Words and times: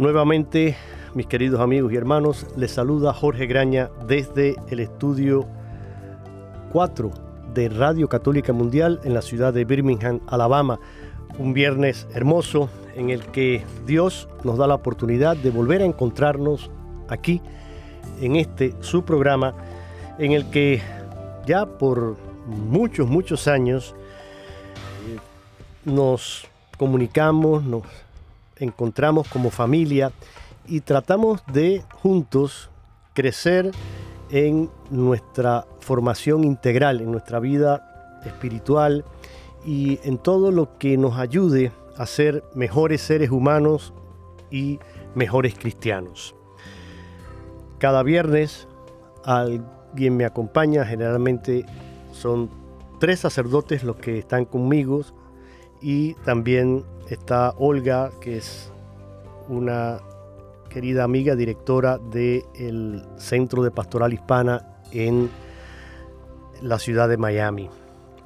Nuevamente, 0.00 0.78
mis 1.12 1.26
queridos 1.26 1.60
amigos 1.60 1.92
y 1.92 1.96
hermanos, 1.96 2.46
les 2.56 2.70
saluda 2.70 3.12
Jorge 3.12 3.44
Graña 3.44 3.90
desde 4.08 4.56
el 4.70 4.80
estudio 4.80 5.46
4 6.72 7.10
de 7.52 7.68
Radio 7.68 8.08
Católica 8.08 8.54
Mundial 8.54 8.98
en 9.04 9.12
la 9.12 9.20
ciudad 9.20 9.52
de 9.52 9.66
Birmingham, 9.66 10.20
Alabama. 10.26 10.80
Un 11.38 11.52
viernes 11.52 12.08
hermoso 12.14 12.70
en 12.96 13.10
el 13.10 13.26
que 13.26 13.62
Dios 13.84 14.26
nos 14.42 14.56
da 14.56 14.66
la 14.66 14.76
oportunidad 14.76 15.36
de 15.36 15.50
volver 15.50 15.82
a 15.82 15.84
encontrarnos 15.84 16.70
aquí 17.10 17.42
en 18.22 18.36
este 18.36 18.72
su 18.80 19.04
programa 19.04 19.52
en 20.18 20.32
el 20.32 20.48
que 20.48 20.80
ya 21.44 21.66
por 21.66 22.16
muchos, 22.46 23.06
muchos 23.06 23.46
años 23.46 23.94
eh, 25.06 25.18
nos 25.84 26.46
comunicamos, 26.78 27.64
nos 27.64 27.82
encontramos 28.60 29.26
como 29.28 29.50
familia 29.50 30.12
y 30.66 30.80
tratamos 30.82 31.42
de 31.52 31.82
juntos 31.94 32.70
crecer 33.14 33.72
en 34.30 34.70
nuestra 34.90 35.66
formación 35.80 36.44
integral, 36.44 37.00
en 37.00 37.10
nuestra 37.10 37.40
vida 37.40 38.20
espiritual 38.24 39.04
y 39.64 39.98
en 40.04 40.18
todo 40.18 40.52
lo 40.52 40.78
que 40.78 40.96
nos 40.96 41.18
ayude 41.18 41.72
a 41.96 42.06
ser 42.06 42.44
mejores 42.54 43.00
seres 43.00 43.30
humanos 43.30 43.92
y 44.50 44.78
mejores 45.14 45.54
cristianos. 45.58 46.34
Cada 47.78 48.02
viernes 48.02 48.68
alguien 49.24 50.16
me 50.16 50.24
acompaña, 50.24 50.84
generalmente 50.84 51.66
son 52.12 52.50
tres 53.00 53.20
sacerdotes 53.20 53.82
los 53.82 53.96
que 53.96 54.18
están 54.18 54.44
conmigo 54.44 55.02
y 55.80 56.14
también 56.24 56.84
está 57.10 57.54
Olga, 57.58 58.10
que 58.20 58.36
es 58.36 58.72
una 59.48 60.00
querida 60.68 61.02
amiga, 61.02 61.34
directora 61.34 61.98
del 61.98 63.02
Centro 63.16 63.64
de 63.64 63.72
Pastoral 63.72 64.12
Hispana 64.12 64.64
en 64.92 65.28
la 66.62 66.78
ciudad 66.78 67.08
de 67.08 67.16
Miami. 67.16 67.68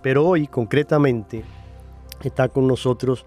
Pero 0.02 0.26
hoy, 0.26 0.46
concretamente, 0.46 1.44
está 2.22 2.50
con 2.50 2.68
nosotros 2.68 3.24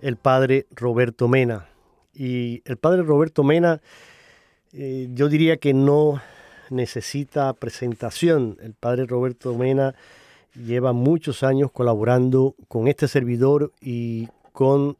el 0.00 0.16
padre 0.16 0.66
Roberto 0.70 1.26
Mena. 1.26 1.66
Y 2.14 2.62
el 2.64 2.76
padre 2.76 3.02
Roberto 3.02 3.42
Mena, 3.42 3.80
eh, 4.72 5.08
yo 5.12 5.28
diría 5.28 5.56
que 5.56 5.74
no 5.74 6.20
necesita 6.70 7.52
presentación. 7.54 8.56
El 8.62 8.74
padre 8.74 9.06
Roberto 9.06 9.52
Mena 9.54 9.96
lleva 10.54 10.92
muchos 10.92 11.42
años 11.42 11.72
colaborando 11.72 12.54
con 12.68 12.86
este 12.86 13.08
servidor 13.08 13.72
y 13.80 14.28
con 14.52 14.96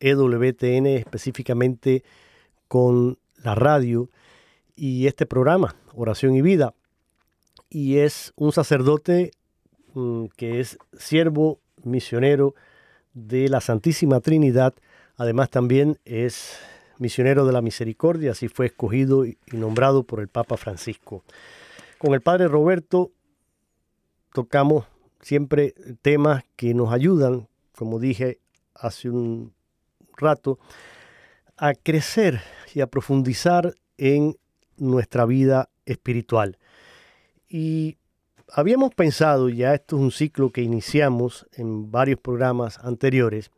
EWTN, 0.00 0.86
específicamente 0.86 2.04
con 2.68 3.18
la 3.42 3.54
radio 3.54 4.10
y 4.76 5.06
este 5.06 5.26
programa, 5.26 5.76
Oración 5.94 6.34
y 6.34 6.42
Vida. 6.42 6.74
Y 7.70 7.98
es 7.98 8.32
un 8.36 8.52
sacerdote 8.52 9.32
mm, 9.94 10.26
que 10.36 10.60
es 10.60 10.78
siervo 10.98 11.60
misionero 11.82 12.54
de 13.14 13.48
la 13.48 13.60
Santísima 13.60 14.20
Trinidad. 14.20 14.74
Además 15.16 15.50
también 15.50 15.98
es 16.04 16.58
misionero 16.98 17.46
de 17.46 17.52
la 17.52 17.62
misericordia, 17.62 18.32
así 18.32 18.48
fue 18.48 18.66
escogido 18.66 19.24
y 19.24 19.36
nombrado 19.52 20.04
por 20.04 20.20
el 20.20 20.28
Papa 20.28 20.56
Francisco. 20.56 21.24
Con 21.98 22.14
el 22.14 22.20
Padre 22.20 22.48
Roberto 22.48 23.10
tocamos 24.32 24.86
siempre 25.20 25.74
temas 26.02 26.44
que 26.56 26.74
nos 26.74 26.92
ayudan, 26.92 27.48
como 27.72 27.98
dije 27.98 28.38
hace 28.74 29.10
un 29.10 29.52
rato, 30.16 30.58
a 31.56 31.74
crecer 31.74 32.40
y 32.74 32.80
a 32.80 32.86
profundizar 32.86 33.74
en 33.96 34.36
nuestra 34.76 35.24
vida 35.24 35.70
espiritual. 35.86 36.58
Y 37.48 37.96
habíamos 38.52 38.94
pensado, 38.94 39.48
ya 39.48 39.74
esto 39.74 39.96
es 39.96 40.02
un 40.02 40.10
ciclo 40.10 40.50
que 40.50 40.62
iniciamos 40.62 41.46
en 41.52 41.90
varios 41.90 42.20
programas 42.20 42.78
anteriores, 42.78 43.50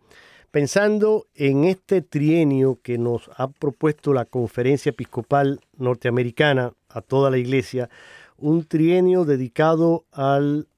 pensando 0.51 1.27
en 1.35 1.65
este 1.65 2.03
trienio 2.03 2.79
que 2.83 2.99
nos 2.99 3.31
ha 3.37 3.49
propuesto 3.49 4.13
la 4.13 4.25
Conferencia 4.25 4.91
Episcopal 4.91 5.61
Norteamericana 5.77 6.73
a 6.89 7.01
toda 7.01 7.31
la 7.31 7.39
Iglesia, 7.39 7.91
un 8.39 8.65
trienio 8.65 9.25
dedicado 9.25 10.05
al 10.13 10.69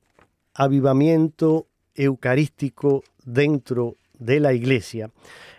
avivamiento 0.55 1.67
eucarístico 1.95 3.03
dentro 3.25 3.97
de 4.19 4.41
la 4.41 4.53
iglesia. 4.53 5.11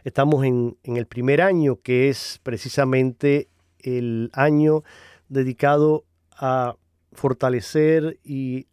Estamos 0.03 0.45
en, 0.45 0.77
el 0.83 1.05
primer 1.05 1.41
año, 1.41 1.77
que 1.81 2.09
es 2.09 2.39
precisamente 2.43 3.49
el 3.79 4.29
año 4.33 4.83
dedicado 5.27 6.05
a 6.31 6.75
fortalecer 7.11 8.19
y 8.23 8.67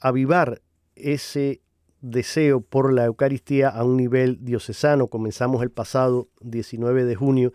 avivar 0.00 0.62
ese 0.94 1.60
deseo 2.00 2.60
por 2.60 2.92
la 2.92 3.04
Eucaristía 3.04 3.68
a 3.68 3.84
un 3.84 3.96
nivel 3.96 4.38
diocesano. 4.44 5.08
Comenzamos 5.08 5.62
el 5.62 5.70
pasado 5.70 6.28
19 6.40 7.04
de 7.04 7.14
junio 7.14 7.52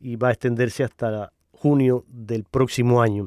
y 0.00 0.16
va 0.16 0.28
a 0.28 0.32
extenderse 0.32 0.84
hasta 0.84 1.32
junio 1.52 2.04
del 2.08 2.44
próximo 2.44 3.02
año. 3.02 3.26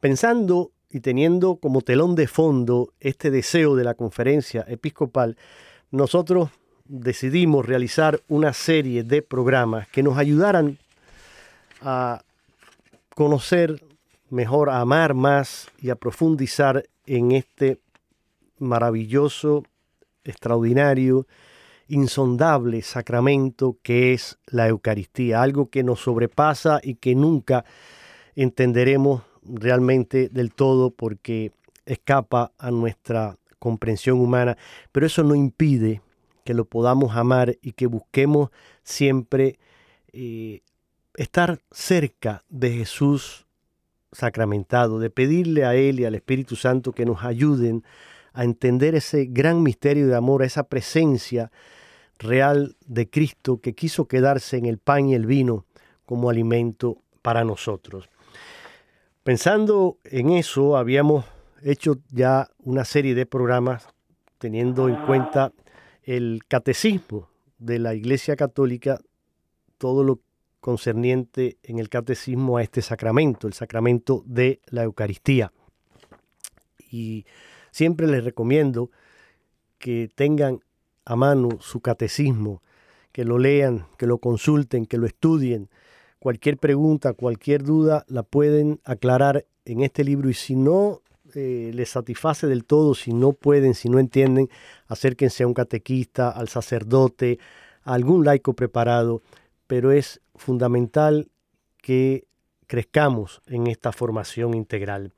Pensando 0.00 0.72
y 0.90 1.00
teniendo 1.00 1.56
como 1.56 1.82
telón 1.82 2.14
de 2.14 2.26
fondo 2.26 2.92
este 3.00 3.30
deseo 3.30 3.76
de 3.76 3.84
la 3.84 3.94
conferencia 3.94 4.64
episcopal, 4.68 5.36
nosotros 5.90 6.50
decidimos 6.88 7.66
realizar 7.66 8.20
una 8.28 8.52
serie 8.52 9.04
de 9.04 9.22
programas 9.22 9.86
que 9.88 10.02
nos 10.02 10.16
ayudaran 10.16 10.78
a 11.82 12.22
conocer 13.14 13.82
mejor, 14.30 14.70
a 14.70 14.80
amar 14.80 15.14
más 15.14 15.68
y 15.80 15.90
a 15.90 15.96
profundizar 15.96 16.84
en 17.06 17.32
este 17.32 17.78
maravilloso, 18.58 19.64
extraordinario, 20.24 21.26
insondable 21.88 22.82
sacramento 22.82 23.76
que 23.82 24.12
es 24.12 24.38
la 24.46 24.68
Eucaristía, 24.68 25.42
algo 25.42 25.70
que 25.70 25.82
nos 25.82 26.00
sobrepasa 26.00 26.80
y 26.82 26.96
que 26.96 27.14
nunca 27.14 27.64
entenderemos 28.34 29.22
realmente 29.42 30.28
del 30.28 30.52
todo 30.52 30.90
porque 30.90 31.52
escapa 31.86 32.52
a 32.58 32.70
nuestra 32.70 33.36
comprensión 33.58 34.20
humana, 34.20 34.56
pero 34.92 35.06
eso 35.06 35.22
no 35.22 35.34
impide 35.34 36.02
que 36.48 36.54
lo 36.54 36.64
podamos 36.64 37.14
amar 37.14 37.58
y 37.60 37.72
que 37.72 37.86
busquemos 37.86 38.48
siempre 38.82 39.58
eh, 40.14 40.62
estar 41.14 41.60
cerca 41.70 42.42
de 42.48 42.70
Jesús 42.70 43.44
sacramentado, 44.12 44.98
de 44.98 45.10
pedirle 45.10 45.66
a 45.66 45.74
Él 45.74 46.00
y 46.00 46.06
al 46.06 46.14
Espíritu 46.14 46.56
Santo 46.56 46.92
que 46.92 47.04
nos 47.04 47.22
ayuden 47.22 47.84
a 48.32 48.44
entender 48.44 48.94
ese 48.94 49.26
gran 49.26 49.62
misterio 49.62 50.06
de 50.06 50.16
amor, 50.16 50.42
esa 50.42 50.62
presencia 50.62 51.52
real 52.18 52.76
de 52.86 53.10
Cristo 53.10 53.60
que 53.60 53.74
quiso 53.74 54.08
quedarse 54.08 54.56
en 54.56 54.64
el 54.64 54.78
pan 54.78 55.10
y 55.10 55.14
el 55.14 55.26
vino 55.26 55.66
como 56.06 56.30
alimento 56.30 57.02
para 57.20 57.44
nosotros. 57.44 58.08
Pensando 59.22 59.98
en 60.02 60.30
eso, 60.30 60.78
habíamos 60.78 61.26
hecho 61.62 61.98
ya 62.10 62.48
una 62.60 62.86
serie 62.86 63.14
de 63.14 63.26
programas 63.26 63.86
teniendo 64.38 64.88
en 64.88 64.96
cuenta 65.04 65.52
el 66.08 66.40
catecismo 66.48 67.28
de 67.58 67.78
la 67.78 67.94
Iglesia 67.94 68.34
Católica, 68.34 68.98
todo 69.76 70.02
lo 70.02 70.20
concerniente 70.60 71.58
en 71.62 71.78
el 71.78 71.90
catecismo 71.90 72.56
a 72.56 72.62
este 72.62 72.80
sacramento, 72.80 73.46
el 73.46 73.52
sacramento 73.52 74.22
de 74.24 74.62
la 74.68 74.84
Eucaristía. 74.84 75.52
Y 76.90 77.26
siempre 77.72 78.06
les 78.06 78.24
recomiendo 78.24 78.90
que 79.76 80.08
tengan 80.14 80.60
a 81.04 81.14
mano 81.14 81.50
su 81.60 81.80
catecismo, 81.80 82.62
que 83.12 83.26
lo 83.26 83.36
lean, 83.38 83.86
que 83.98 84.06
lo 84.06 84.16
consulten, 84.16 84.86
que 84.86 84.96
lo 84.96 85.06
estudien. 85.06 85.68
Cualquier 86.20 86.56
pregunta, 86.56 87.12
cualquier 87.12 87.64
duda 87.64 88.06
la 88.08 88.22
pueden 88.22 88.80
aclarar 88.84 89.44
en 89.66 89.82
este 89.82 90.04
libro 90.04 90.30
y 90.30 90.34
si 90.34 90.56
no 90.56 91.02
eh, 91.34 91.70
les 91.74 91.90
satisface 91.90 92.46
del 92.46 92.64
todo, 92.64 92.94
si 92.94 93.12
no 93.12 93.32
pueden, 93.32 93.74
si 93.74 93.88
no 93.88 93.98
entienden, 93.98 94.48
acérquense 94.86 95.44
a 95.44 95.46
un 95.46 95.54
catequista, 95.54 96.30
al 96.30 96.48
sacerdote, 96.48 97.38
a 97.82 97.94
algún 97.94 98.24
laico 98.24 98.54
preparado, 98.54 99.22
pero 99.66 99.92
es 99.92 100.20
fundamental 100.34 101.28
que 101.82 102.26
crezcamos 102.66 103.42
en 103.46 103.66
esta 103.66 103.92
formación 103.92 104.54
integral. 104.54 105.12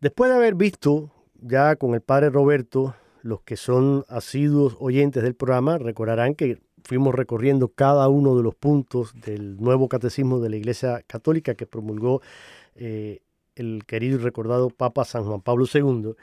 Después 0.00 0.30
de 0.30 0.36
haber 0.36 0.54
visto 0.54 1.10
ya 1.40 1.76
con 1.76 1.94
el 1.94 2.00
padre 2.00 2.30
Roberto 2.30 2.94
los 3.22 3.42
que 3.42 3.56
son 3.56 4.04
asiduos 4.08 4.76
oyentes 4.80 5.22
del 5.22 5.34
programa 5.34 5.78
recordarán 5.78 6.34
que 6.34 6.60
fuimos 6.84 7.14
recorriendo 7.14 7.68
cada 7.68 8.08
uno 8.08 8.36
de 8.36 8.42
los 8.42 8.54
puntos 8.54 9.14
del 9.14 9.56
nuevo 9.58 9.88
catecismo 9.88 10.40
de 10.40 10.50
la 10.50 10.56
Iglesia 10.56 11.02
Católica 11.06 11.54
que 11.54 11.66
promulgó 11.66 12.20
eh, 12.74 13.20
el 13.56 13.84
querido 13.86 14.18
y 14.18 14.22
recordado 14.22 14.70
Papa 14.70 15.04
San 15.04 15.24
Juan 15.24 15.40
Pablo 15.40 15.66
II. 15.72 16.14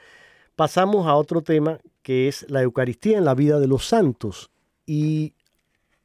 Pasamos 0.56 1.08
a 1.08 1.16
otro 1.16 1.42
tema 1.42 1.80
que 2.02 2.28
es 2.28 2.50
la 2.50 2.62
Eucaristía 2.62 3.18
en 3.18 3.26
la 3.26 3.36
vida 3.36 3.60
de 3.60 3.68
los 3.68 3.86
santos. 3.86 4.50
Y 4.86 5.34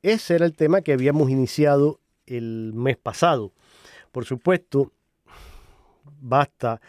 ese 0.02 0.34
era 0.34 0.46
el 0.46 0.54
tema 0.54 0.82
que 0.82 0.92
habíamos 0.92 1.30
iniciado 1.30 2.00
el 2.26 2.72
mes 2.74 2.96
pasado. 2.96 3.52
Por 4.12 4.24
supuesto, 4.24 4.92
basta 6.20 6.80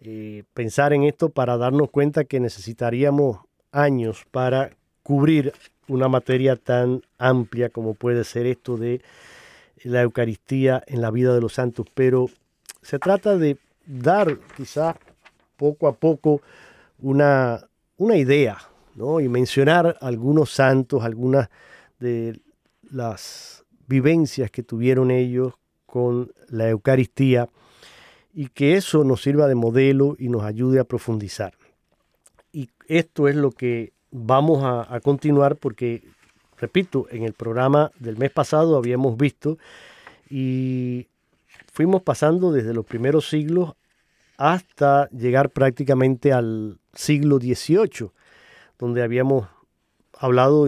eh, 0.00 0.44
pensar 0.54 0.92
en 0.92 1.04
esto 1.04 1.28
para 1.28 1.56
darnos 1.56 1.90
cuenta 1.90 2.24
que 2.24 2.40
necesitaríamos 2.40 3.38
años 3.72 4.24
para 4.30 4.70
cubrir 5.02 5.52
una 5.88 6.08
materia 6.08 6.56
tan 6.56 7.02
amplia 7.18 7.68
como 7.68 7.94
puede 7.94 8.24
ser 8.24 8.46
esto 8.46 8.76
de 8.76 9.02
la 9.82 10.02
Eucaristía 10.02 10.82
en 10.86 11.00
la 11.00 11.10
vida 11.10 11.34
de 11.34 11.40
los 11.40 11.54
santos, 11.54 11.86
pero 11.94 12.28
se 12.82 12.98
trata 12.98 13.36
de 13.36 13.58
dar 13.86 14.38
quizás 14.56 14.96
poco 15.56 15.88
a 15.88 15.92
poco 15.92 16.40
una, 17.00 17.60
una 17.96 18.16
idea 18.16 18.58
¿no? 18.94 19.20
y 19.20 19.28
mencionar 19.28 19.96
algunos 20.00 20.50
santos, 20.50 21.02
algunas 21.02 21.48
de 21.98 22.40
las 22.90 23.64
vivencias 23.86 24.50
que 24.50 24.62
tuvieron 24.62 25.10
ellos 25.10 25.54
con 25.86 26.32
la 26.48 26.68
Eucaristía 26.68 27.48
y 28.32 28.48
que 28.48 28.74
eso 28.74 29.04
nos 29.04 29.22
sirva 29.22 29.48
de 29.48 29.54
modelo 29.54 30.16
y 30.18 30.28
nos 30.28 30.44
ayude 30.44 30.78
a 30.78 30.84
profundizar. 30.84 31.54
Y 32.52 32.70
esto 32.86 33.28
es 33.28 33.36
lo 33.36 33.50
que 33.50 33.92
vamos 34.10 34.62
a, 34.64 35.00
continuar 35.00 35.56
porque, 35.56 36.02
repito, 36.58 37.06
en 37.10 37.24
el 37.24 37.32
programa 37.32 37.90
del 37.98 38.16
mes 38.16 38.30
pasado 38.30 38.76
habíamos 38.76 39.16
visto 39.16 39.58
y 40.28 41.08
fuimos 41.70 42.02
pasando 42.02 42.52
desde 42.52 42.74
los 42.74 42.84
primeros 42.84 43.28
siglos 43.28 43.74
hasta 44.36 45.08
llegar 45.10 45.50
prácticamente 45.50 46.32
al 46.32 46.78
siglo 46.94 47.38
XVIII, 47.38 48.10
donde 48.78 49.02
habíamos 49.02 49.48
hablado 50.18 50.66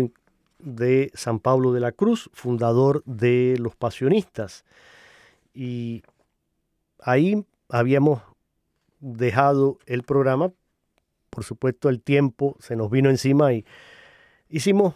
de 0.58 1.10
San 1.14 1.38
Pablo 1.38 1.72
de 1.72 1.81
la 1.81 1.93
Cruz, 1.93 2.31
fundador 2.34 3.02
de 3.04 3.56
los 3.58 3.75
pasionistas. 3.75 4.64
Y 5.54 6.02
ahí 7.00 7.44
habíamos 7.69 8.22
dejado 9.00 9.78
el 9.87 10.02
programa, 10.02 10.52
por 11.31 11.44
supuesto 11.44 11.88
el 11.88 12.00
tiempo 12.00 12.56
se 12.60 12.76
nos 12.76 12.90
vino 12.90 13.10
encima 13.10 13.52
y 13.52 13.64
hicimos 14.49 14.94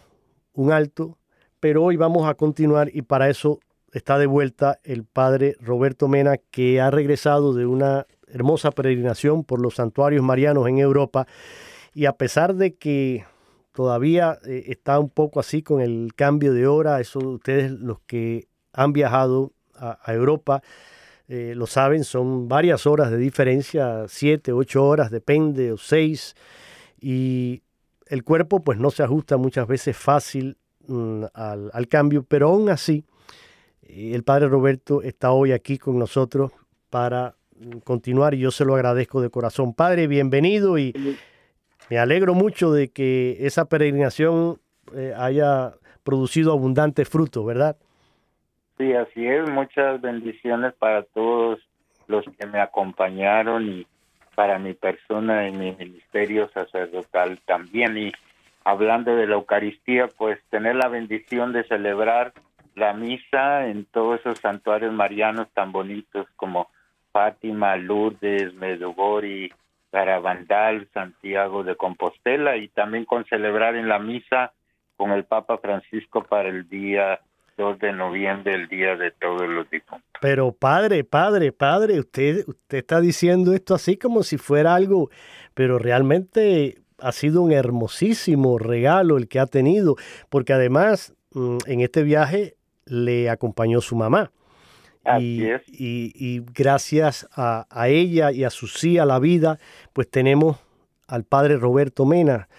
un 0.53 0.71
alto, 0.71 1.17
pero 1.59 1.83
hoy 1.83 1.97
vamos 1.97 2.29
a 2.29 2.35
continuar 2.35 2.89
y 2.93 3.01
para 3.01 3.29
eso 3.29 3.59
está 3.91 4.17
de 4.17 4.27
vuelta 4.27 4.79
el 4.83 5.03
padre 5.03 5.55
Roberto 5.59 6.07
Mena, 6.07 6.37
que 6.37 6.81
ha 6.81 6.91
regresado 6.91 7.53
de 7.53 7.65
una 7.65 8.05
hermosa 8.27 8.71
peregrinación 8.71 9.43
por 9.43 9.61
los 9.61 9.75
santuarios 9.75 10.23
marianos 10.23 10.67
en 10.67 10.79
Europa. 10.79 11.27
Y 11.93 12.05
a 12.05 12.13
pesar 12.13 12.55
de 12.55 12.75
que 12.75 13.25
todavía 13.71 14.39
eh, 14.45 14.65
está 14.67 14.99
un 14.99 15.09
poco 15.09 15.39
así 15.39 15.63
con 15.63 15.81
el 15.81 16.13
cambio 16.15 16.53
de 16.53 16.67
hora, 16.67 16.99
eso 16.99 17.19
ustedes 17.19 17.71
los 17.71 17.99
que 18.01 18.47
han 18.73 18.93
viajado 18.93 19.53
a 19.79 20.11
Europa, 20.11 20.63
eh, 21.29 21.53
lo 21.55 21.67
saben, 21.67 22.05
son 22.05 22.47
varias 22.47 22.87
horas 22.87 23.11
de 23.11 23.17
diferencia, 23.17 24.05
siete, 24.07 24.53
ocho 24.53 24.85
horas, 24.85 25.11
depende, 25.11 25.73
o 25.73 25.77
seis, 25.77 26.35
y 27.01 27.63
el 28.05 28.23
cuerpo 28.23 28.63
pues 28.63 28.79
no 28.79 28.91
se 28.91 29.03
ajusta 29.03 29.35
muchas 29.35 29.67
veces 29.67 29.97
fácil 29.97 30.57
mm, 30.87 31.25
al, 31.33 31.87
cambio, 31.89 32.23
pero 32.23 32.47
aún 32.47 32.69
así 32.69 33.03
el 33.89 34.23
Padre 34.23 34.47
Roberto 34.47 35.01
está 35.01 35.31
hoy 35.31 35.51
aquí 35.51 35.77
con 35.77 35.97
nosotros 35.97 36.51
para 36.89 37.35
mm, 37.59 37.79
continuar 37.79 38.33
y 38.33 38.39
yo 38.39 38.51
se 38.51 38.65
lo 38.65 38.75
agradezco 38.75 39.21
de 39.21 39.29
corazón. 39.29 39.73
Padre, 39.73 40.07
bienvenido 40.07 40.77
y 40.77 40.93
me 41.89 41.97
alegro 41.97 42.33
mucho 42.33 42.71
de 42.71 42.89
que 42.89 43.37
esa 43.39 43.65
peregrinación 43.65 44.59
eh, 44.95 45.13
haya 45.17 45.73
producido 46.03 46.53
abundantes 46.53 47.07
frutos, 47.07 47.45
¿verdad? 47.45 47.77
Sí, 48.77 48.93
así 48.93 49.25
es. 49.25 49.49
Muchas 49.49 49.99
bendiciones 50.01 50.73
para 50.73 51.03
todos 51.03 51.59
los 52.07 52.25
que 52.37 52.45
me 52.45 52.59
acompañaron 52.59 53.67
y 53.67 53.87
para 54.35 54.59
mi 54.59 54.73
persona 54.73 55.47
y 55.47 55.51
mi 55.51 55.71
ministerio 55.73 56.49
sacerdotal 56.49 57.39
también. 57.45 57.97
Y 57.97 58.11
hablando 58.63 59.15
de 59.15 59.27
la 59.27 59.35
Eucaristía, 59.35 60.07
pues 60.17 60.39
tener 60.49 60.75
la 60.75 60.89
bendición 60.89 61.53
de 61.53 61.63
celebrar 61.63 62.33
la 62.77 62.93
misa 62.93 63.67
en 63.67 63.85
todos 63.85 64.19
esos 64.19 64.37
santuarios 64.39 64.93
marianos 64.93 65.47
tan 65.53 65.71
bonitos 65.71 66.27
como 66.35 66.69
Fátima, 67.11 67.75
Lourdes, 67.75 68.53
Medugori, 68.53 69.51
Garabandal, 69.91 70.87
Santiago 70.93 71.63
de 71.63 71.75
Compostela 71.75 72.55
y 72.55 72.67
también 72.69 73.05
con 73.05 73.25
celebrar 73.25 73.75
en 73.75 73.89
la 73.89 73.97
misa 73.97 74.53
con 74.95 75.11
el 75.11 75.25
Papa 75.25 75.57
Francisco 75.57 76.23
para 76.23 76.49
el 76.49 76.69
día 76.69 77.19
2 77.57 77.79
de 77.79 77.93
noviembre, 77.93 78.53
el 78.53 78.67
Día 78.67 78.95
de 78.95 79.09
Todos 79.09 79.47
los 79.47 79.67
Difuntos. 79.71 80.07
Pero 80.21 80.51
padre, 80.51 81.03
padre, 81.03 81.51
padre, 81.51 81.99
usted, 81.99 82.43
usted 82.47 82.77
está 82.77 83.01
diciendo 83.01 83.53
esto 83.53 83.73
así 83.73 83.97
como 83.97 84.21
si 84.21 84.37
fuera 84.37 84.75
algo, 84.75 85.09
pero 85.55 85.79
realmente 85.79 86.75
ha 86.99 87.11
sido 87.11 87.41
un 87.41 87.51
hermosísimo 87.51 88.59
regalo 88.59 89.17
el 89.17 89.27
que 89.27 89.39
ha 89.39 89.47
tenido, 89.47 89.95
porque 90.29 90.53
además 90.53 91.15
mm, 91.31 91.57
en 91.65 91.81
este 91.81 92.03
viaje 92.03 92.56
le 92.89 93.29
acompañó 93.29 93.81
su 93.81 93.95
mamá. 93.95 94.31
Así 95.03 95.41
y, 95.41 95.45
es. 95.45 95.61
y, 95.67 96.41
gracias 96.53 97.27
a, 97.33 97.65
ella 97.87 98.31
y 98.31 98.43
a 98.43 98.49
su 98.49 98.67
sí 98.67 98.97
a 98.97 99.05
la 99.05 99.19
vida, 99.19 99.57
pues 99.93 100.09
tenemos 100.09 100.57
al 101.07 101.23
padre 101.23 101.57
Roberto 101.57 102.05
Mena. 102.05 102.49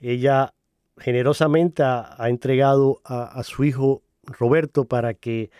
Ella 0.00 0.52
generosamente 0.98 1.82
ha, 1.82 2.16
entregado 2.28 3.00
a, 3.04 3.42
su 3.42 3.64
hijo 3.64 4.02
Roberto 4.24 4.84
para 4.84 5.14
que 5.14 5.50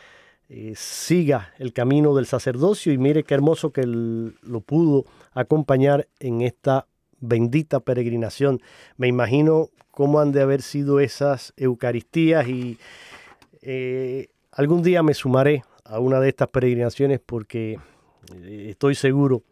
eh, 0.48 0.74
siga 0.76 1.52
el 1.58 1.72
camino 1.72 2.14
del 2.14 2.26
sacerdocio 2.26 2.92
y 2.92 2.98
mire 2.98 3.24
qué 3.24 3.34
hermoso 3.34 3.72
que 3.72 3.84
lo 3.86 4.60
pudo 4.60 5.04
acompañar 5.32 6.08
en 6.20 6.42
esta 6.42 6.86
bendita 7.20 7.80
peregrinación. 7.80 8.60
Me 8.96 9.08
imagino 9.08 9.70
cómo 9.90 10.20
han 10.20 10.32
de 10.32 10.42
haber 10.42 10.60
sido 10.62 11.00
esas 11.00 11.54
Eucaristías 11.56 12.48
y 12.48 12.78
eh, 13.64 14.28
algún 14.52 14.82
día 14.82 15.02
me 15.02 15.14
sumaré 15.14 15.62
a 15.84 15.98
una 15.98 16.20
de 16.20 16.28
estas 16.28 16.48
peregrinaciones 16.48 17.20
porque 17.20 17.78
eh, 18.34 18.66
estoy 18.70 18.94
seguro 18.94 19.42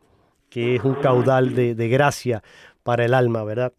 que 0.50 0.76
es 0.76 0.84
un 0.84 0.94
caudal 0.96 1.54
de, 1.54 1.88
gracia 1.88 2.42
para 2.82 3.06
el 3.06 3.14
alma, 3.14 3.42
¿verdad? 3.42 3.72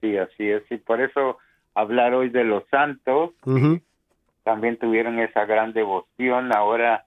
Sí, 0.00 0.16
así 0.16 0.50
es. 0.50 0.62
Y 0.70 0.78
por 0.78 1.00
eso 1.00 1.38
hablar 1.74 2.14
hoy 2.14 2.30
de 2.30 2.42
los 2.42 2.64
santos, 2.68 3.30
también 4.42 4.76
tuvieron 4.76 5.20
esa 5.20 5.44
gran 5.44 5.72
devoción. 5.72 6.52
Ahora 6.52 7.04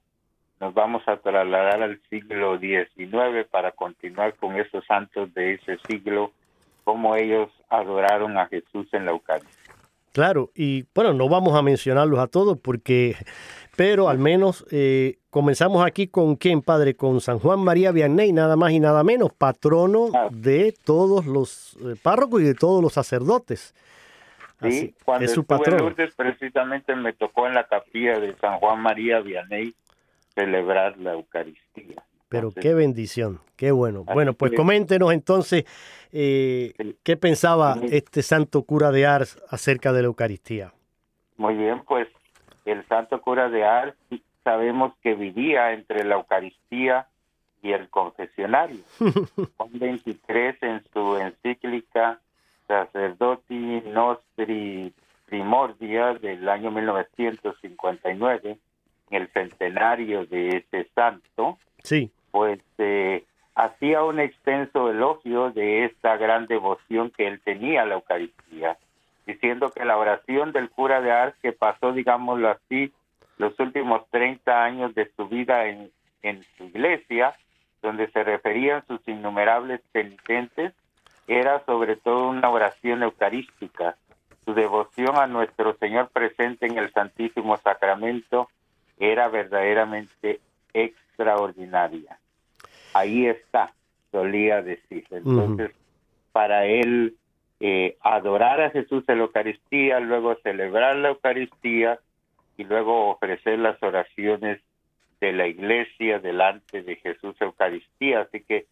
nos 0.61 0.73
vamos 0.73 1.05
a 1.07 1.17
trasladar 1.17 1.83
al 1.83 2.01
siglo 2.09 2.57
XIX 2.57 3.45
para 3.51 3.71
continuar 3.71 4.35
con 4.35 4.55
esos 4.55 4.85
santos 4.85 5.33
de 5.33 5.55
ese 5.55 5.77
siglo, 5.87 6.31
como 6.85 7.17
ellos 7.17 7.49
adoraron 7.69 8.37
a 8.37 8.47
Jesús 8.47 8.87
en 8.93 9.05
la 9.05 9.11
Eucaristía. 9.11 9.64
Claro, 10.15 10.49
y 10.55 10.85
bueno, 10.95 11.11
no 11.11 11.27
vamos 11.27 11.57
a 11.57 11.61
mencionarlos 11.61 12.19
a 12.19 12.27
todos 12.27 12.57
porque, 12.57 13.17
pero 13.75 14.07
al 14.07 14.17
menos 14.17 14.65
eh, 14.71 15.17
comenzamos 15.29 15.85
aquí 15.85 16.07
con 16.07 16.37
quién, 16.37 16.61
padre, 16.61 16.95
con 16.95 17.19
San 17.19 17.37
Juan 17.37 17.59
María 17.59 17.91
Vianney, 17.91 18.31
nada 18.31 18.55
más 18.55 18.71
y 18.71 18.79
nada 18.79 19.03
menos, 19.03 19.33
patrono 19.33 20.11
de 20.31 20.73
todos 20.85 21.25
los 21.25 21.77
eh, 21.81 21.97
párrocos 22.01 22.39
y 22.39 22.45
de 22.45 22.53
todos 22.53 22.81
los 22.81 22.93
sacerdotes. 22.93 23.75
Sí, 24.61 24.95
cuando 25.03 25.25
es 25.25 25.33
su 25.33 25.41
estuve 25.41 25.67
en 25.67 25.77
Lourdes, 25.79 26.15
precisamente 26.15 26.95
me 26.95 27.11
tocó 27.11 27.47
en 27.47 27.53
la 27.53 27.67
capilla 27.67 28.17
de 28.17 28.37
San 28.37 28.57
Juan 28.59 28.79
María 28.79 29.19
Vianney 29.19 29.75
celebrar 30.33 30.97
la 30.97 31.11
Eucaristía. 31.11 32.01
Pero 32.35 32.51
qué 32.51 32.73
bendición, 32.73 33.39
qué 33.55 33.71
bueno. 33.71 34.03
Bueno, 34.03 34.33
pues 34.33 34.51
coméntenos 34.53 35.13
entonces 35.13 35.65
eh, 36.11 36.73
qué 37.03 37.17
pensaba 37.17 37.77
este 37.89 38.21
santo 38.21 38.63
cura 38.63 38.91
de 38.91 39.05
Ars 39.05 39.41
acerca 39.49 39.93
de 39.93 40.01
la 40.01 40.07
Eucaristía. 40.07 40.73
Muy 41.37 41.55
bien, 41.55 41.81
pues 41.87 42.07
el 42.65 42.85
santo 42.87 43.21
cura 43.21 43.49
de 43.49 43.63
Ars 43.63 43.95
sabemos 44.43 44.93
que 45.01 45.15
vivía 45.15 45.73
entre 45.73 46.03
la 46.03 46.15
Eucaristía 46.15 47.07
y 47.61 47.71
el 47.71 47.89
confesionario. 47.89 48.81
Juan 49.57 49.69
23 49.73 50.57
en 50.61 50.83
su 50.93 51.17
encíclica 51.17 52.19
Sacerdoti 52.67 53.81
Nostri 53.87 54.93
Primordia 55.25 56.13
del 56.13 56.47
año 56.47 56.69
1959 56.71 58.57
en 59.09 59.21
el 59.21 59.27
centenario 59.29 60.25
de 60.25 60.57
ese 60.57 60.89
santo, 60.93 61.57
sí. 61.83 62.11
Pues 62.35 62.59
eh, 62.79 63.23
hacía 63.55 64.03
un 64.03 64.19
extenso 64.19 64.91
elogio 64.91 65.51
de 65.51 65.85
esta 65.85 66.17
gran 66.17 66.47
devoción 66.47 67.09
que 67.09 67.27
él 67.27 67.39
tenía 67.39 67.83
a 67.83 67.85
la 67.85 67.95
Eucaristía, 67.95 68.77
diciendo 69.25 69.71
que 69.71 69.85
la 69.85 69.97
oración 69.97 70.51
del 70.51 70.69
cura 70.69 70.99
de 70.99 71.13
Ars, 71.13 71.33
que 71.41 71.53
pasó, 71.53 71.93
digámoslo 71.93 72.49
así, 72.49 72.91
los 73.37 73.57
últimos 73.57 74.01
30 74.11 74.65
años 74.65 74.93
de 74.95 75.09
su 75.15 75.29
vida 75.29 75.67
en, 75.67 75.89
en 76.23 76.43
su 76.57 76.65
iglesia, 76.65 77.33
donde 77.81 78.11
se 78.11 78.21
referían 78.21 78.85
sus 78.85 78.99
innumerables 79.07 79.79
penitentes, 79.93 80.73
era 81.29 81.63
sobre 81.63 81.95
todo 81.95 82.27
una 82.27 82.49
oración 82.49 83.01
eucarística. 83.01 83.95
Su 84.43 84.53
devoción 84.53 85.15
a 85.15 85.25
nuestro 85.25 85.77
Señor 85.77 86.09
presente 86.09 86.65
en 86.65 86.79
el 86.79 86.91
Santísimo 86.91 87.55
Sacramento 87.55 88.49
era 88.99 89.29
verdaderamente 89.29 90.41
extraordinaria. 90.73 92.19
Ahí 92.95 93.27
está, 93.27 93.73
solía 94.09 94.61
decir. 94.61 95.05
Entonces, 95.11 95.71
para 96.31 96.65
él, 96.65 97.17
eh, 97.59 97.97
adorar 97.99 98.61
a 98.61 98.69
Jesús 98.69 99.03
en 99.09 99.17
la 99.17 99.25
Eucaristía, 99.25 99.99
luego 99.99 100.37
celebrar 100.43 100.95
la 100.95 101.09
Eucaristía 101.09 101.99
y 102.55 102.63
luego 102.63 103.09
ofrecer 103.09 103.59
las 103.59 103.83
oraciones 103.83 104.61
de 105.19 105.33
la 105.33 105.45
iglesia 105.45 106.19
delante 106.19 106.83
de 106.83 106.95
Jesús 106.95 107.35
Eucaristía. 107.41 108.21
Así 108.21 108.39
que 108.39 108.65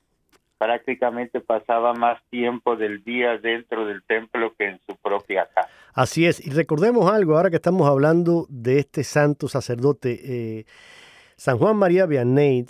prácticamente 0.57 1.41
pasaba 1.41 1.93
más 1.93 2.23
tiempo 2.29 2.77
del 2.77 3.03
día 3.03 3.37
dentro 3.37 3.85
del 3.85 4.03
templo 4.03 4.53
que 4.57 4.67
en 4.69 4.79
su 4.87 4.95
propia 4.95 5.49
casa. 5.53 5.67
Así 5.93 6.25
es, 6.25 6.39
y 6.47 6.49
recordemos 6.51 7.11
algo, 7.11 7.35
ahora 7.35 7.49
que 7.49 7.57
estamos 7.57 7.89
hablando 7.89 8.45
de 8.47 8.79
este 8.79 9.03
santo 9.03 9.49
sacerdote, 9.49 10.21
eh, 10.23 10.65
San 11.35 11.57
Juan 11.57 11.75
María 11.75 12.05
Vianney, 12.05 12.67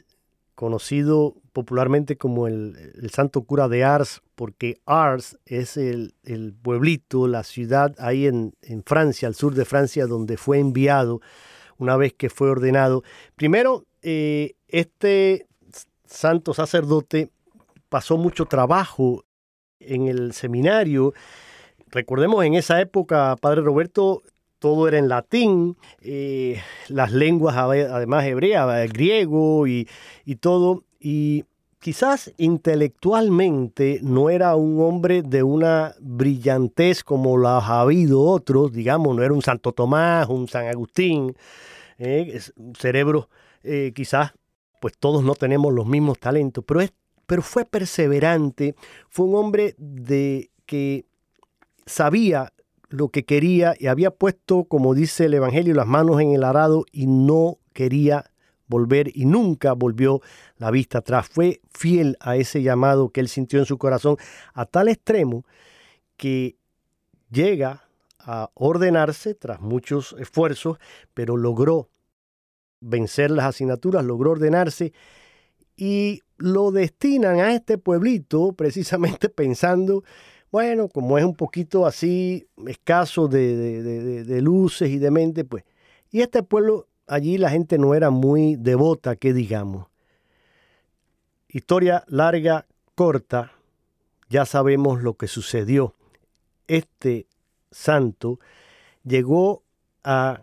conocido 0.56 1.36
popularmente 1.54 2.18
como 2.18 2.48
el, 2.48 3.10
santo 3.12 3.44
cura 3.44 3.68
de 3.70 3.84
Ars, 3.84 4.22
porque 4.36 4.82
Ars 4.86 5.38
es 5.46 5.78
el, 5.78 6.14
pueblito, 6.62 7.28
la 7.28 7.44
ciudad 7.44 7.96
ahí 8.00 8.26
en, 8.26 8.54
Francia, 8.86 9.28
al 9.28 9.36
sur 9.36 9.54
de 9.54 9.64
Francia, 9.64 10.08
donde 10.08 10.36
fue 10.36 10.60
enviado 10.60 11.22
una 11.78 11.96
vez 11.96 12.14
que 12.14 12.30
fue 12.30 12.50
ordenado. 12.50 13.04
Primero, 13.36 13.86
eh, 14.02 14.56
este 14.68 15.48
santo 16.06 16.54
sacerdote 16.54 17.30
pasó 17.88 18.18
mucho 18.18 18.46
trabajo 18.46 19.24
en 19.80 20.08
el 20.08 20.34
seminario. 20.34 21.14
Recordemos, 21.92 22.44
en 22.44 22.56
esa 22.56 22.82
época, 22.82 23.36
Padre 23.40 23.62
Roberto, 23.62 24.24
todo 24.58 24.88
era 24.88 24.98
en 24.98 25.10
latín, 25.10 25.78
eh, 26.02 26.62
las 26.88 27.12
lenguas 27.12 27.56
además 27.58 28.26
hebreas, 28.26 28.92
griego 28.92 29.68
y, 29.68 29.88
y 30.26 30.38
todo. 30.38 30.84
Y 31.06 31.44
quizás 31.80 32.34
intelectualmente 32.38 34.00
no 34.02 34.30
era 34.30 34.56
un 34.56 34.82
hombre 34.82 35.22
de 35.22 35.44
una 35.44 35.94
brillantez 36.00 37.04
como 37.04 37.38
la 37.38 37.58
ha 37.58 37.82
habido 37.82 38.22
otros, 38.22 38.72
digamos, 38.72 39.14
no 39.14 39.22
era 39.22 39.34
un 39.34 39.42
Santo 39.42 39.74
Tomás, 39.74 40.30
un 40.30 40.48
San 40.48 40.68
Agustín, 40.68 41.36
eh, 41.98 42.40
cerebro, 42.80 43.28
eh, 43.64 43.92
quizás, 43.94 44.32
pues 44.80 44.98
todos 44.98 45.26
no 45.26 45.36
tenemos 45.36 45.74
los 45.74 45.86
mismos 45.86 46.20
talentos, 46.20 46.64
pero 46.66 46.80
es 46.80 46.94
pero 47.26 47.42
fue 47.42 47.66
perseverante, 47.66 48.76
fue 49.10 49.26
un 49.26 49.36
hombre 49.36 49.76
de 49.78 50.52
que 50.66 51.06
sabía 51.86 52.54
lo 52.90 53.10
que 53.10 53.26
quería 53.26 53.76
y 53.78 53.88
había 53.88 54.12
puesto, 54.12 54.66
como 54.66 54.94
dice 54.94 55.26
el 55.26 55.34
Evangelio, 55.34 55.74
las 55.74 55.88
manos 55.88 56.22
en 56.22 56.34
el 56.34 56.44
arado 56.44 56.86
y 56.92 57.08
no 57.08 57.58
quería 57.74 58.26
volver 58.74 59.16
y 59.16 59.26
nunca 59.26 59.74
volvió 59.74 60.22
la 60.58 60.72
vista 60.72 61.00
atrás. 61.00 61.28
Fue 61.30 61.62
fiel 61.72 62.18
a 62.20 62.36
ese 62.36 62.64
llamado 62.64 63.10
que 63.10 63.22
él 63.22 63.28
sintió 63.28 63.60
en 63.60 63.66
su 63.66 63.78
corazón 63.78 64.18
a 64.54 64.66
tal 64.66 64.88
extremo 64.90 65.46
que 66.18 66.58
llega 67.30 67.88
a 68.20 68.50
ordenarse 68.56 69.36
tras 69.36 69.62
muchos 69.62 70.16
esfuerzos, 70.18 70.80
pero 71.14 71.38
logró 71.38 71.90
vencer 72.80 73.30
las 73.32 73.46
asignaturas, 73.46 74.04
logró 74.04 74.32
ordenarse 74.32 74.92
y 75.76 76.22
lo 76.38 76.72
destinan 76.72 77.40
a 77.40 77.54
este 77.54 77.78
pueblito 77.78 78.54
precisamente 78.54 79.30
pensando, 79.42 80.04
bueno, 80.52 80.88
como 80.88 81.18
es 81.18 81.26
un 81.26 81.36
poquito 81.36 81.86
así 81.86 82.48
escaso 82.68 83.28
de, 83.28 84.40
luces 84.42 84.90
y 84.90 84.98
de 84.98 85.12
mente, 85.12 85.44
pues, 85.46 85.64
y 86.12 86.22
este 86.22 86.44
pueblo, 86.44 86.88
allí 87.08 87.38
la 87.38 87.50
gente 87.50 87.78
no 87.78 87.94
era 87.94 88.10
muy 88.10 88.56
devota, 88.56 89.16
que 89.16 89.34
digamos. 89.34 89.88
Historia 91.48 92.04
larga, 92.08 92.66
corta, 92.96 93.52
ya 94.30 94.46
sabemos 94.46 95.02
lo 95.02 95.16
que 95.16 95.28
sucedió. 95.28 95.94
Este 96.68 97.28
santo 97.72 98.40
llegó 99.04 99.64
a 100.04 100.42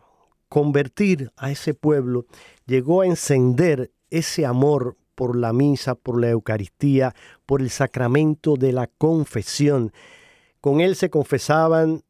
convertir 0.48 1.32
a 1.36 1.50
ese 1.50 1.74
pueblo, 1.74 2.26
llegó 2.66 3.02
a 3.02 3.06
encender 3.06 3.90
ese 4.10 4.46
amor 4.46 4.96
por 5.14 5.36
la 5.36 5.52
misa, 5.52 5.94
por 5.94 6.20
la 6.20 6.30
Eucaristía, 6.30 7.14
por 7.46 7.60
el 7.60 7.70
sacramento 7.70 8.56
de 8.56 8.72
la 8.72 8.86
confesión. 8.86 9.92
Con 10.60 10.80
él 10.80 10.96
se 10.96 11.10
confesaban 11.10 12.02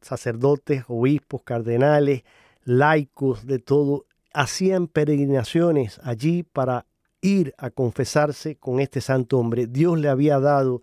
sacerdotes, 0.00 0.84
obispos, 0.88 1.42
cardenales, 1.42 2.22
laicos, 2.66 3.46
de 3.46 3.58
todo. 3.58 4.04
Hacían 4.34 4.88
peregrinaciones 4.88 5.98
allí 6.02 6.42
para 6.42 6.84
ir 7.22 7.54
a 7.56 7.70
confesarse 7.70 8.56
con 8.56 8.80
este 8.80 9.00
santo 9.00 9.38
hombre. 9.38 9.66
Dios 9.66 9.98
le 9.98 10.08
había 10.08 10.38
dado 10.38 10.82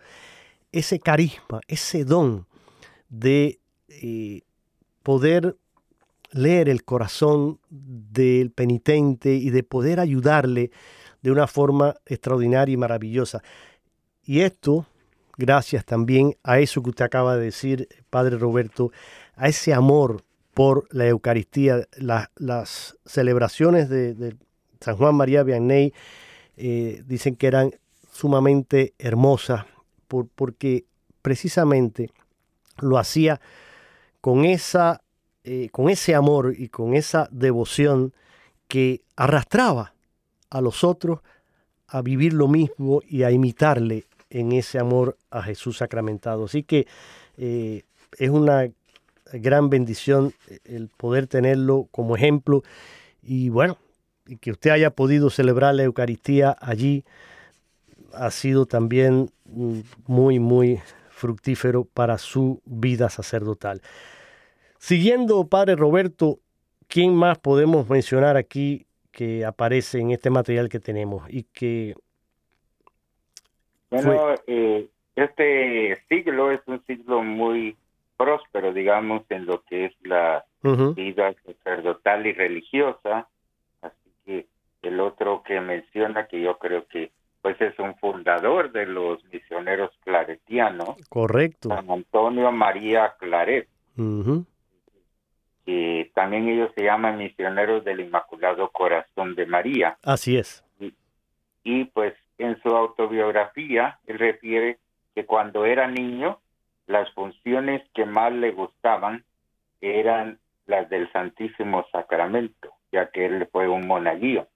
ese 0.71 0.99
carisma, 0.99 1.61
ese 1.67 2.03
don 2.03 2.47
de 3.09 3.59
eh, 3.89 4.41
poder 5.03 5.55
leer 6.31 6.67
el 6.67 6.83
corazón 6.83 7.59
del 7.69 8.51
penitente 8.51 9.35
y 9.35 9.51
de 9.51 9.61
poder 9.61 9.99
ayudarle 9.99 10.71
de 11.21 11.31
una 11.31 11.45
forma 11.45 11.95
extraordinaria 12.07 12.73
y 12.73 12.77
maravillosa. 12.77 13.43
Y 14.25 14.39
esto, 14.39 14.87
gracias 15.37 15.85
también 15.85 16.35
a 16.43 16.59
eso 16.59 16.81
que 16.81 16.89
usted 16.89 17.05
acaba 17.05 17.37
de 17.37 17.45
decir, 17.45 17.87
Padre 18.09 18.37
Roberto, 18.37 18.91
a 19.35 19.47
ese 19.47 19.73
amor 19.73 20.23
por 20.53 20.87
la 20.91 21.07
Eucaristía, 21.07 21.87
las 21.97 22.97
celebraciones 23.05 23.89
de, 23.89 24.35
San 24.79 24.97
Juan 24.97 25.15
María 25.15 25.43
Vianney 25.43 25.93
eh, 26.57 27.03
dicen 27.05 27.35
que 27.35 27.47
eran 27.47 27.71
sumamente 28.11 28.93
hermosas 28.99 29.65
por, 30.07 30.27
porque 30.27 30.85
precisamente 31.21 32.11
lo 32.79 32.97
hacía 32.97 33.39
con, 34.21 34.45
esa, 34.45 35.01
eh, 35.43 35.69
con 35.71 35.89
ese 35.89 36.15
amor 36.15 36.53
y 36.57 36.69
con 36.69 36.93
esa 36.95 37.27
devoción 37.31 38.13
que 38.67 39.01
arrastraba 39.15 39.93
a 40.49 40.61
los 40.61 40.83
otros 40.83 41.19
a 41.87 42.01
vivir 42.01 42.33
lo 42.33 42.47
mismo 42.47 43.01
y 43.07 43.23
a 43.23 43.31
imitarle 43.31 44.05
en 44.29 44.51
ese 44.51 44.79
amor 44.79 45.17
a 45.31 45.41
Jesús 45.43 45.77
sacramentado. 45.77 46.45
Así 46.45 46.63
que 46.63 46.87
eh, 47.37 47.83
es 48.17 48.29
una 48.29 48.67
gran 49.33 49.69
bendición 49.69 50.33
el 50.63 50.89
poder 50.89 51.27
tenerlo 51.27 51.87
como 51.91 52.15
ejemplo 52.15 52.63
y 53.21 53.49
bueno, 53.49 53.77
que 54.41 54.51
usted 54.51 54.71
haya 54.71 54.91
podido 54.91 55.29
celebrar 55.29 55.75
la 55.75 55.83
Eucaristía 55.83 56.55
allí 56.59 57.03
ha 58.13 58.29
sido 58.31 58.65
también 58.65 59.29
mm, 59.45 59.79
muy, 60.07 60.39
muy 60.39 60.79
fructífero 61.09 61.85
para 61.85 62.17
su 62.17 62.61
vida 62.65 63.09
sacerdotal. 63.09 63.81
Siguiendo, 64.77 65.47
Padre 65.47 65.75
Roberto, 65.75 66.39
¿quién 66.87 67.15
más 67.15 67.39
podemos 67.39 67.89
mencionar 67.89 68.37
aquí 68.37 68.85
que 69.11 69.45
aparece 69.45 69.99
en 69.99 70.11
este 70.11 70.29
material 70.29 70.69
que 70.69 70.79
tenemos 70.79 71.23
y 71.29 71.43
que... 71.43 71.95
Bueno, 73.89 74.33
eh, 74.47 74.89
este 75.15 76.03
siglo 76.09 76.51
es 76.51 76.59
un 76.65 76.83
siglo 76.85 77.21
muy 77.21 77.77
próspero, 78.23 78.73
digamos, 78.73 79.23
en 79.29 79.45
lo 79.45 79.63
que 79.63 79.85
es 79.85 79.93
la 80.03 80.45
vida 80.95 81.33
sacerdotal 81.45 82.25
y 82.25 82.33
religiosa. 82.33 83.27
Así 83.81 84.11
que 84.25 84.47
el 84.81 84.99
otro 84.99 85.43
que 85.43 85.59
menciona, 85.59 86.27
que 86.27 86.41
yo 86.41 86.57
creo 86.57 86.87
que 86.87 87.11
pues 87.41 87.59
es 87.59 87.77
un 87.77 87.95
fundador 87.97 88.71
de 88.71 88.85
los 88.85 89.21
misioneros 89.25 89.91
claretianos. 90.05 90.95
Correcto. 91.09 91.67
San 91.67 91.91
Antonio 91.91 92.51
María 92.53 93.15
Claret 93.19 93.67
que 95.65 96.11
también 96.13 96.47
ellos 96.49 96.71
se 96.75 96.83
llaman 96.83 97.17
misioneros 97.17 97.83
del 97.83 98.01
Inmaculado 98.01 98.69
Corazón 98.71 99.35
de 99.35 99.45
María. 99.45 99.97
Así 100.03 100.37
es. 100.37 100.63
Y, 101.63 101.85
pues 101.85 102.13
en 102.37 102.61
su 102.61 102.69
autobiografía 102.69 103.99
él 104.05 104.19
refiere 104.19 104.79
que 105.15 105.25
cuando 105.25 105.65
era 105.65 105.87
niño 105.87 106.39
las 106.87 107.11
funciones 107.13 107.81
que 107.93 108.05
más 108.05 108.31
le 108.31 108.51
gustaban 108.51 109.23
eran 109.81 110.39
las 110.65 110.89
del 110.89 111.11
Santísimo 111.11 111.85
Sacramento, 111.91 112.73
ya 112.91 113.09
que 113.09 113.25
él 113.25 113.47
fue 113.51 113.67
un 113.67 113.87
monaguillo 113.87 114.47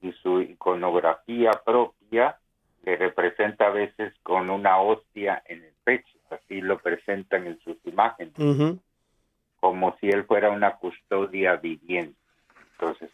y 0.00 0.12
su 0.12 0.40
iconografía 0.40 1.50
propia 1.64 2.38
le 2.84 2.96
representa 2.96 3.66
a 3.66 3.70
veces 3.70 4.14
con 4.22 4.50
una 4.50 4.78
hostia 4.78 5.42
en 5.46 5.64
el 5.64 5.72
pecho, 5.84 6.18
así 6.30 6.60
lo 6.60 6.78
presentan 6.78 7.46
en 7.46 7.58
sus 7.60 7.76
imágenes 7.84 8.34
como 9.60 9.96
si 10.00 10.08
él 10.08 10.24
fuera 10.24 10.50
una 10.50 10.76
custodia 10.76 11.56
viviente. 11.56 12.16
Entonces, 12.72 13.10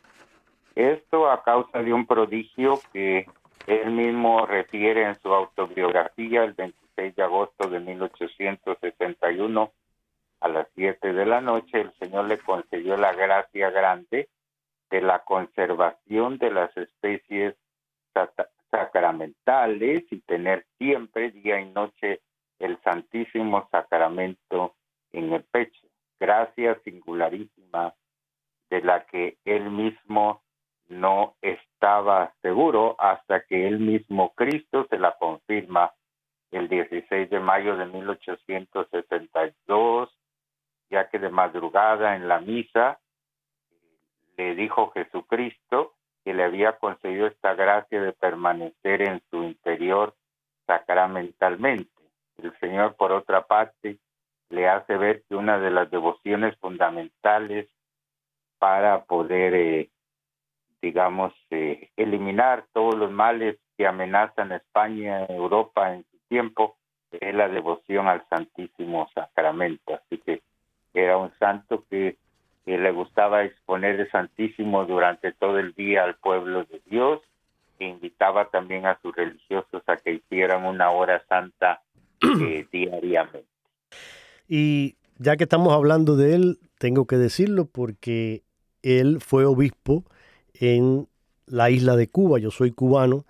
esto 0.74 1.30
a 1.30 1.42
causa 1.42 1.82
de 1.82 1.92
un 1.92 2.06
prodigio 2.06 2.80
que 2.92 3.26
él 3.66 3.90
mismo 3.92 4.44
refiere 4.44 5.04
en 5.04 5.18
su 5.20 5.32
autobiografía 5.32 6.44
el 6.44 6.54
26 6.96 7.16
de 7.16 7.22
agosto 7.22 7.68
de 7.68 7.80
1861 7.80 9.72
a 10.40 10.48
las 10.48 10.68
7 10.74 11.12
de 11.12 11.26
la 11.26 11.40
noche, 11.40 11.80
el 11.80 11.92
Señor 11.98 12.26
le 12.26 12.38
concedió 12.38 12.96
la 12.96 13.12
gracia 13.12 13.70
grande 13.70 14.28
de 14.90 15.00
la 15.00 15.20
conservación 15.20 16.38
de 16.38 16.50
las 16.50 16.76
especies 16.76 17.54
sacramentales 18.70 20.04
y 20.10 20.20
tener 20.20 20.66
siempre 20.78 21.30
día 21.30 21.60
y 21.60 21.70
noche 21.70 22.20
el 22.58 22.80
Santísimo 22.82 23.68
Sacramento 23.70 24.74
en 25.12 25.32
el 25.32 25.44
pecho. 25.44 25.86
Gracia 26.20 26.78
singularísima 26.84 27.94
de 28.70 28.82
la 28.82 29.04
que 29.06 29.38
él 29.44 29.70
mismo 29.70 30.42
no 30.88 31.36
estaba 31.40 32.34
seguro 32.42 32.96
hasta 32.98 33.44
que 33.44 33.66
él 33.66 33.78
mismo 33.78 34.32
Cristo 34.34 34.86
se 34.90 34.98
la 34.98 35.16
confirma 35.18 35.92
el 36.54 36.68
16 36.68 37.30
de 37.30 37.40
mayo 37.40 37.76
de 37.76 37.86
1862, 37.86 40.16
ya 40.90 41.08
que 41.08 41.18
de 41.18 41.28
madrugada 41.28 42.14
en 42.14 42.28
la 42.28 42.38
misa 42.40 43.00
le 44.36 44.54
dijo 44.54 44.92
Jesucristo 44.92 45.94
que 46.24 46.32
le 46.32 46.44
había 46.44 46.78
concedido 46.78 47.26
esta 47.26 47.54
gracia 47.54 48.00
de 48.00 48.12
permanecer 48.12 49.02
en 49.02 49.20
su 49.30 49.42
interior 49.42 50.14
sacramentalmente. 50.66 51.90
El 52.42 52.58
Señor, 52.60 52.94
por 52.96 53.12
otra 53.12 53.46
parte, 53.46 53.98
le 54.48 54.68
hace 54.68 54.96
ver 54.96 55.22
que 55.28 55.36
una 55.36 55.58
de 55.58 55.70
las 55.70 55.90
devociones 55.90 56.56
fundamentales 56.58 57.68
para 58.58 59.04
poder, 59.04 59.54
eh, 59.54 59.90
digamos, 60.80 61.34
eh, 61.50 61.90
eliminar 61.96 62.64
todos 62.72 62.94
los 62.94 63.10
males 63.10 63.58
que 63.76 63.86
amenazan 63.86 64.52
a 64.52 64.56
España, 64.56 65.26
Europa 65.26 65.92
en 65.92 66.06
tiempo, 66.34 66.76
es 67.12 67.32
la 67.32 67.48
devoción 67.48 68.08
al 68.08 68.26
Santísimo 68.28 69.08
Sacramento. 69.14 69.94
Así 69.94 70.18
que 70.18 70.42
era 70.92 71.16
un 71.16 71.30
santo 71.38 71.84
que, 71.88 72.16
que 72.64 72.76
le 72.76 72.90
gustaba 72.90 73.44
exponer 73.44 74.00
el 74.00 74.10
Santísimo 74.10 74.84
durante 74.84 75.30
todo 75.32 75.60
el 75.60 75.74
día 75.74 76.02
al 76.02 76.16
pueblo 76.16 76.64
de 76.64 76.82
Dios 76.86 77.20
e 77.78 77.86
invitaba 77.86 78.50
también 78.50 78.84
a 78.86 78.98
sus 79.00 79.14
religiosos 79.14 79.82
a 79.86 79.96
que 79.96 80.14
hicieran 80.14 80.64
una 80.64 80.90
hora 80.90 81.24
santa 81.28 81.82
eh, 82.20 82.66
diariamente. 82.72 83.46
Y 84.48 84.96
ya 85.18 85.36
que 85.36 85.44
estamos 85.44 85.72
hablando 85.72 86.16
de 86.16 86.34
él, 86.34 86.58
tengo 86.78 87.06
que 87.06 87.16
decirlo 87.16 87.66
porque 87.66 88.42
él 88.82 89.20
fue 89.20 89.44
obispo 89.44 90.04
en 90.54 91.06
la 91.46 91.70
isla 91.70 91.94
de 91.94 92.08
Cuba, 92.08 92.40
yo 92.40 92.50
soy 92.50 92.72
cubano, 92.72 93.24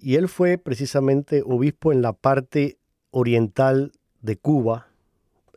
y 0.00 0.16
él 0.16 0.28
fue 0.28 0.58
precisamente 0.58 1.42
obispo 1.44 1.92
en 1.92 2.02
la 2.02 2.12
parte 2.12 2.78
oriental 3.10 3.92
de 4.22 4.36
Cuba, 4.36 4.88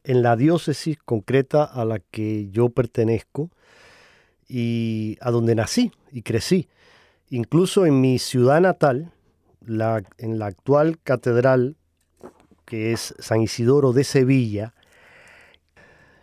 en 0.03 0.21
la 0.21 0.35
diócesis 0.35 0.97
concreta 0.97 1.63
a 1.63 1.85
la 1.85 1.99
que 1.99 2.49
yo 2.49 2.69
pertenezco 2.69 3.49
y 4.47 5.17
a 5.21 5.31
donde 5.31 5.55
nací 5.55 5.91
y 6.11 6.21
crecí. 6.21 6.67
Incluso 7.29 7.85
en 7.85 8.01
mi 8.01 8.19
ciudad 8.19 8.61
natal, 8.61 9.11
en 9.65 10.39
la 10.39 10.45
actual 10.45 10.99
catedral, 11.03 11.77
que 12.65 12.91
es 12.91 13.15
San 13.19 13.41
Isidoro 13.41 13.93
de 13.93 14.03
Sevilla, 14.03 14.73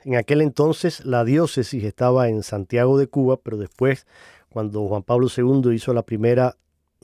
en 0.04 0.16
aquel 0.16 0.40
entonces 0.40 1.04
la 1.04 1.24
diócesis 1.24 1.84
estaba 1.84 2.28
en 2.28 2.42
Santiago 2.42 2.98
de 2.98 3.06
Cuba, 3.06 3.38
pero 3.42 3.58
después, 3.58 4.06
cuando 4.48 4.86
Juan 4.88 5.02
Pablo 5.02 5.28
II 5.34 5.74
hizo 5.74 5.92
la 5.92 6.02
primera 6.02 6.56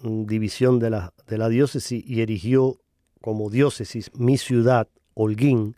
división 0.02 0.78
de 0.78 0.90
la, 0.90 1.12
de 1.26 1.38
la 1.38 1.48
diócesis 1.48 2.04
y 2.06 2.20
erigió 2.20 2.78
como 3.20 3.50
diócesis 3.50 4.10
mi 4.14 4.38
ciudad, 4.38 4.88
Holguín, 5.14 5.76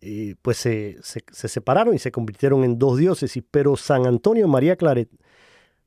eh, 0.00 0.36
pues 0.40 0.56
se, 0.56 0.96
separaron 1.02 1.94
y 1.94 1.98
se 1.98 2.10
convirtieron 2.10 2.64
en 2.64 2.78
dos 2.78 2.96
diócesis, 2.96 3.44
pero 3.50 3.76
San 3.76 4.06
Antonio 4.06 4.48
María 4.48 4.76
Claret 4.76 5.10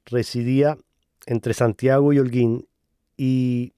residía 0.06 0.78
entre 1.26 1.56
Santiago 1.56 2.14
y 2.14 2.20
Holguín 2.20 2.68
y 3.18 3.74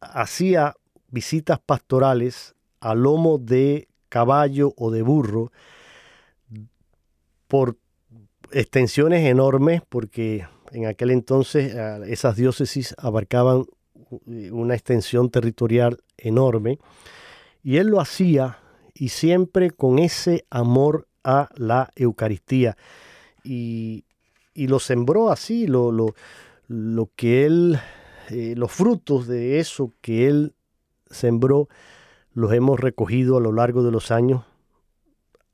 hacía 0.00 0.74
visitas 1.08 1.58
pastorales 1.58 2.54
a 2.80 2.94
lomo 2.94 3.36
de 3.36 3.88
caballo 4.08 4.72
o 4.78 4.90
de 4.90 5.02
burro 5.02 5.52
por 7.48 7.76
extensiones 8.52 9.26
enormes, 9.26 9.82
porque 9.88 10.46
en 10.74 10.86
aquel 10.86 11.10
entonces 11.10 11.74
esas 12.06 12.36
diócesis 12.36 12.94
abarcaban 12.98 13.64
una 14.50 14.74
extensión 14.74 15.30
territorial 15.30 16.02
enorme, 16.18 16.78
y 17.62 17.78
él 17.78 17.88
lo 17.88 18.00
hacía 18.00 18.58
y 18.92 19.08
siempre 19.08 19.70
con 19.70 19.98
ese 19.98 20.44
amor 20.50 21.08
a 21.22 21.48
la 21.56 21.90
Eucaristía. 21.96 22.76
Y, 23.42 24.04
lo 24.54 24.78
sembró 24.78 25.30
así, 25.30 25.66
lo, 25.66 25.90
lo, 25.90 26.14
lo 26.68 27.10
que 27.16 27.44
él, 27.44 27.78
eh, 28.30 28.54
los 28.56 28.70
frutos 28.70 29.26
de 29.26 29.58
eso 29.58 29.92
que 30.00 30.28
él 30.28 30.54
sembró, 31.10 31.68
los 32.32 32.52
hemos 32.52 32.78
recogido 32.78 33.36
a 33.36 33.40
lo 33.40 33.52
largo 33.52 33.82
de 33.82 33.90
los 33.90 34.10
años 34.10 34.44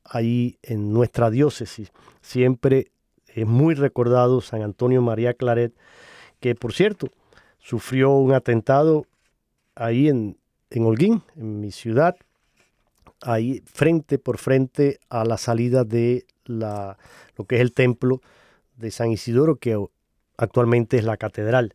ahí 0.05 0.59
en 0.63 0.93
nuestra 0.93 1.31
diócesis. 1.31 1.93
Siempre 2.21 2.91
es 3.35 3.47
muy 3.47 3.75
recordado 3.75 4.41
San 4.41 4.63
Antonio 4.63 5.03
María 5.03 5.35
Claret, 5.35 5.73
que 6.41 6.55
por 6.55 6.73
cierto 6.73 7.09
sufrió 7.59 8.11
un 8.11 8.33
atentado 8.33 9.07
ahí 9.75 10.09
en, 10.09 10.39
en 10.71 10.85
Holguín, 10.85 11.23
en 11.37 11.61
mi 11.61 11.71
ciudad, 11.73 12.17
ahí 13.21 13.63
frente 13.67 14.19
por 14.19 14.39
frente 14.39 14.99
a 15.09 15.25
la 15.25 15.37
salida 15.37 15.85
de 15.85 16.27
la, 16.45 16.99
lo 17.37 17.45
que 17.45 17.57
es 17.57 17.61
el 17.61 17.73
templo 17.73 18.21
de 18.77 18.91
San 18.91 19.11
Isidoro, 19.11 19.57
que 19.57 19.79
actualmente 20.37 20.97
es 20.97 21.05
la 21.05 21.17
catedral. 21.17 21.75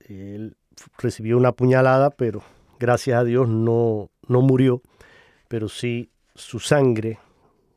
Él 0.00 0.56
recibió 0.98 1.36
una 1.36 1.52
puñalada, 1.52 2.10
pero 2.10 2.42
gracias 2.78 3.18
a 3.18 3.24
Dios 3.24 3.48
no, 3.48 4.10
no 4.28 4.40
murió, 4.40 4.82
pero 5.48 5.68
sí 5.68 6.10
su 6.34 6.58
sangre, 6.58 7.18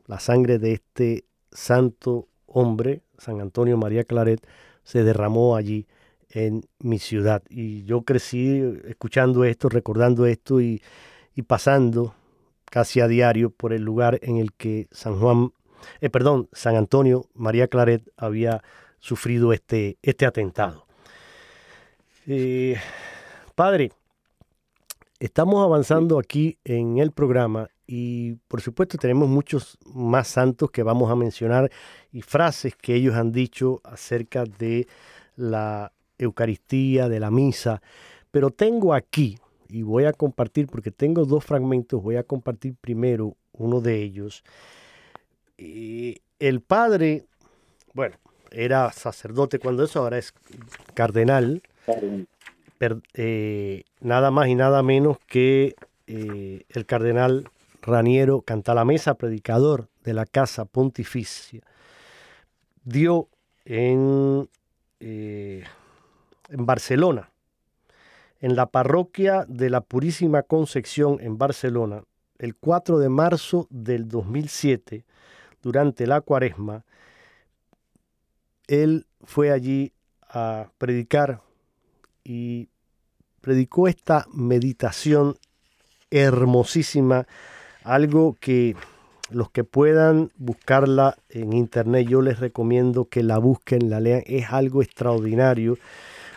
la 0.06 0.20
sangre 0.20 0.58
de 0.58 0.72
este 0.72 1.24
santo 1.52 2.28
hombre, 2.52 3.02
San 3.18 3.40
Antonio 3.40 3.76
María 3.76 4.04
Claret, 4.04 4.46
se 4.82 5.04
derramó 5.04 5.56
allí 5.56 5.86
en 6.30 6.64
mi 6.78 6.98
ciudad. 6.98 7.42
Y 7.48 7.84
yo 7.84 8.02
crecí 8.02 8.62
escuchando 8.86 9.44
esto, 9.44 9.68
recordando 9.68 10.26
esto 10.26 10.60
y, 10.60 10.82
y 11.34 11.42
pasando 11.42 12.14
casi 12.70 13.00
a 13.00 13.08
diario 13.08 13.50
por 13.50 13.72
el 13.72 13.82
lugar 13.82 14.18
en 14.22 14.36
el 14.36 14.52
que 14.52 14.88
San 14.92 15.18
Juan, 15.18 15.52
eh, 16.00 16.08
perdón, 16.10 16.48
San 16.52 16.76
Antonio 16.76 17.26
María 17.34 17.68
Claret 17.68 18.08
había 18.16 18.62
sufrido 19.00 19.52
este, 19.52 19.98
este 20.02 20.26
atentado. 20.26 20.86
Eh, 22.26 22.76
padre, 23.54 23.92
estamos 25.18 25.64
avanzando 25.64 26.18
aquí 26.18 26.58
en 26.64 26.98
el 26.98 27.10
programa 27.10 27.68
y 27.92 28.34
por 28.46 28.60
supuesto 28.60 28.98
tenemos 28.98 29.28
muchos 29.28 29.76
más 29.84 30.28
santos 30.28 30.70
que 30.70 30.84
vamos 30.84 31.10
a 31.10 31.16
mencionar 31.16 31.72
y 32.12 32.22
frases 32.22 32.76
que 32.76 32.94
ellos 32.94 33.16
han 33.16 33.32
dicho 33.32 33.80
acerca 33.82 34.44
de 34.44 34.86
la 35.34 35.90
Eucaristía, 36.16 37.08
de 37.08 37.18
la 37.18 37.32
misa, 37.32 37.82
pero 38.30 38.50
tengo 38.50 38.94
aquí, 38.94 39.38
y 39.68 39.82
voy 39.82 40.04
a 40.04 40.12
compartir, 40.12 40.68
porque 40.68 40.92
tengo 40.92 41.24
dos 41.24 41.44
fragmentos, 41.44 42.00
voy 42.00 42.14
a 42.14 42.22
compartir 42.22 42.76
primero 42.80 43.34
uno 43.54 43.80
de 43.80 44.00
ellos. 44.00 44.44
el 45.58 46.60
padre, 46.60 47.24
bueno, 47.92 48.14
era 48.52 48.92
sacerdote 48.92 49.58
cuando 49.58 49.82
eso, 49.82 49.98
ahora 49.98 50.18
es 50.18 50.32
cardenal, 50.94 51.60
eh, 53.14 53.82
nada 54.00 54.30
más 54.30 54.46
y 54.46 54.54
nada 54.54 54.80
menos 54.84 55.18
que 55.26 55.74
eh, 56.06 56.62
el 56.68 56.86
cardenal 56.86 57.50
Raniero 57.82 58.42
Cantalamesa, 58.42 59.14
predicador 59.14 59.88
de 60.04 60.14
la 60.14 60.26
Casa 60.26 60.64
Pontificia, 60.64 61.62
dio 62.84 63.28
en, 63.64 64.48
eh, 65.00 65.64
en 66.48 66.66
Barcelona, 66.66 67.30
en 68.40 68.56
la 68.56 68.66
parroquia 68.66 69.44
de 69.48 69.70
la 69.70 69.80
Purísima 69.80 70.42
Concepción 70.42 71.18
en 71.20 71.38
Barcelona, 71.38 72.04
el 72.38 72.56
4 72.56 72.98
de 72.98 73.08
marzo 73.08 73.66
del 73.70 74.08
2007, 74.08 75.04
durante 75.62 76.06
la 76.06 76.22
cuaresma, 76.22 76.84
él 78.66 79.06
fue 79.24 79.50
allí 79.50 79.92
a 80.22 80.70
predicar 80.78 81.42
y 82.24 82.68
predicó 83.40 83.88
esta 83.88 84.26
meditación 84.32 85.36
hermosísima, 86.10 87.26
algo 87.84 88.36
que 88.40 88.76
los 89.30 89.50
que 89.50 89.64
puedan 89.64 90.30
buscarla 90.36 91.16
en 91.28 91.52
internet, 91.52 92.06
yo 92.08 92.20
les 92.20 92.40
recomiendo 92.40 93.06
que 93.06 93.22
la 93.22 93.38
busquen, 93.38 93.90
la 93.90 94.00
lean, 94.00 94.22
es 94.26 94.50
algo 94.50 94.82
extraordinario. 94.82 95.78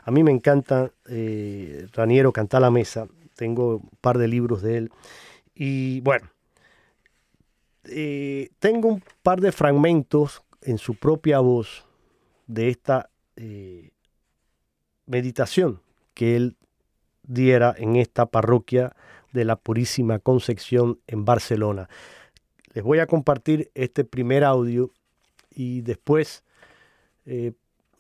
A 0.03 0.12
mí 0.12 0.23
me 0.23 0.32
encanta 0.32 0.91
eh, 1.08 1.88
Raniero 1.93 2.32
Cantar 2.32 2.62
la 2.62 2.71
Mesa, 2.71 3.08
tengo 3.36 3.77
un 3.77 3.89
par 4.01 4.17
de 4.17 4.27
libros 4.27 4.62
de 4.62 4.77
él. 4.77 4.91
Y 5.56 6.01
bueno, 6.01 6.27
eh, 7.86 8.49
tengo 8.60 8.89
un 8.89 9.03
par 9.23 9.41
de 9.41 9.51
fragmentos 9.51 10.43
en 10.62 10.77
su 10.77 10.95
propia 10.95 11.39
voz 11.39 11.86
de 12.47 12.69
esta 12.69 13.10
eh, 13.36 13.91
meditación 15.06 15.82
que 16.13 16.36
él 16.36 16.58
diera 17.23 17.73
en 17.77 17.95
esta 17.95 18.25
parroquia 18.25 18.95
de 19.33 19.45
la 19.45 19.55
Purísima 19.55 20.19
Concepción 20.19 20.99
en 21.07 21.25
Barcelona. 21.25 21.89
Les 22.73 22.83
voy 22.83 22.99
a 22.99 23.07
compartir 23.07 23.69
este 23.75 24.03
primer 24.03 24.43
audio 24.43 24.91
y 25.51 25.81
después 25.81 26.43
eh, 27.25 27.51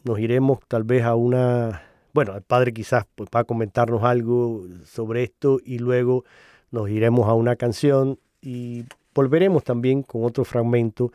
nos 0.03 0.19
iremos 0.19 0.59
tal 0.67 0.83
vez 0.83 1.03
a 1.03 1.15
una, 1.15 1.83
bueno, 2.13 2.35
el 2.35 2.41
padre 2.41 2.73
quizás 2.73 3.05
pues, 3.15 3.29
va 3.35 3.41
a 3.41 3.43
comentarnos 3.43 4.03
algo 4.03 4.65
sobre 4.85 5.23
esto 5.23 5.59
y 5.63 5.79
luego 5.79 6.23
nos 6.71 6.89
iremos 6.89 7.27
a 7.27 7.33
una 7.33 7.55
canción 7.55 8.19
y 8.41 8.85
volveremos 9.13 9.63
también 9.63 10.03
con 10.03 10.23
otro 10.23 10.43
fragmento 10.43 11.11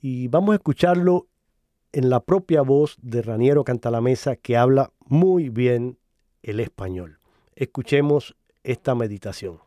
y 0.00 0.28
vamos 0.28 0.52
a 0.52 0.56
escucharlo 0.56 1.26
en 1.92 2.08
la 2.08 2.20
propia 2.20 2.62
voz 2.62 2.96
de 3.02 3.22
Raniero 3.22 3.64
Cantalamesa 3.64 4.36
que 4.36 4.56
habla 4.56 4.92
muy 5.06 5.48
bien 5.48 5.98
el 6.42 6.60
español. 6.60 7.18
Escuchemos 7.56 8.36
esta 8.62 8.94
meditación. 8.94 9.58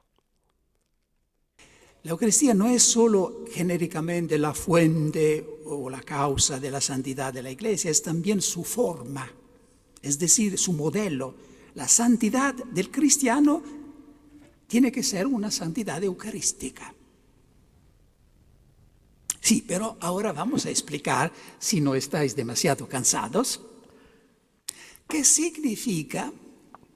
La 2.03 2.12
Eucaristía 2.12 2.53
no 2.53 2.67
es 2.67 2.84
solo 2.84 3.45
genéricamente 3.49 4.38
la 4.38 4.53
fuente 4.53 5.62
o 5.65 5.89
la 5.89 6.01
causa 6.01 6.60
de 6.60 6.69
la 6.69 6.82
santidad 6.82 7.34
de 7.34 7.41
la 7.41 7.51
Iglesia, 7.51 7.89
es 7.89 8.01
también 8.01 8.41
su 8.41 8.65
forma, 8.65 9.32
es 10.01 10.19
decir, 10.19 10.58
su 10.58 10.73
modelo. 10.73 11.34
La 11.75 11.88
santidad 11.88 12.53
del 12.53 12.91
cristiano 12.91 13.63
tiene 14.67 14.91
que 14.91 15.01
ser 15.01 15.27
una 15.27 15.49
santidad 15.49 16.03
eucarística. 16.03 16.93
Sí, 19.39 19.63
pero 19.65 19.97
ahora 20.01 20.34
vamos 20.34 20.65
a 20.65 20.69
explicar, 20.69 21.32
si 21.60 21.79
no 21.79 21.95
estáis 21.95 22.36
demasiado 22.36 22.88
cansados, 22.88 23.62
qué 25.08 25.23
significa, 25.23 26.34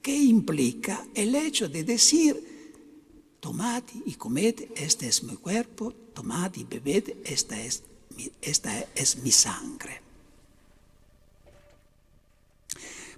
qué 0.02 0.16
implica 0.16 1.06
el 1.14 1.34
hecho 1.34 1.68
de 1.68 1.84
decir 1.84 2.58
tomad 3.40 3.82
y 4.04 4.14
comed, 4.14 4.54
este 4.76 5.08
es 5.08 5.22
mi 5.22 5.36
cuerpo, 5.36 5.92
tomad 6.12 6.54
y 6.56 6.64
bebed, 6.64 7.18
esta 7.24 7.60
es 7.62 7.82
mi, 8.16 8.30
esta 8.42 8.86
sangre. 9.30 10.02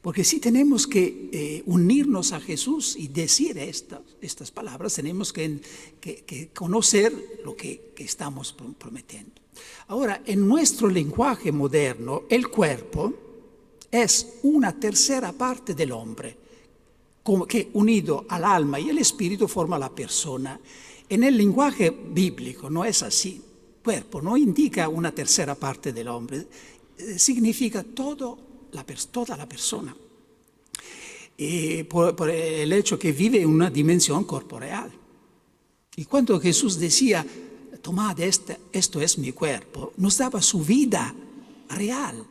Porque 0.03 0.25
si 0.25 0.41
tenemos 0.41 0.87
que 0.87 1.29
eh, 1.33 1.63
unirnos 1.67 2.33
a 2.33 2.41
Jesús 2.41 2.97
y 2.97 3.09
decir 3.09 3.59
estas, 3.59 4.01
estas 4.23 4.51
palabras, 4.51 4.95
tenemos 4.95 5.33
que, 5.33 5.61
conocer 6.55 7.41
lo 7.45 7.55
que, 7.55 7.93
que 7.95 8.05
estamos 8.05 8.55
prometiendo. 8.79 9.33
Ahora, 9.89 10.23
en 10.25 10.49
nuestro 10.49 10.89
lenguaje 10.89 11.53
moderno, 11.53 12.23
el 12.31 12.49
cuerpo 12.49 13.13
es 13.91 14.39
una 14.43 14.79
tercera 14.79 15.33
parte 15.33 15.75
del 15.75 15.93
hombre 15.93 16.50
que 17.49 17.71
unido 17.75 18.25
al 18.29 18.45
alma 18.45 18.81
y 18.81 18.89
el 18.89 18.99
espíritu 18.99 19.47
forma 19.47 19.79
la 19.79 19.91
persona. 19.91 20.59
En 21.09 21.25
el 21.25 21.37
lenguaje 21.37 21.91
bíblico 21.91 22.71
no 22.71 22.85
es 22.85 23.03
así. 23.03 23.41
Cuerpo 23.83 24.21
no 24.21 24.37
indica 24.37 24.89
una 24.89 25.13
tercera 25.13 25.55
parte 25.55 25.93
del 25.93 26.09
hombre, 26.09 26.47
eh, 26.99 27.19
significa 27.19 27.83
todo 27.83 28.39
la, 28.73 28.85
toda 29.11 29.37
la 29.37 29.49
persona. 29.49 29.97
Por, 31.89 32.29
el 32.29 32.71
hecho 32.75 32.99
que 32.99 33.13
vive 33.13 33.41
en 33.41 33.49
una 33.49 33.71
dimensión 33.71 34.25
corporeal. 34.25 34.93
Y 35.97 36.05
cuando 36.05 36.39
Jesús 36.39 36.79
decía, 36.79 37.25
tomad 37.81 38.21
este, 38.21 38.59
esto 38.73 39.01
es 39.01 39.17
mi 39.17 39.33
cuerpo, 39.33 39.95
nos 39.97 40.19
daba 40.19 40.43
su 40.43 40.63
vida 40.63 41.15
real 41.71 42.27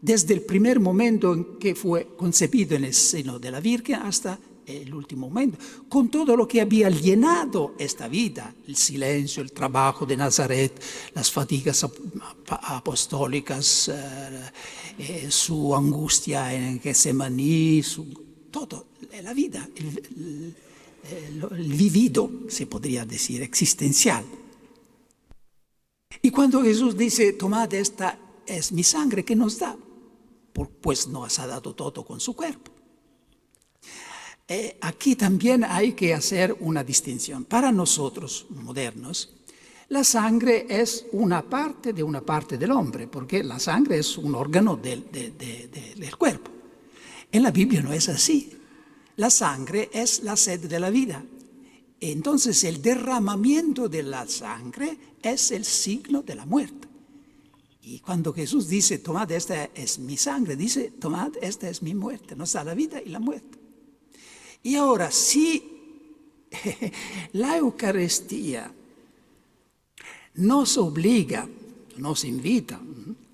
desde 0.00 0.34
el 0.34 0.42
primer 0.42 0.80
momento 0.80 1.34
en 1.34 1.58
que 1.58 1.74
fue 1.74 2.08
concebido 2.16 2.76
en 2.76 2.84
el 2.84 2.94
seno 2.94 3.38
de 3.38 3.50
la 3.50 3.60
Virgen 3.60 3.96
hasta 3.96 4.38
el 4.66 4.94
último 4.94 5.28
momento, 5.28 5.58
con 5.88 6.08
todo 6.08 6.36
lo 6.36 6.46
que 6.46 6.60
había 6.60 6.88
llenado 6.90 7.74
esta 7.78 8.06
vida, 8.08 8.54
el 8.68 8.76
silencio, 8.76 9.42
el 9.42 9.52
trabajo 9.52 10.06
de 10.06 10.16
Nazaret, 10.16 10.80
las 11.14 11.30
fatigas 11.30 11.84
apostólicas, 12.46 13.88
eh, 13.88 14.50
eh, 14.98 15.26
su 15.30 15.74
angustia 15.74 16.54
en 16.54 16.80
Getsemaní, 16.80 17.82
su, 17.82 18.06
todo, 18.50 18.86
la 19.22 19.34
vida, 19.34 19.68
el, 19.76 20.54
el 21.50 21.72
vivido, 21.72 22.30
se 22.48 22.66
podría 22.66 23.04
decir, 23.04 23.42
existencial. 23.42 24.24
Y 26.22 26.30
cuando 26.30 26.62
Jesús 26.62 26.96
dice, 26.96 27.32
tomad 27.32 27.72
esta, 27.74 28.18
es 28.46 28.72
mi 28.72 28.84
sangre 28.84 29.24
que 29.24 29.34
nos 29.34 29.58
da, 29.58 29.76
pues 30.52 31.08
nos 31.08 31.38
ha 31.38 31.46
dado 31.46 31.74
todo 31.74 32.04
con 32.04 32.20
su 32.20 32.34
cuerpo. 32.34 32.72
Eh, 34.46 34.78
aquí 34.80 35.14
también 35.14 35.62
hay 35.62 35.92
que 35.92 36.12
hacer 36.12 36.56
una 36.60 36.82
distinción. 36.82 37.44
Para 37.44 37.70
nosotros, 37.70 38.46
modernos, 38.50 39.36
la 39.90 40.02
sangre 40.02 40.66
es 40.68 41.06
una 41.12 41.42
parte 41.42 41.92
de 41.92 42.02
una 42.02 42.20
parte 42.20 42.58
del 42.58 42.72
hombre, 42.72 43.06
porque 43.06 43.44
la 43.44 43.58
sangre 43.58 43.98
es 43.98 44.18
un 44.18 44.34
órgano 44.34 44.76
del, 44.76 45.10
del 45.10 46.16
cuerpo. 46.16 46.50
En 47.30 47.42
la 47.42 47.50
Biblia 47.52 47.80
no 47.82 47.92
es 47.92 48.08
así. 48.08 48.52
La 49.16 49.30
sangre 49.30 49.90
es 49.92 50.24
la 50.24 50.36
sed 50.36 50.60
de 50.68 50.80
la 50.80 50.90
vida. 50.90 51.24
Entonces 52.00 52.64
el 52.64 52.80
derramamiento 52.80 53.88
de 53.88 54.02
la 54.02 54.26
sangre 54.26 54.96
es 55.22 55.50
el 55.50 55.64
signo 55.64 56.22
de 56.22 56.34
la 56.34 56.46
muerte. 56.46 56.88
Y 57.82 58.00
cuando 58.00 58.32
Jesús 58.32 58.68
dice, 58.68 58.98
tomad, 58.98 59.30
esta 59.32 59.64
es 59.74 59.98
mi 59.98 60.16
sangre, 60.16 60.54
dice, 60.54 60.92
tomad, 60.98 61.32
esta 61.40 61.68
es 61.68 61.82
mi 61.82 61.94
muerte, 61.94 62.36
nos 62.36 62.52
da 62.52 62.62
la 62.62 62.74
vida 62.74 63.00
y 63.02 63.08
la 63.08 63.20
muerte. 63.20 63.58
Y 64.62 64.74
ahora, 64.74 65.10
si 65.10 65.62
la 67.32 67.56
Eucaristía 67.56 68.72
nos 70.34 70.76
obliga, 70.76 71.48
nos 71.96 72.24
invita 72.24 72.80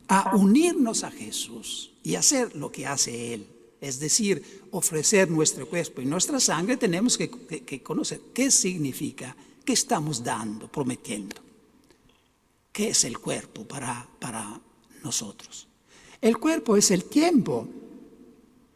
a 0.09 0.37
unirnos 0.37 1.03
a 1.03 1.11
Jesús 1.11 1.93
y 2.05 2.15
hacer 2.15 2.55
lo 2.55 2.71
que 2.71 2.87
hace 2.87 3.35
Él, 3.35 3.47
es 3.81 3.99
decir, 3.99 4.69
ofrecer 4.71 5.29
nuestro 5.29 5.69
cuerpo 5.69 6.01
y 6.01 6.07
nuestra 6.07 6.39
sangre, 6.39 6.77
tenemos 6.77 7.19
que, 7.19 7.29
que 7.29 7.83
conocer 7.83 8.21
qué 8.33 8.51
significa, 8.51 9.37
qué 9.65 9.73
estamos 9.73 10.23
dando, 10.23 10.71
prometiendo. 10.71 11.46
¿Qué 12.77 12.91
es 12.91 13.05
el 13.05 13.19
cuerpo 13.19 13.67
para, 13.67 14.07
para 14.19 14.61
nosotros? 15.03 15.67
El 16.21 16.37
cuerpo 16.37 16.77
es 16.77 16.91
el 16.91 17.05
tiempo, 17.05 17.67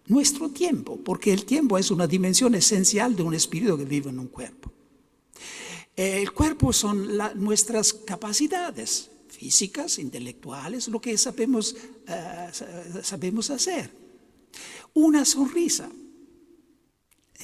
nuestro 0.06 0.48
tiempo, 0.48 0.96
porque 1.04 1.34
el 1.34 1.44
tiempo 1.44 1.76
es 1.76 1.90
una 1.90 2.06
dimensión 2.06 2.54
esencial 2.54 3.14
de 3.14 3.22
un 3.22 3.34
espíritu 3.34 3.76
que 3.76 3.84
vive 3.84 4.08
en 4.08 4.18
un 4.18 4.28
cuerpo. 4.28 4.72
El 5.94 6.32
cuerpo 6.32 6.72
son 6.72 7.18
nuestras 7.34 7.92
capacidades 7.92 9.10
físicas, 9.28 9.98
intelectuales, 9.98 10.88
lo 10.88 10.98
que 10.98 11.18
sabemos, 11.18 11.76
eh, 12.08 12.50
sabemos 13.02 13.50
hacer. 13.50 13.90
Una 14.94 15.26
sonrisa 15.26 15.90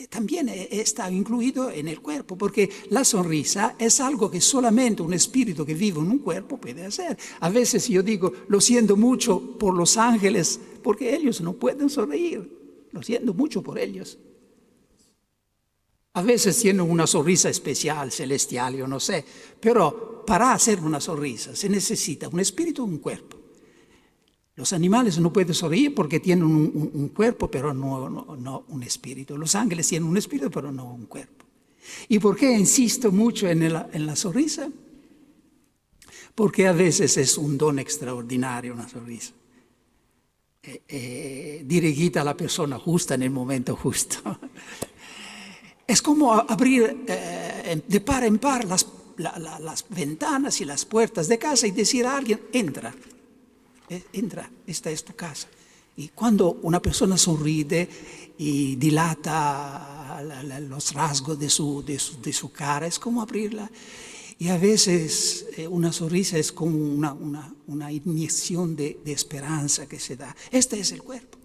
también 0.09 0.48
e, 0.48 0.68
está 0.70 1.11
incluido 1.11 1.70
en 1.70 1.88
el 1.88 2.00
cuerpo, 2.00 2.37
porque 2.37 2.70
la 2.90 3.04
sonrisa 3.04 3.76
es 3.78 4.00
algo 4.00 4.30
que 4.30 4.40
solamente 4.40 5.02
un 5.02 5.14
espíritu 5.14 5.64
que 5.64 5.74
vive 5.74 6.00
en 6.00 6.11
un 6.11 6.18
cuerpo 6.18 6.59
puede 6.59 6.85
hacer. 6.85 7.16
A 7.40 7.48
veces 7.48 7.88
yo 7.88 8.02
digo, 8.02 8.32
lo 8.48 8.61
siento 8.61 8.96
mucho 8.96 9.59
por 9.59 9.74
los 9.74 9.96
ángeles, 9.96 10.61
porque 10.82 11.14
ellos 11.14 11.40
no 11.40 11.54
pueden 11.54 11.88
sonreír. 11.88 12.88
Lo 12.92 13.02
siento 13.02 13.35
mucho 13.35 13.62
por 13.62 13.78
ellos. 13.78 14.18
A 16.14 16.22
veces 16.22 16.59
tienen 16.59 16.90
una 16.90 17.06
sonrisa 17.06 17.50
especial, 17.50 18.11
celestial, 18.11 18.74
yo 18.74 18.87
no 18.87 18.98
sé, 18.98 19.24
pero 19.61 20.24
para 20.26 20.52
hacer 20.52 20.80
una 20.80 21.00
sonrisa 21.00 21.54
se 21.54 21.68
necesita 21.68 22.28
un 22.28 22.40
espíritu 22.40 22.87
y 22.87 22.90
un 22.90 22.98
cuerpo. 22.98 23.45
Los 24.57 24.73
animales 24.73 25.19
no 25.19 25.33
pueden 25.33 25.53
sonreír 25.53 25.95
porque 25.95 26.19
tienen 26.19 26.45
un, 26.45 27.09
cuerpo, 27.14 27.51
pero 27.51 27.75
no, 27.75 28.64
un 28.69 28.83
espíritu. 28.83 29.37
Los 29.37 29.55
ángeles 29.55 29.87
tienen 29.87 30.09
un 30.09 30.16
espíritu, 30.16 30.51
pero 30.51 30.73
no 30.73 30.95
un 30.95 31.05
cuerpo. 31.05 31.45
¿Y 32.09 32.19
por 32.19 32.37
qué 32.37 32.51
insisto 32.53 33.12
mucho 33.12 33.47
en, 33.49 33.71
la 33.71 34.16
sonrisa? 34.16 34.71
Porque 36.35 36.66
a 36.66 36.73
veces 36.73 37.19
es 37.19 37.37
un 37.37 37.59
don 37.59 37.79
extraordinario 37.79 38.73
una 38.73 38.88
sonrisa. 38.88 39.33
Eh, 40.62 40.83
eh, 40.88 41.62
dirigida 41.64 42.23
a 42.23 42.25
la 42.25 42.37
persona 42.37 42.79
justa 42.79 43.14
en 43.14 43.23
el 43.23 43.31
momento 43.31 43.77
justo. 43.77 44.19
Es 45.87 46.03
como 46.03 46.35
abrir 46.35 47.05
eh, 47.07 47.81
de 47.87 48.01
par 48.01 48.25
en 48.25 48.38
par 48.38 48.64
las, 48.64 48.85
las 49.19 49.85
ventanas 49.88 50.61
y 50.61 50.64
las 50.64 50.85
puertas 50.85 51.29
de 51.29 51.38
casa 51.38 51.69
y 51.69 51.71
decir 51.71 52.05
a 52.07 52.16
alguien, 52.16 52.40
entra, 52.53 52.92
entra, 54.12 54.51
esta 54.66 54.90
es 54.90 55.05
tu 55.05 55.14
casa. 55.14 55.49
Y 55.96 56.09
cuando 56.09 56.59
una 56.62 56.81
persona 56.81 57.16
sonríe 57.16 57.88
y 58.38 58.77
dilata 58.77 60.20
los 60.68 60.92
rasgos 60.92 61.38
de 61.38 61.49
su, 61.49 61.83
de 61.83 62.33
su, 62.33 62.53
cara, 62.53 62.87
es 62.87 62.99
como 62.99 63.22
abrirla. 63.22 63.70
Y 64.38 64.49
a 64.49 64.59
veces 64.59 65.46
eh, 65.57 65.66
una 65.66 65.92
sonrisa 65.92 66.37
es 66.37 66.53
como 66.53 66.77
una, 66.77 67.14
una, 67.14 67.55
una 67.68 67.90
inyección 67.90 68.77
de, 68.77 69.01
de, 69.03 69.12
esperanza 69.12 69.88
que 69.88 69.99
se 69.99 70.16
da. 70.16 70.37
Este 70.51 70.79
es 70.79 70.92
el 70.92 71.03
cuerpo. 71.03 71.38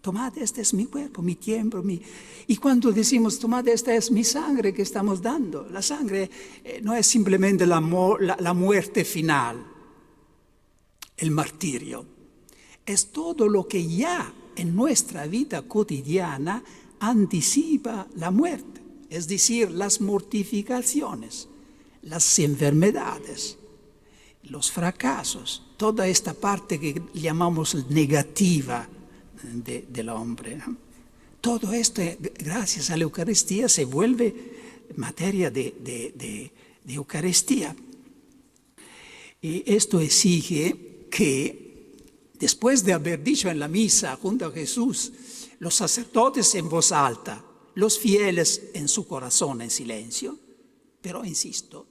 Tomad, 0.00 0.38
este 0.38 0.62
es 0.62 0.72
mi 0.72 0.86
cuerpo, 0.86 1.20
mi 1.20 1.34
tiempo. 1.34 1.82
Mi... 1.82 2.00
Y 2.46 2.56
cuando 2.56 2.90
decimos, 2.92 3.38
tomad, 3.38 3.68
esta 3.68 3.94
es 3.94 4.10
mi 4.10 4.24
sangre 4.24 4.72
que 4.72 4.82
estamos 4.82 5.20
dando, 5.20 5.68
la 5.68 5.82
sangre 5.82 6.30
eh, 6.64 6.80
no 6.82 6.94
es 6.94 7.06
simplemente 7.06 7.66
la, 7.66 7.80
la, 8.20 8.36
la 8.40 8.54
muerte 8.54 9.04
final, 9.04 9.66
el 11.20 11.30
martirio, 11.30 12.04
es 12.86 13.12
todo 13.12 13.48
lo 13.48 13.68
que 13.68 13.86
ya 13.86 14.32
en 14.56 14.74
nuestra 14.74 15.26
vida 15.26 15.62
cotidiana 15.62 16.64
anticipa 16.98 18.08
la 18.16 18.30
muerte, 18.30 18.80
es 19.10 19.28
decir, 19.28 19.70
las 19.70 20.00
mortificaciones, 20.00 21.48
las 22.02 22.38
enfermedades, 22.38 23.58
los 24.44 24.72
fracasos, 24.72 25.62
toda 25.76 26.08
esta 26.08 26.34
parte 26.34 26.80
que 26.80 27.02
llamamos 27.14 27.74
negativa 27.90 28.88
del 29.42 30.08
hombre. 30.08 30.58
Todo 31.40 31.72
esto, 31.72 32.02
gracias 32.38 32.90
a 32.90 32.96
la 32.96 33.04
Eucaristía, 33.04 33.68
se 33.68 33.84
vuelve 33.84 34.34
materia 34.96 35.50
de, 35.50 35.74
de 35.80 36.94
Eucaristía. 36.94 37.76
Y 39.42 39.62
esto 39.72 40.00
exige 40.00 40.89
que 41.10 42.32
después 42.38 42.84
de 42.84 42.92
haber 42.92 43.22
dicho 43.22 43.50
en 43.50 43.58
la 43.58 43.68
misa 43.68 44.16
junto 44.16 44.46
a 44.46 44.52
Jesús, 44.52 45.12
los 45.58 45.74
sacerdotes 45.74 46.54
en 46.54 46.68
voz 46.68 46.92
alta, 46.92 47.44
los 47.74 47.98
fieles 47.98 48.70
en 48.74 48.88
su 48.88 49.06
corazón 49.06 49.60
en 49.60 49.70
silencio, 49.70 50.38
pero 51.02 51.24
insisto, 51.24 51.86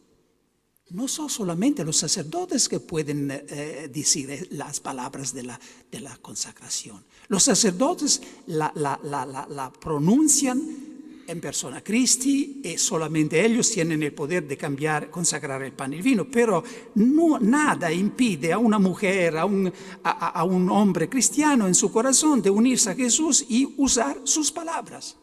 no 0.89 1.07
son 1.07 1.29
solamente 1.29 1.85
los 1.85 1.97
sacerdotes 1.97 2.67
que 2.67 2.79
pueden 2.79 3.29
eh, 3.29 3.89
decir 3.93 4.47
las 4.51 4.79
palabras 4.79 5.33
de 5.33 5.43
la, 5.43 5.59
de 5.91 5.99
la 5.99 6.17
consagración. 6.17 7.05
Los 7.27 7.43
sacerdotes 7.43 8.21
la, 8.47 8.71
la, 8.75 8.99
la 9.47 9.71
pronuncian 9.73 10.88
en 11.29 11.39
persona 11.39 11.83
Cristi 11.83 12.61
y 12.63 12.77
solamente 12.77 13.45
ellos 13.45 13.69
tienen 13.69 14.01
el 14.01 14.13
poder 14.13 14.47
de 14.47 14.57
cambiar, 14.57 15.11
consagrar 15.11 15.61
el 15.61 15.73
pan 15.73 15.93
y 15.93 15.97
el 15.97 16.01
vino, 16.01 16.27
pero 16.29 16.63
nada 16.95 17.91
impide 17.93 18.51
a 18.51 18.57
una 18.57 18.79
mujer, 18.79 19.37
a 19.37 19.45
un, 19.45 19.71
a, 20.03 20.43
un 20.43 20.69
hombre 20.69 21.07
cristiano 21.07 21.67
en 21.67 21.75
su 21.75 21.91
corazón 21.91 22.41
de 22.41 22.49
unirse 22.49 22.89
a 22.89 22.95
Jesús 22.95 23.45
y 23.47 23.75
usar 23.77 24.21
sus 24.23 24.51
palabras. 24.51 25.15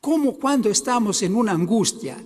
Como 0.00 0.34
cuando 0.38 0.70
estamos 0.70 1.22
en 1.22 1.34
una 1.34 1.52
angustia, 1.52 2.16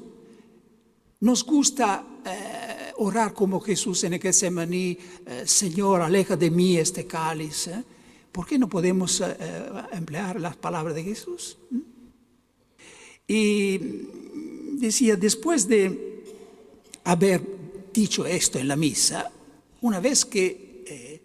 nos 1.21 1.45
gusta 1.45 2.05
eh, 2.25 2.93
orar 2.99 3.35
como 3.35 3.61
Jesús 3.61 4.05
en 4.05 4.15
el 4.15 4.21
Getsemaní, 4.21 4.97
eh, 5.27 5.43
Señor, 5.45 6.03
aleja 6.03 6.37
de 6.37 6.51
mí 6.53 6.77
este 6.77 7.07
cáliz. 7.07 7.67
¿eh? 7.67 7.85
¿Por 8.31 8.47
qué 8.47 8.59
no 8.59 8.69
podemos 8.69 9.23
emplear 9.91 10.41
las 10.41 10.57
palabras 10.57 10.95
de 10.95 11.03
Jesús? 11.03 11.59
¿Mm? 11.71 11.88
Y 13.31 13.79
decía, 14.79 15.17
después 15.17 15.69
de 15.69 16.25
haber 17.05 17.43
dicho 17.93 18.25
esto 18.25 18.59
en 18.59 18.69
la 18.69 18.77
misa, 18.77 19.31
una 19.83 20.01
vez 20.01 20.25
que 20.25 20.83
eh, 20.87 21.21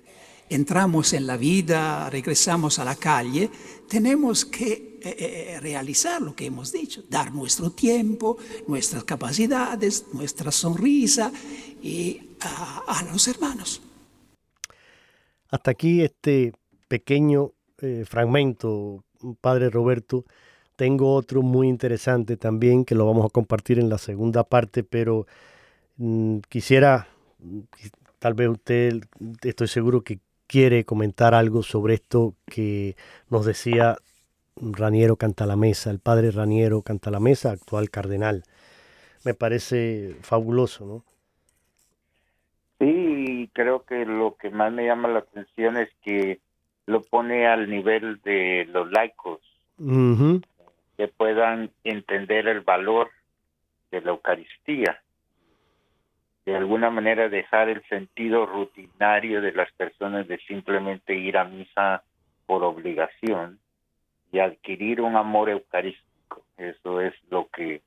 entramos 0.50 1.14
en 1.14 1.26
la 1.26 1.38
vida, 1.38 2.10
regresamos 2.10 2.78
a 2.78 2.84
la 2.84 2.96
calle, 2.96 3.50
tenemos 3.88 4.46
que 4.46 5.00
eh, 5.02 5.16
eh, 5.18 5.60
realizar 5.62 6.22
lo 6.22 6.36
que 6.36 6.48
hemos 6.48 6.74
dicho, 6.74 7.04
dar 7.10 7.34
nuestro 7.34 7.72
tiempo, 7.72 8.38
nuestras 8.68 9.06
capacidades, 9.06 10.06
nuestra 10.12 10.52
sonrisa 10.52 11.32
y 11.82 12.20
a, 12.42 12.84
a 12.86 13.04
los 13.12 13.28
hermanos. 13.30 13.82
Hasta 15.50 15.72
aquí 15.72 16.02
este 16.02 16.52
pequeño 16.90 17.54
fragmento, 18.06 19.04
Padre 19.42 19.70
Roberto, 19.70 20.26
tengo 20.76 21.14
otro 21.14 21.42
muy 21.42 21.68
interesante 21.68 22.38
también 22.38 22.86
que 22.86 22.96
lo 22.96 23.06
vamos 23.06 23.26
a 23.26 23.30
compartir 23.30 23.80
en 23.80 23.90
la 23.90 23.98
segunda 23.98 24.44
parte, 24.44 24.84
pero 24.84 25.26
mm, 25.98 26.40
quisiera, 26.50 27.08
tal 28.20 28.34
vez 28.34 28.50
usted, 28.50 29.04
estoy 29.44 29.68
seguro 29.68 30.02
que 30.02 30.20
quiere 30.48 30.84
comentar 30.84 31.34
algo 31.34 31.64
sobre 31.64 31.96
esto 31.96 32.36
que 32.46 32.96
nos 33.30 33.46
decía 33.46 33.98
Raniero 34.56 35.16
Cantalamesa, 35.16 35.90
el 35.90 36.00
padre 36.00 36.32
Raniero 36.32 36.82
Cantalamesa, 36.82 37.52
actual 37.52 37.90
cardenal. 37.90 38.44
Me 39.26 39.34
parece 39.34 40.16
fabuloso, 40.22 40.86
¿no? 40.86 41.04
Sí, 42.80 43.50
creo 43.54 43.86
que 43.86 44.06
lo 44.06 44.36
que 44.36 44.50
más 44.50 44.72
me 44.74 44.86
llama 44.86 45.08
la 45.08 45.20
atención 45.20 45.78
es 45.78 45.90
que 46.04 46.42
lo 46.86 47.02
pone 47.02 47.48
al 47.48 47.70
nivel 47.70 48.20
de 48.24 48.66
los 48.66 48.92
laicos 48.92 49.40
que 50.98 51.08
puedan 51.08 51.72
entender 51.84 52.48
el 52.48 52.62
valor 52.62 53.12
de 53.92 54.02
la 54.02 54.12
Eucaristía, 54.12 55.02
de 56.46 56.56
alguna 56.56 56.90
manera 56.90 57.30
dejar 57.30 57.70
el 57.70 57.84
sentido 57.88 58.46
rutinario 58.46 59.42
de 59.42 59.54
las 59.54 59.72
personas 59.74 60.28
de 60.28 60.38
simplemente 60.40 61.16
ir 61.16 61.38
a 61.38 61.46
misa 61.46 62.04
por 62.46 62.64
obligación 62.64 63.60
y 64.32 64.40
adquirir 64.40 65.00
un 65.02 65.16
amor 65.16 65.50
eucarístico. 65.50 66.44
Eso 66.58 67.00
es 67.00 67.14
lo 67.30 67.48
que 67.50 67.82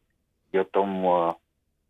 yo 0.52 0.66
tomo 0.66 1.40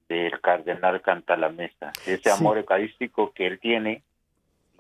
del 0.09 0.41
cardenal 0.41 1.03
Cantalamesa, 1.03 1.93
ese 2.07 2.31
amor 2.31 2.59
eucarístico 2.59 3.33
que 3.33 3.47
él 3.47 3.61
tiene 3.61 4.03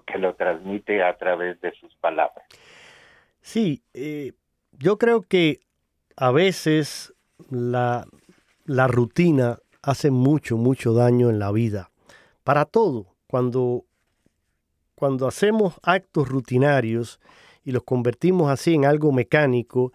que 0.06 0.18
lo 0.18 0.34
transmite 0.34 1.02
a 1.02 1.16
través 1.16 1.60
de 1.60 1.72
sus 1.72 1.94
palabras. 1.96 2.46
Sí, 3.40 3.82
eh, 3.92 4.32
yo 4.72 4.98
creo 4.98 5.22
que 5.22 5.65
a 6.16 6.30
veces 6.30 7.12
la, 7.50 8.06
rutina 8.66 9.58
hace 9.82 10.10
mucho, 10.10 10.56
mucho 10.56 10.94
daño 10.94 11.30
en 11.30 11.38
la 11.38 11.52
vida. 11.52 11.90
Para 12.42 12.64
todo, 12.64 13.14
cuando, 13.26 13.84
cuando 14.94 15.28
hacemos 15.28 15.74
actos 15.82 16.28
rutinarios 16.28 17.20
y 17.64 17.72
los 17.72 17.82
convertimos 17.82 18.50
así 18.50 18.74
en 18.74 18.86
algo 18.86 19.12
mecánico, 19.12 19.92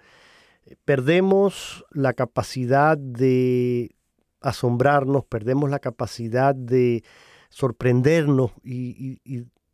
perdemos 0.86 1.86
la 1.92 2.14
capacidad 2.14 2.98
de 2.98 3.96
asombrarnos, 4.42 5.26
perdemos 5.26 5.70
la 5.70 5.80
capacidad 5.80 6.54
de 6.56 7.04
sorprendernos 7.50 8.52
y, 8.64 9.20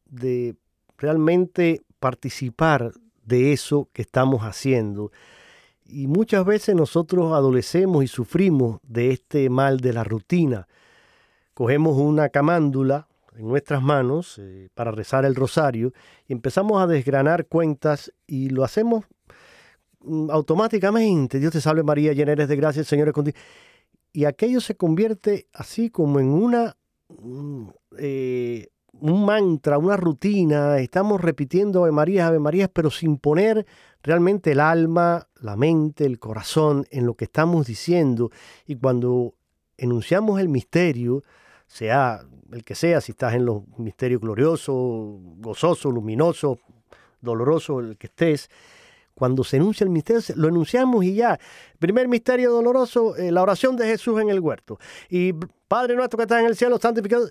de 0.06 0.56
realmente 0.98 1.82
participar 2.00 2.94
de 3.26 3.52
eso 3.52 3.90
que 3.92 4.02
estamos 4.02 4.42
haciendo. 4.44 5.12
Y 5.89 6.08
muchas 6.08 6.45
veces 6.45 6.76
nosotros 6.76 7.34
adolecemos 7.34 8.04
y 8.04 8.08
sufrimos 8.08 8.80
de 8.84 9.12
este 9.12 9.50
mal 9.50 9.80
de 9.80 9.93
la 9.93 10.04
rutina. 10.04 10.67
Cogemos 11.54 11.97
una 11.97 12.30
camándula 12.30 13.08
en 13.38 13.47
nuestras 13.47 13.82
manos 13.82 14.38
eh, 14.39 14.69
para 14.73 14.91
rezar 14.91 15.26
el 15.26 15.36
rosario 15.36 15.93
y 16.28 16.34
empezamos 16.34 16.82
a 16.82 16.88
desgranar 16.88 17.45
cuentas 17.45 18.12
y 18.26 18.50
lo 18.50 18.63
hacemos 18.63 19.06
mm, 20.02 20.30
automáticamente. 20.30 21.39
Dios 21.39 21.54
te 21.54 21.62
salve 21.62 21.84
María, 21.84 22.13
llena 22.13 22.34
eres 22.34 22.50
de 22.50 22.56
gracia, 22.56 22.80
el 22.82 22.86
Señor 22.86 23.08
es 23.08 23.13
contigo. 23.13 23.38
Y 24.12 24.26
aquello 24.26 24.62
se 24.62 24.76
convierte 24.76 25.47
así 25.54 25.89
como 25.89 26.19
en 26.19 26.30
una 26.30 26.76
mm, 27.10 27.67
eh, 28.00 28.67
un 29.00 29.26
mantra, 29.26 29.78
una 29.78 29.98
rutina, 29.98 30.80
estamos 30.80 31.22
repitiendo 31.22 31.84
Ave 31.84 31.92
María, 31.92 32.28
Ave 32.28 32.40
María, 32.40 32.68
pero 32.68 32.90
sin 32.90 33.18
poner 33.18 33.66
realmente 34.04 34.52
el 34.52 34.60
alma, 34.60 35.28
la 35.42 35.56
mente, 35.56 36.06
el 36.06 36.20
corazón 36.20 36.86
en 36.92 37.06
lo 37.06 37.16
que 37.16 37.26
estamos 37.26 37.68
diciendo. 37.68 38.32
Y 38.66 38.76
cuando 38.76 39.36
enunciamos 39.78 40.40
el 40.40 40.50
misterio, 40.50 41.24
sea 41.68 42.22
el 42.52 42.64
que 42.64 42.76
sea, 42.76 43.02
si 43.02 43.12
estás 43.12 43.34
en 43.34 43.46
los 43.46 43.68
misterios 43.78 44.22
gloriosos, 44.22 44.76
gozoso, 45.38 45.92
luminoso, 45.92 46.60
doloroso, 47.22 47.80
el 47.80 47.98
que 47.98 48.08
estés, 48.08 48.50
cuando 49.14 49.44
se 49.44 49.58
enuncia 49.58 49.84
el 49.84 49.90
misterio, 49.90 50.22
lo 50.36 50.48
enunciamos 50.48 51.04
y 51.04 51.16
ya. 51.16 51.40
Primer 51.80 52.08
misterio 52.08 52.52
doloroso, 52.52 53.16
eh, 53.18 53.32
la 53.32 53.42
oración 53.42 53.76
de 53.76 53.88
Jesús 53.88 54.22
en 54.22 54.30
el 54.30 54.40
huerto. 54.40 54.80
Y 55.10 55.34
Padre 55.68 55.96
nuestro 55.96 56.18
que 56.18 56.24
estás 56.24 56.40
en 56.40 56.46
el 56.46 56.56
cielo, 56.56 56.78
santificado 56.80 57.28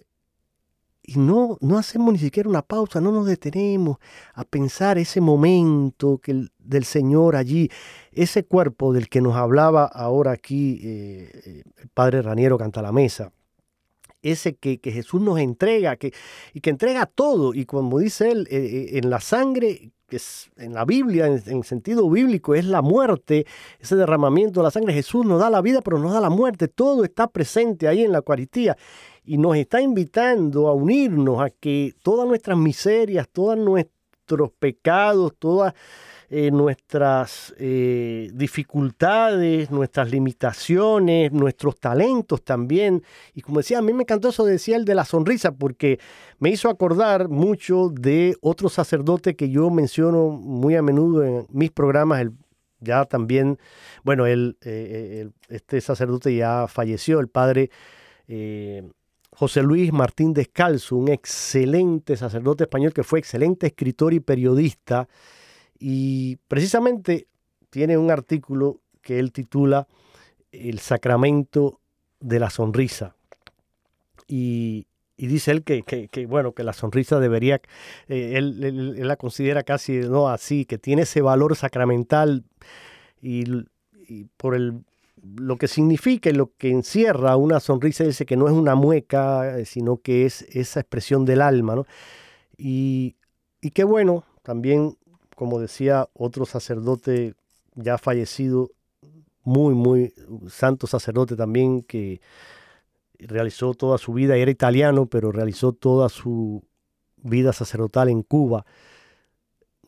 y 1.07 1.19
no, 1.19 1.57
no 1.61 1.79
hacemos 1.79 2.13
ni 2.13 2.19
siquiera 2.19 2.49
una 2.49 2.63
pausa, 2.63 3.01
no 3.01 3.13
nos 3.13 3.27
detenemos 3.27 3.99
a 4.35 4.45
pensar 4.45 4.99
ese 4.99 5.21
momento 5.21 6.19
que 6.19 6.49
del 6.59 6.85
Señor 6.85 7.37
allí, 7.37 7.71
ese 8.13 8.45
cuerpo 8.45 8.93
del 8.93 9.09
que 9.09 9.21
nos 9.21 9.37
hablaba 9.37 9.85
ahora 9.85 10.33
aquí 10.33 10.81
eh, 10.83 11.31
eh, 11.47 11.63
el 11.77 11.89
Padre 11.89 12.23
Raniero 12.23 12.59
canta 12.59 12.83
la 12.83 12.93
mesa, 12.93 13.33
ese 14.21 14.57
que, 14.57 14.81
Jesús 14.83 15.21
nos 15.21 15.39
entrega 15.39 15.97
que, 15.97 16.13
y 16.53 16.61
que 16.61 16.71
entrega 16.71 17.07
todo, 17.07 17.55
y 17.55 17.65
como 17.65 18.01
dice 18.01 18.31
él, 18.31 18.49
eh, 18.51 18.91
en 18.95 19.09
la 19.09 19.21
sangre 19.21 19.93
que 20.09 20.17
es 20.17 20.51
en 20.57 20.73
la 20.73 20.85
Biblia, 20.85 21.27
en, 21.27 21.43
en, 21.47 21.65
sentido 21.65 22.09
bíblico, 22.09 22.55
es 22.55 22.65
la 22.65 22.81
muerte, 22.81 23.45
ese 23.81 23.97
derramamiento 23.97 24.61
de 24.61 24.65
la 24.65 24.71
sangre. 24.71 24.95
Jesús 24.95 25.27
nos 25.27 25.41
da 25.41 25.51
la 25.51 25.61
vida, 25.61 25.81
pero 25.83 25.99
nos 25.99 26.13
da 26.13 26.21
la 26.21 26.31
muerte. 26.31 26.69
Todo 26.69 27.03
está 27.03 27.27
presente 27.27 27.89
ahí 27.89 28.05
en 28.05 28.13
la 28.13 28.19
Eucaristía 28.19 28.77
y 29.27 29.39
nos 29.39 29.57
está 29.57 29.81
invitando 29.81 30.69
a 30.69 30.75
unirnos 30.75 31.41
a 31.41 31.51
que 31.51 31.95
todas 32.03 32.27
nuestras 32.27 32.57
miserias, 32.57 33.29
todos 33.29 33.59
nuestros 33.59 34.53
pecados, 34.59 35.35
todas 35.39 35.75
eh, 36.29 36.51
nuestras 36.51 37.55
eh, 37.59 38.31
dificultades, 38.35 39.71
nuestras 39.71 40.11
limitaciones, 40.11 41.33
nuestros 41.33 41.79
talentos 41.79 42.43
también. 42.43 43.03
Y 43.35 43.43
como 43.43 43.59
decía, 43.59 43.79
a 43.79 43.83
mí 43.83 43.93
me 43.93 44.03
encantó 44.03 44.29
eso, 44.31 44.45
decía 44.45 44.77
el 44.77 44.85
de 44.85 44.95
la 44.95 45.05
sonrisa, 45.05 45.53
porque 45.53 46.01
me 46.39 46.51
hizo 46.51 46.69
acordar 46.69 47.29
mucho 47.29 47.91
de 47.91 48.37
otro 48.41 48.69
sacerdote 48.69 49.37
que 49.37 49.51
yo 49.51 49.71
menciono 49.71 50.31
muy 50.31 50.77
a 50.77 50.83
menudo 50.83 51.25
en 51.25 51.47
mis 51.51 51.71
programas, 51.71 52.21
el 52.21 52.33
ya 52.79 53.07
también, 53.07 53.59
bueno, 54.05 54.27
él, 54.27 54.59
eh, 54.63 55.31
este 55.49 55.81
sacerdote 55.81 56.37
ya 56.37 56.67
falleció, 56.69 57.21
el 57.21 57.29
padre 57.29 57.71
José 59.39 59.63
Luis 59.63 59.93
Martín 59.93 60.33
Descalzo, 60.33 60.97
un 60.97 61.09
excelente 61.09 62.17
sacerdote 62.17 62.65
español 62.65 62.95
que 62.95 63.05
fue 63.05 63.19
excelente 63.19 63.67
escritor 63.67 64.15
y 64.15 64.21
periodista, 64.21 65.09
y 65.79 66.37
precisamente 66.49 67.27
tiene 67.69 67.99
un 67.99 68.11
artículo 68.11 68.81
que 69.03 69.19
él 69.19 69.33
titula 69.33 69.89
El 70.51 70.79
sacramento 70.79 71.81
de 72.19 72.41
la 72.41 72.49
sonrisa. 72.49 73.15
Y, 74.27 74.87
dice 75.19 75.51
él 75.51 75.65
que, 75.65 76.27
bueno, 76.27 76.53
que 76.53 76.65
la 76.65 76.73
sonrisa 76.73 77.21
debería, 77.21 77.61
eh, 78.09 78.33
él, 78.37 79.07
la 79.07 79.17
considera 79.17 79.65
casi 79.65 79.99
no 79.99 80.31
así, 80.31 80.65
que 80.65 80.79
tiene 80.79 81.03
ese 81.03 81.21
valor 81.21 81.57
sacramental 81.57 82.43
y 83.21 83.45
por 84.39 84.55
el 84.55 84.83
lo 85.37 85.57
que 85.57 85.69
significa 85.69 86.31
y 86.31 86.35
lo 86.35 86.53
que 86.57 86.71
encierra 86.71 87.37
una 87.37 87.61
sonrisa 87.61 88.05
dice 88.05 88.27
que 88.27 88.37
no 88.37 88.47
es 88.47 88.53
una 88.53 88.75
mueca, 88.75 89.59
eh, 89.59 89.65
sino 89.65 89.99
que 89.99 90.27
es 90.27 90.43
esa 90.43 90.81
expresión 90.81 91.25
del 91.25 91.43
alma. 91.43 91.75
¿no? 91.75 91.87
Y, 92.57 93.17
y 93.61 93.71
qué 93.71 93.85
bueno, 93.85 94.25
también, 94.43 94.97
como 95.35 95.61
decía 95.61 96.09
otro 96.15 96.47
sacerdote 96.47 97.35
ya 97.75 97.99
fallecido, 97.99 98.71
muy, 99.45 99.75
muy 99.75 100.13
santo 100.49 100.87
sacerdote 100.87 101.37
también, 101.37 101.83
que 101.83 102.21
realizó 103.19 103.75
toda 103.75 103.97
su 103.97 104.13
vida, 104.13 104.37
era 104.37 104.51
italiano, 104.51 105.07
pero 105.07 105.31
realizó 105.31 105.73
toda 105.73 106.09
su 106.09 106.65
vida 107.17 107.53
sacerdotal 107.53 108.09
en 108.09 108.23
Cuba, 108.23 108.67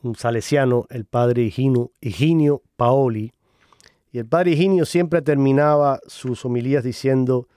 un 0.01 0.15
salesiano, 0.15 0.85
el 0.89 1.05
padre 1.05 1.43
Higinio, 1.43 1.91
Higinio 1.99 2.63
Paoli, 2.77 3.33
y 4.11 4.19
el 4.19 4.25
padre 4.25 4.51
Higinio 4.51 4.85
siempre 4.85 5.21
terminaba 5.21 5.99
sus 6.07 6.43
homilías 6.45 6.83
diciendo, 6.83 7.47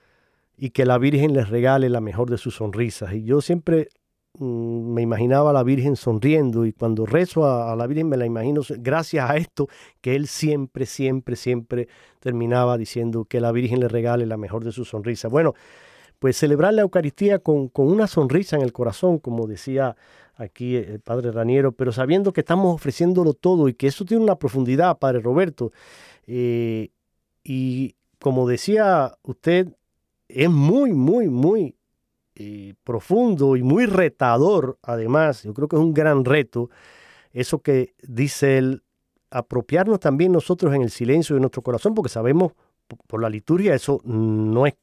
y 0.57 0.69
que 0.69 0.85
la 0.85 0.97
Virgen 0.97 1.33
les 1.33 1.49
regale 1.49 1.89
la 1.89 2.01
mejor 2.01 2.29
de 2.29 2.37
sus 2.37 2.55
sonrisas. 2.55 3.13
Y 3.13 3.23
yo 3.23 3.41
siempre 3.41 3.89
mm, 4.37 4.93
me 4.93 5.01
imaginaba 5.01 5.49
a 5.49 5.53
la 5.53 5.63
Virgen 5.63 5.95
sonriendo 5.95 6.65
y 6.65 6.73
cuando 6.73 7.05
rezo 7.05 7.45
a, 7.45 7.75
la 7.75 7.87
Virgen 7.87 8.09
me 8.09 8.17
la 8.17 8.25
imagino 8.25 8.61
gracias 8.79 9.29
a 9.29 9.37
esto 9.37 9.67
que 10.01 10.15
él 10.15 10.27
siempre, 10.27 10.85
siempre, 10.85 11.35
siempre 11.35 11.87
terminaba 12.19 12.77
diciendo 12.77 13.25
que 13.25 13.41
la 13.41 13.51
Virgen 13.51 13.79
le 13.79 13.87
regale 13.87 14.25
la 14.25 14.37
mejor 14.37 14.63
de 14.63 14.71
sus 14.71 14.89
sonrisas. 14.89 15.31
Bueno, 15.31 15.53
pues 16.19 16.37
celebrar 16.37 16.73
la 16.73 16.83
Eucaristía 16.83 17.39
con, 17.39 17.67
con 17.67 17.87
una 17.87 18.07
sonrisa 18.07 18.55
en 18.55 18.61
el 18.61 18.71
corazón, 18.71 19.17
como 19.17 19.47
decía 19.47 19.97
aquí 20.35 20.75
el 20.77 20.99
Padre 20.99 21.31
Raniero, 21.31 21.73
pero 21.73 21.91
sabiendo 21.91 22.31
que 22.31 22.41
estamos 22.41 22.73
ofreciéndolo 22.73 23.33
todo 23.33 23.67
y 23.67 23.73
que 23.73 23.87
eso 23.87 24.05
tiene 24.05 24.23
una 24.23 24.35
profundidad, 24.35 24.97
Padre 24.97 25.19
Roberto. 25.19 25.71
Eh, 26.27 26.89
y 27.43 27.95
como 28.19 28.47
decía 28.47 29.17
usted, 29.23 29.67
es 30.27 30.49
muy, 30.49 30.93
muy, 30.93 31.29
muy 31.29 31.75
eh, 32.35 32.73
profundo 32.83 33.55
y 33.55 33.63
muy 33.63 33.85
retador, 33.85 34.79
además, 34.81 35.43
yo 35.43 35.53
creo 35.53 35.67
que 35.67 35.75
es 35.75 35.81
un 35.81 35.93
gran 35.93 36.25
reto, 36.25 36.69
eso 37.31 37.59
que 37.59 37.93
dice 38.01 38.57
él, 38.57 38.83
apropiarnos 39.29 39.99
también 39.99 40.31
nosotros 40.31 40.73
en 40.73 40.81
el 40.81 40.89
silencio 40.89 41.35
de 41.35 41.41
nuestro 41.41 41.61
corazón, 41.61 41.93
porque 41.93 42.09
sabemos 42.09 42.53
por 43.07 43.21
la 43.21 43.29
liturgia, 43.29 43.75
eso 43.75 43.99
no 44.03 44.65
es, 44.65 44.73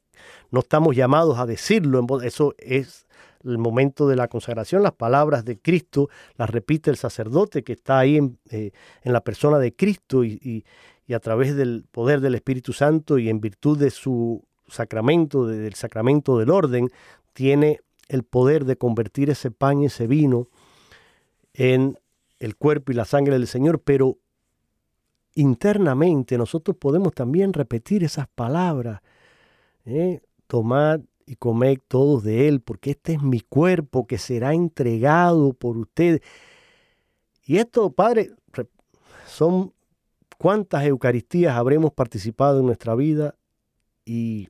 no 0.49 0.59
estamos 0.59 0.95
llamados 0.95 1.39
a 1.39 1.45
decirlo, 1.45 2.05
eso 2.23 2.53
es 2.57 3.07
el 3.43 3.57
momento 3.57 4.07
de 4.07 4.15
la 4.15 4.27
consagración, 4.27 4.83
las 4.83 4.93
palabras 4.93 5.43
de 5.43 5.59
Cristo 5.59 6.09
las 6.37 6.49
repite 6.49 6.89
el 6.89 6.97
sacerdote 6.97 7.63
que 7.63 7.73
está 7.73 7.99
ahí 7.99 8.17
en, 8.17 8.37
eh, 8.49 8.71
la 9.03 9.21
persona 9.21 9.57
de 9.59 9.75
Cristo 9.75 10.23
y, 10.23 10.39
y 10.41 10.63
a 11.09 11.19
través 11.19 11.55
del 11.55 11.85
poder 11.91 12.21
del 12.21 12.35
Espíritu 12.35 12.73
Santo 12.73 13.17
y 13.17 13.29
en 13.29 13.41
virtud 13.41 13.77
de 13.77 13.91
su 13.91 14.45
sacramento, 14.67 15.45
del 15.45 15.73
sacramento 15.73 16.37
del 16.37 16.49
orden, 16.49 16.89
tiene 17.33 17.81
el 18.07 18.23
poder 18.23 18.65
de 18.65 18.77
convertir 18.77 19.29
ese 19.29 19.51
pan 19.51 19.81
y 19.81 19.85
ese 19.85 20.07
vino 20.07 20.47
en 21.53 21.97
el 22.39 22.55
cuerpo 22.55 22.91
y 22.91 22.95
la 22.95 23.05
sangre 23.05 23.33
del 23.33 23.47
Señor, 23.47 23.81
pero 23.81 24.17
internamente 25.35 26.37
nosotros 26.37 26.75
podemos 26.77 27.13
también 27.13 27.53
repetir 27.53 28.03
esas 28.03 28.27
palabras. 28.27 29.01
¿eh? 29.85 30.21
Tomad 30.47 31.01
y 31.25 31.35
comed 31.35 31.77
todos 31.87 32.23
de 32.23 32.47
él, 32.47 32.61
porque 32.61 32.91
este 32.91 33.13
es 33.13 33.21
mi 33.21 33.41
cuerpo 33.41 34.07
que 34.07 34.17
será 34.17 34.53
entregado 34.53 35.53
por 35.53 35.77
ustedes. 35.77 36.21
Y 37.45 37.57
esto, 37.57 37.91
Padre, 37.91 38.31
son 39.27 39.73
cuántas 40.41 40.83
Eucaristías 40.85 41.55
habremos 41.55 41.93
participado 41.93 42.61
en 42.61 42.65
nuestra 42.65 42.95
vida 42.95 43.35
y, 44.03 44.47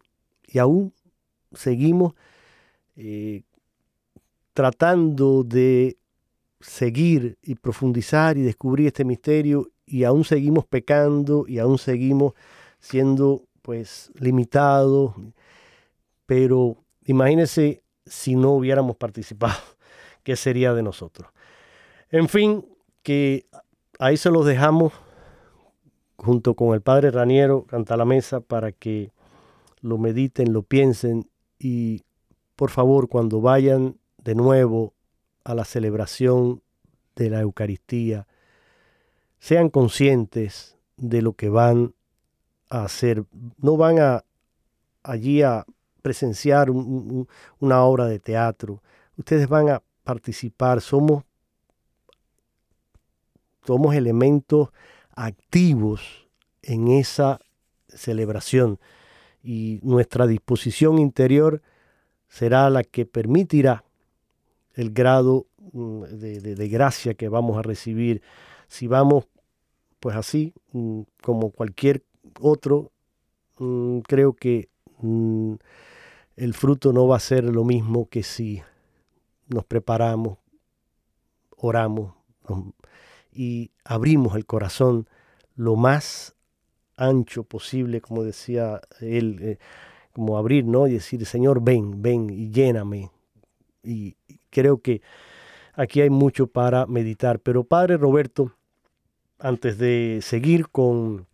aún 0.57 0.93
seguimos 1.51 2.13
eh, 2.95 3.41
tratando 4.53 5.43
de 5.43 5.97
seguir 6.61 7.37
y 7.41 7.55
profundizar 7.55 8.37
y 8.37 8.41
descubrir 8.41 8.87
este 8.87 9.03
misterio 9.03 9.69
y 9.85 10.05
aún 10.05 10.23
seguimos 10.23 10.65
pecando 10.65 11.43
y 11.45 11.59
aún 11.59 11.77
seguimos 11.77 12.35
siendo 12.79 13.43
pues 13.61 14.13
limitados, 14.15 15.13
pero 16.25 16.77
imagínense 17.03 17.83
si 18.05 18.35
no 18.35 18.51
hubiéramos 18.51 18.95
participado, 18.95 19.59
¿qué 20.23 20.37
sería 20.37 20.73
de 20.73 20.83
nosotros? 20.83 21.29
En 22.11 22.29
fin, 22.29 22.65
que 23.03 23.45
ahí 23.99 24.15
se 24.15 24.31
los 24.31 24.45
dejamos 24.45 24.93
junto 26.21 26.55
con 26.55 26.73
el 26.73 26.81
padre 26.81 27.09
Raniero 27.09 27.65
canta 27.65 27.97
la 27.97 28.05
mesa 28.05 28.41
para 28.41 28.71
que 28.71 29.11
lo 29.81 29.97
mediten, 29.97 30.53
lo 30.53 30.61
piensen 30.61 31.27
y 31.57 32.03
por 32.55 32.69
favor 32.69 33.09
cuando 33.09 33.41
vayan 33.41 33.97
de 34.19 34.35
nuevo 34.35 34.93
a 35.43 35.55
la 35.55 35.65
celebración 35.65 36.61
de 37.15 37.31
la 37.31 37.41
Eucaristía, 37.41 38.27
sean 39.39 39.69
conscientes 39.69 40.77
de 40.97 41.23
lo 41.23 41.33
que 41.33 41.49
van 41.49 41.95
a 42.69 42.83
hacer. 42.83 43.25
No 43.57 43.75
van 43.75 43.99
a 43.99 44.23
allí 45.01 45.41
a 45.41 45.65
presenciar 46.03 46.69
una 46.69 47.83
obra 47.83 48.05
de 48.05 48.19
teatro. 48.19 48.83
Ustedes 49.17 49.47
van 49.47 49.69
a 49.69 49.81
participar. 50.03 50.81
Somos, 50.81 51.23
somos 53.65 53.95
elementos 53.95 54.69
activos 55.25 56.27
en 56.63 56.87
esa 56.87 57.39
celebración 57.87 58.79
y 59.43 59.79
nuestra 59.83 60.27
disposición 60.27 60.99
interior 60.99 61.61
será 62.27 62.69
la 62.69 62.83
que 62.83 63.05
permitirá 63.05 63.83
el 64.73 64.91
grado 64.91 65.47
mm, 65.73 66.03
de, 66.03 66.69
gracia 66.69 67.13
que 67.13 67.29
vamos 67.29 67.57
a 67.57 67.61
recibir. 67.61 68.21
Si 68.67 68.87
vamos 68.87 69.25
pues 69.99 70.15
así, 70.15 70.53
mm, 70.71 71.01
como 71.21 71.51
cualquier 71.51 72.03
otro, 72.39 72.91
mm, 73.59 73.99
creo 73.99 74.33
que 74.33 74.69
el 76.35 76.53
fruto 76.53 76.93
no 76.93 77.07
va 77.07 77.17
a 77.17 77.19
ser 77.19 77.43
lo 77.43 77.63
mismo 77.63 78.07
que 78.07 78.23
si 78.23 78.61
nos 79.47 79.65
preparamos, 79.65 80.37
oramos 81.57 82.13
y 83.31 83.71
abrimos 83.83 84.35
el 84.35 84.45
corazón 84.45 85.07
lo 85.55 85.75
más 85.75 86.35
ancho 86.97 87.43
posible, 87.43 88.01
como 88.01 88.23
decía 88.23 88.81
él, 88.99 89.39
eh, 89.41 89.57
como 90.13 90.37
abrir, 90.37 90.65
¿no? 90.65 90.87
Y 90.87 90.93
decir, 90.93 91.25
Señor, 91.25 91.63
ven, 91.63 92.01
ven 92.01 92.29
y 92.29 92.51
lléname. 92.51 93.11
Y 93.83 94.15
creo 94.49 94.81
que 94.81 95.01
aquí 95.73 96.01
hay 96.01 96.09
mucho 96.09 96.47
para 96.47 96.85
meditar. 96.85 97.39
Pero 97.39 97.63
Padre 97.63 97.97
Roberto, 97.97 98.53
antes 99.39 99.77
de 99.77 100.19
seguir 100.21 100.69
con, 100.69 101.27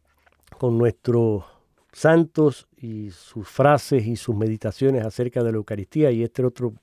con 0.58 0.78
nuestros 0.78 1.44
santos 1.92 2.68
y 2.78 3.10
sus 3.12 3.48
frases 3.48 4.06
y 4.06 4.16
sus 4.16 4.36
meditaciones 4.36 5.06
acerca 5.06 5.44
de 5.44 5.52
la 5.52 5.58
Eucaristía 5.58 6.12
y 6.12 6.24
este 6.24 6.46
otro 6.46 6.74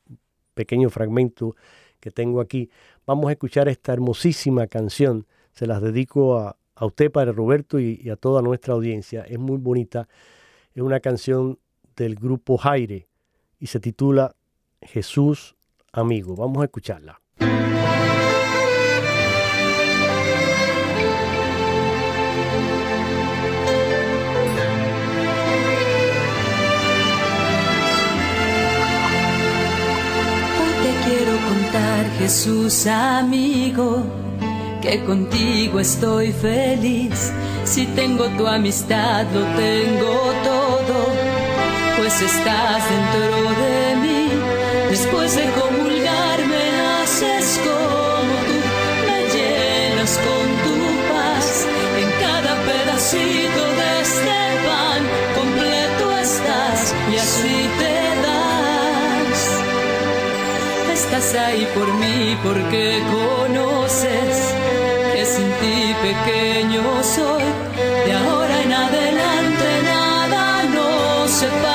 pequeño 0.55 0.91
fragmento 0.91 1.57
que 2.01 2.11
tengo 2.11 2.41
aquí, 2.41 2.69
vamos 3.07 3.29
a 3.29 3.33
escuchar 3.33 3.69
esta 3.69 3.93
hermosísima 3.93 4.67
canción. 4.67 5.27
Se 5.53 5.67
las 5.67 5.83
dedico 5.83 6.39
a, 6.39 6.57
a 6.75 6.87
usted, 6.87 7.11
Padre 7.11 7.33
Roberto, 7.33 7.79
y, 7.79 8.09
a 8.11 8.17
toda 8.17 8.43
nuestra 8.43 8.75
audiencia. 8.75 9.23
Es 9.23 9.39
muy 9.39 9.59
bonita. 9.59 10.09
Es 10.75 10.83
una 10.83 11.01
canción 11.01 11.59
del 11.97 12.17
grupo 12.17 12.57
Jaire 12.57 13.09
y 13.59 13.67
se 13.67 13.81
titula 13.81 14.35
Jesús 14.83 15.57
Amigo. 15.93 16.35
Vamos 16.35 16.63
a 16.63 16.65
escucharla. 16.65 17.24
Jesús 32.19 32.87
amigo 32.87 34.05
que 34.81 35.03
contigo 35.05 35.81
estoy 35.81 36.33
feliz. 36.33 37.33
Si 37.65 37.87
tengo 37.87 38.27
tu 38.37 38.47
amistad, 38.47 39.25
lo 39.33 39.41
tengo 39.57 40.33
todo, 40.45 41.09
pues 41.97 42.21
estás 42.21 42.83
dentro 42.91 43.51
de 43.63 43.97
mí. 44.03 44.29
Después 44.91 45.35
de 45.37 45.45
comulgar 45.53 45.84
Estás 61.05 61.35
ahí 61.35 61.67
por 61.75 61.93
mí 61.95 62.37
porque 62.43 63.03
conoces 63.13 64.55
sin 65.25 65.51
ti 65.61 65.95
pequeño 66.03 66.83
soy, 67.03 67.45
de 68.05 68.13
ahora 68.13 68.63
en 68.63 68.73
adelante 68.73 69.83
nada 69.85 70.65
nos 70.65 71.31
separará, 71.31 71.74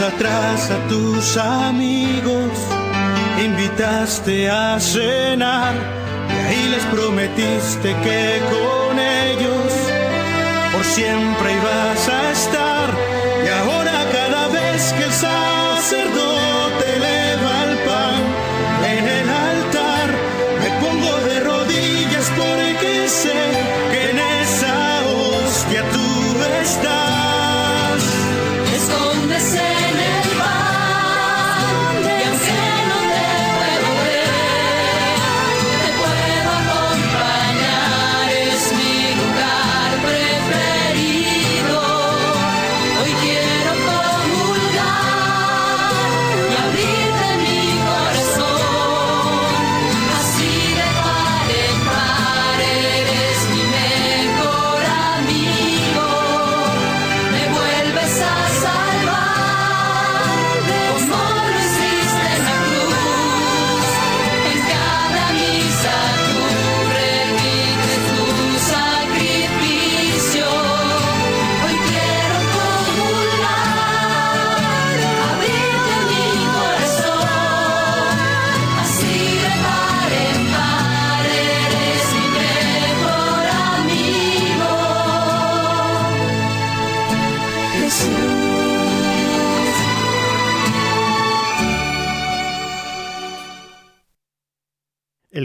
atrás 0.00 0.70
a 0.70 0.88
tus 0.88 1.36
amigos 1.38 2.50
invitaste 3.42 4.50
a 4.50 4.78
cenar 4.78 5.74
y 6.28 6.46
ahí 6.46 6.68
les 6.68 6.84
prometiste 6.86 7.94
que 8.04 8.40
con 8.50 8.98
ellos 8.98 9.72
por 10.72 10.84
siempre 10.84 11.52
ibas 11.52 12.08
a 12.08 12.15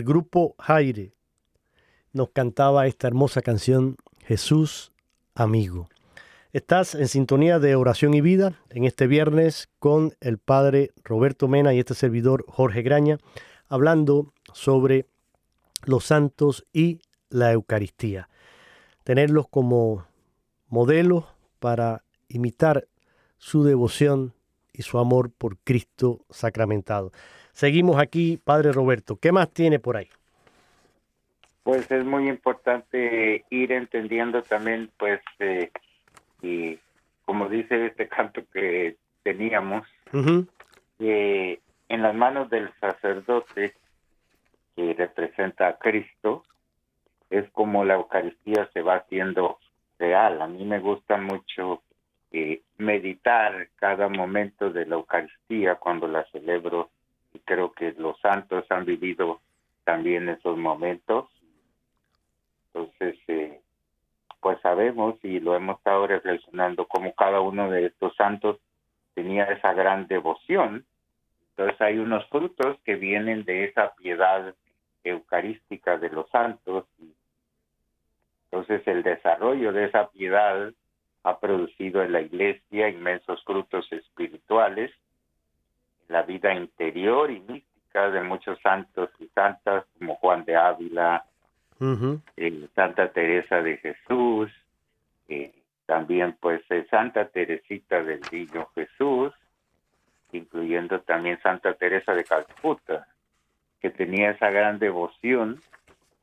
grupo 0.04 0.56
Jaire 0.60 1.14
nos 2.14 2.30
cantaba 2.32 2.88
esta 2.88 3.08
hermosa 3.08 3.42
canción 3.42 3.98
Jesús 4.20 4.92
amigo. 5.36 5.90
Estás 6.54 6.96
en 6.96 7.08
sintonía 7.08 7.60
de 7.60 7.76
oración 7.76 8.14
y 8.14 8.22
vida 8.22 8.60
en 8.70 8.84
este 8.84 9.08
viernes 9.08 9.70
con 9.80 10.14
el 10.20 10.38
padre 10.38 10.92
Roberto 11.04 11.48
Mena 11.48 11.74
y 11.74 11.80
este 11.80 11.94
servidor 11.94 12.44
Jorge 12.48 12.82
Graña, 12.82 13.18
hablando 13.70 14.34
sobre 14.54 15.06
los 15.86 16.04
santos 16.04 16.66
y 16.74 17.00
la 17.30 17.54
Eucaristía. 17.54 18.28
Tenerlos 19.06 19.48
como 19.48 20.06
modelos 20.68 21.26
para 21.60 22.04
imitar 22.28 22.88
su 23.38 23.64
devoción 23.64 24.34
y 24.74 24.84
su 24.84 25.00
amor 25.00 25.32
por 25.32 25.58
Cristo 25.60 26.26
sacramentado. 26.30 27.12
Seguimos 27.54 28.00
aquí, 28.00 28.40
Padre 28.44 28.72
Roberto. 28.72 29.18
¿Qué 29.18 29.32
más 29.32 29.52
tiene 29.52 29.80
por 29.80 29.98
ahí? 29.98 30.10
Pues 31.64 31.90
es 31.92 32.06
muy 32.06 32.28
importante 32.28 33.46
ir 33.50 33.72
entendiendo 33.72 34.42
también, 34.42 34.90
pues, 34.98 35.22
eh, 35.40 35.72
y 36.42 36.80
como 37.26 37.50
dice 37.50 37.86
este 37.86 38.08
canto 38.08 38.42
que 38.52 38.96
teníamos, 39.24 39.88
eh, 41.00 41.60
en 41.88 42.02
las 42.02 42.16
manos 42.16 42.50
del 42.50 42.72
sacerdote 42.80 43.76
que 44.76 44.94
representa 44.94 45.68
a 45.68 45.78
Cristo, 45.78 46.44
es 47.30 47.50
como 47.52 47.86
la 47.86 47.96
Eucaristía 47.96 48.70
se 48.74 48.82
va 48.82 48.96
haciendo 48.96 49.60
real. 50.00 50.42
A 50.42 50.48
mí 50.48 50.66
me 50.66 50.80
gusta 50.80 51.18
mucho 51.18 51.84
eh, 52.32 52.62
meditar 52.78 53.70
cada 53.76 54.10
momento 54.10 54.70
de 54.72 54.86
la 54.86 54.96
Eucaristía 54.96 55.76
cuando 55.76 56.08
la 56.08 56.26
celebro 56.32 56.90
y 57.34 57.40
creo 57.40 57.72
que 57.72 57.94
los 57.94 58.20
santos 58.20 58.66
han 58.70 58.86
vivido 58.86 59.42
también 59.84 60.30
esos 60.30 60.58
momentos. 60.58 61.30
Entonces, 62.68 63.18
eh, 63.28 63.62
pues 64.40 64.60
sabemos 64.62 65.16
y 65.24 65.40
lo 65.40 65.56
hemos 65.56 65.78
estado 65.78 66.08
reflexionando 66.08 66.88
como 66.88 67.14
cada 67.14 67.42
uno 67.42 67.70
de 67.70 67.88
estos 67.88 68.16
santos 68.16 68.58
tenía 69.14 69.46
esa 69.46 69.74
gran 69.74 70.08
devoción. 70.08 70.86
Entonces 71.52 71.80
hay 71.82 72.00
unos 72.00 72.28
frutos 72.30 72.78
que 72.84 72.96
vienen 72.96 73.44
de 73.46 73.66
esa 73.66 73.94
piedad 73.96 74.56
eucarística 75.04 75.98
de 75.98 76.10
los 76.10 76.30
santos. 76.30 76.86
Entonces 78.46 78.86
el 78.88 79.04
desarrollo 79.04 79.72
de 79.72 79.86
esa 79.86 80.10
piedad 80.10 80.74
ha 81.24 81.40
producido 81.40 82.02
en 82.02 82.14
la 82.14 82.22
iglesia 82.22 82.90
inmensos 82.90 83.44
frutos 83.44 83.92
espirituales, 83.92 84.92
la 86.12 86.24
vida 86.24 86.54
interior 86.54 87.32
y 87.32 87.40
mística 87.40 88.12
de 88.12 88.22
muchos 88.22 88.60
santos 88.62 89.10
y 89.20 89.28
santas 89.28 89.86
como 89.98 90.16
Juan 90.16 90.44
de 90.44 90.56
Ávila, 90.56 91.26
eh, 92.38 92.68
Santa 92.76 93.12
Teresa 93.12 93.62
de 93.62 93.78
Jesús, 93.78 94.52
eh, 95.30 95.52
también 95.86 96.36
pues 96.40 96.62
eh, 96.70 96.86
Santa 96.90 97.26
Teresita 97.30 98.04
del 98.04 98.22
Niño 98.32 98.68
Jesús, 98.76 99.34
incluyendo 100.34 101.00
también 101.02 101.40
Santa 101.42 101.74
Teresa 101.74 102.14
de 102.14 102.24
Calcuta, 102.24 103.08
que 103.80 103.90
tenía 103.90 104.32
esa 104.32 104.52
gran 104.52 104.78
devoción 104.78 105.60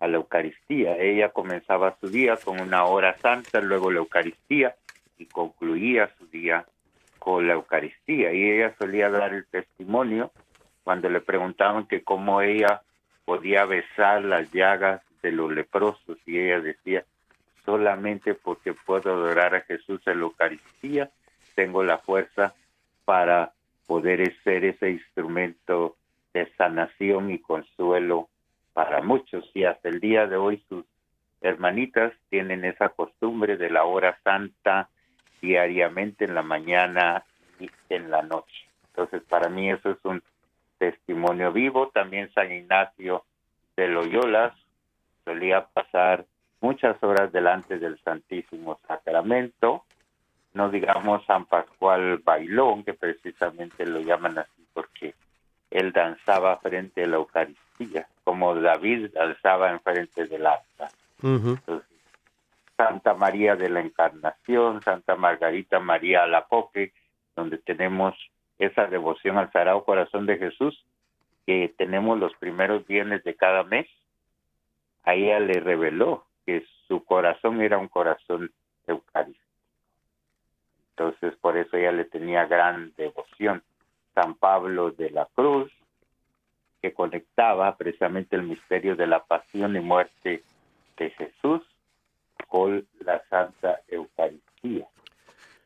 a 0.00 0.06
la 0.06 0.18
Eucaristía. 0.18 0.96
Ella 0.96 1.30
comenzaba 1.30 1.96
su 2.00 2.08
día 2.08 2.36
con 2.36 2.60
una 2.60 2.84
hora 2.84 3.16
santa, 3.18 3.60
luego 3.60 3.90
la 3.90 3.98
Eucaristía 3.98 4.76
y 5.18 5.26
concluía 5.26 6.10
su 6.18 6.26
día 6.28 6.64
la 7.40 7.54
Eucaristía. 7.54 8.32
Y 8.32 8.50
ella 8.50 8.74
solía 8.78 9.10
dar 9.10 9.34
el 9.34 9.46
testimonio 9.46 10.32
cuando 10.84 11.08
le 11.10 11.20
preguntaban 11.20 11.86
que 11.86 12.02
cómo 12.02 12.40
ella 12.40 12.82
podía 13.24 13.66
besar 13.66 14.24
las 14.24 14.50
llagas 14.52 15.02
de 15.22 15.32
los 15.32 15.52
leprosos 15.52 16.16
y 16.24 16.38
ella 16.38 16.60
decía, 16.60 17.04
solamente 17.64 18.34
porque 18.34 18.72
puedo 18.72 19.12
adorar 19.12 19.54
a 19.54 19.60
Jesús 19.60 20.00
en 20.06 20.20
la 20.20 20.24
Eucaristía, 20.24 21.10
tengo 21.54 21.82
la 21.82 21.98
fuerza 21.98 22.54
para 23.04 23.52
poder 23.86 24.34
ser 24.44 24.64
ese 24.64 24.90
instrumento 24.90 25.96
de 26.32 26.50
sanación 26.56 27.30
y 27.30 27.38
consuelo 27.38 28.28
para 28.72 29.02
muchos. 29.02 29.50
Y 29.54 29.64
hasta 29.64 29.88
el 29.88 30.00
día 30.00 30.26
de 30.26 30.36
hoy 30.36 30.62
sus 30.68 30.84
hermanitas 31.40 32.12
tienen 32.30 32.64
esa 32.64 32.88
costumbre 32.90 33.56
de 33.56 33.70
la 33.70 33.84
hora 33.84 34.18
santa 34.24 34.88
diariamente 35.40 36.24
en 36.24 36.34
la 36.34 36.42
mañana 36.42 37.24
y 37.58 37.70
en 37.88 38.10
la 38.10 38.22
noche. 38.22 38.66
Entonces, 38.88 39.22
para 39.28 39.48
mí 39.48 39.70
eso 39.70 39.90
es 39.90 39.98
un 40.04 40.22
testimonio 40.78 41.52
vivo. 41.52 41.88
También 41.88 42.32
San 42.32 42.52
Ignacio 42.52 43.24
de 43.76 43.88
Loyola 43.88 44.54
solía 45.24 45.66
pasar 45.66 46.24
muchas 46.60 47.02
horas 47.02 47.32
delante 47.32 47.78
del 47.78 47.98
Santísimo 48.00 48.78
Sacramento, 48.86 49.84
no 50.54 50.70
digamos 50.70 51.24
San 51.26 51.44
Pascual 51.44 52.18
Bailón, 52.18 52.82
que 52.82 52.94
precisamente 52.94 53.86
lo 53.86 54.00
llaman 54.00 54.38
así 54.38 54.66
porque 54.72 55.14
él 55.70 55.92
danzaba 55.92 56.56
frente 56.58 57.04
a 57.04 57.06
la 57.06 57.16
Eucaristía, 57.16 58.08
como 58.24 58.54
David 58.54 59.10
danzaba 59.12 59.70
enfrente 59.70 60.26
del 60.26 60.46
altar. 60.46 60.90
Santa 62.78 63.12
María 63.14 63.56
de 63.56 63.68
la 63.68 63.80
Encarnación, 63.80 64.80
Santa 64.82 65.16
Margarita 65.16 65.80
María 65.80 66.22
Alacoque, 66.22 66.92
donde 67.34 67.58
tenemos 67.58 68.14
esa 68.56 68.86
devoción 68.86 69.36
al 69.36 69.50
Sagrado 69.50 69.84
Corazón 69.84 70.26
de 70.26 70.38
Jesús, 70.38 70.86
que 71.44 71.74
tenemos 71.76 72.20
los 72.20 72.32
primeros 72.36 72.86
viernes 72.86 73.24
de 73.24 73.34
cada 73.34 73.64
mes, 73.64 73.88
a 75.02 75.14
ella 75.14 75.40
le 75.40 75.58
reveló 75.58 76.26
que 76.46 76.64
su 76.86 77.04
corazón 77.04 77.60
era 77.60 77.78
un 77.78 77.88
corazón 77.88 78.52
eucarístico. 78.86 79.44
Entonces, 80.90 81.34
por 81.40 81.56
eso 81.56 81.76
ella 81.76 81.92
le 81.92 82.04
tenía 82.04 82.46
gran 82.46 82.92
devoción. 82.96 83.62
San 84.14 84.34
Pablo 84.34 84.92
de 84.92 85.10
la 85.10 85.26
Cruz, 85.34 85.72
que 86.80 86.92
conectaba 86.92 87.76
precisamente 87.76 88.36
el 88.36 88.42
misterio 88.42 88.94
de 88.94 89.06
la 89.06 89.24
pasión 89.24 89.76
y 89.76 89.80
muerte 89.80 90.44
de 90.96 91.10
Jesús 91.10 91.62
con 92.46 92.86
la 93.00 93.22
Santa 93.28 93.80
Eucaristía. 93.88 94.86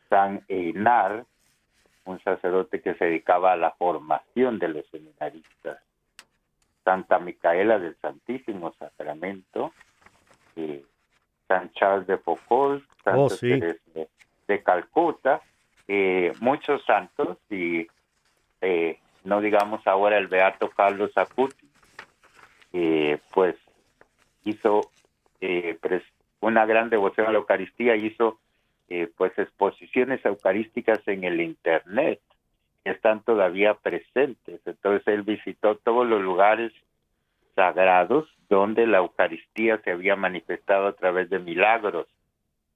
San 0.09 0.45
Einar, 0.49 1.25
un 2.05 2.21
sacerdote 2.23 2.81
que 2.81 2.95
se 2.95 3.07
dedicaba 3.07 3.53
a 3.53 3.57
la 3.57 3.71
formación 3.73 4.59
de 4.59 4.69
los 4.69 4.87
seminaristas. 4.89 5.79
Santa 6.85 7.19
Micaela 7.19 7.79
del 7.79 7.97
Santísimo 7.97 8.73
Sacramento, 8.73 9.73
eh, 10.57 10.85
San 11.49 11.73
Charles 11.73 12.07
de 12.07 12.19
Foucault, 12.19 12.85
Santa 13.05 13.21
oh, 13.21 13.29
de, 13.31 14.63
Calcuta, 14.63 15.41
eh, 15.89 16.33
muchos 16.41 16.85
santos 16.85 17.39
y 17.49 17.87
eh, 18.61 18.99
no 19.25 19.41
digamos 19.41 19.87
ahora 19.87 20.19
el 20.19 20.27
Beato 20.27 20.69
Carlos 20.71 21.13
Acuti, 21.17 21.69
pues 23.33 23.57
hizo 24.45 24.91
una 26.43 26.67
gran 26.67 26.91
devoción 26.91 27.27
a 27.27 27.33
la 27.33 27.39
Eucaristía, 27.39 27.97
hizo 27.97 28.39
pues 29.17 29.33
exposiciones 29.39 30.23
eucarísticas 30.27 31.01
en 31.07 31.25
el 31.25 31.41
Internet 31.41 32.21
están 32.85 33.23
todavía 33.23 33.75
presentes. 33.75 34.61
Entonces 34.67 35.07
él 35.07 35.23
visitó 35.23 35.77
todos 35.77 36.07
los 36.07 36.21
lugares 36.21 36.73
sagrados 37.55 38.29
donde 38.49 38.87
la 38.87 38.99
Eucaristía 38.99 39.79
se 39.79 39.93
había 39.93 40.17
manifestado 40.17 40.89
a 40.89 40.93
través 40.93 41.31
de 41.31 41.39
milagros 41.39 42.07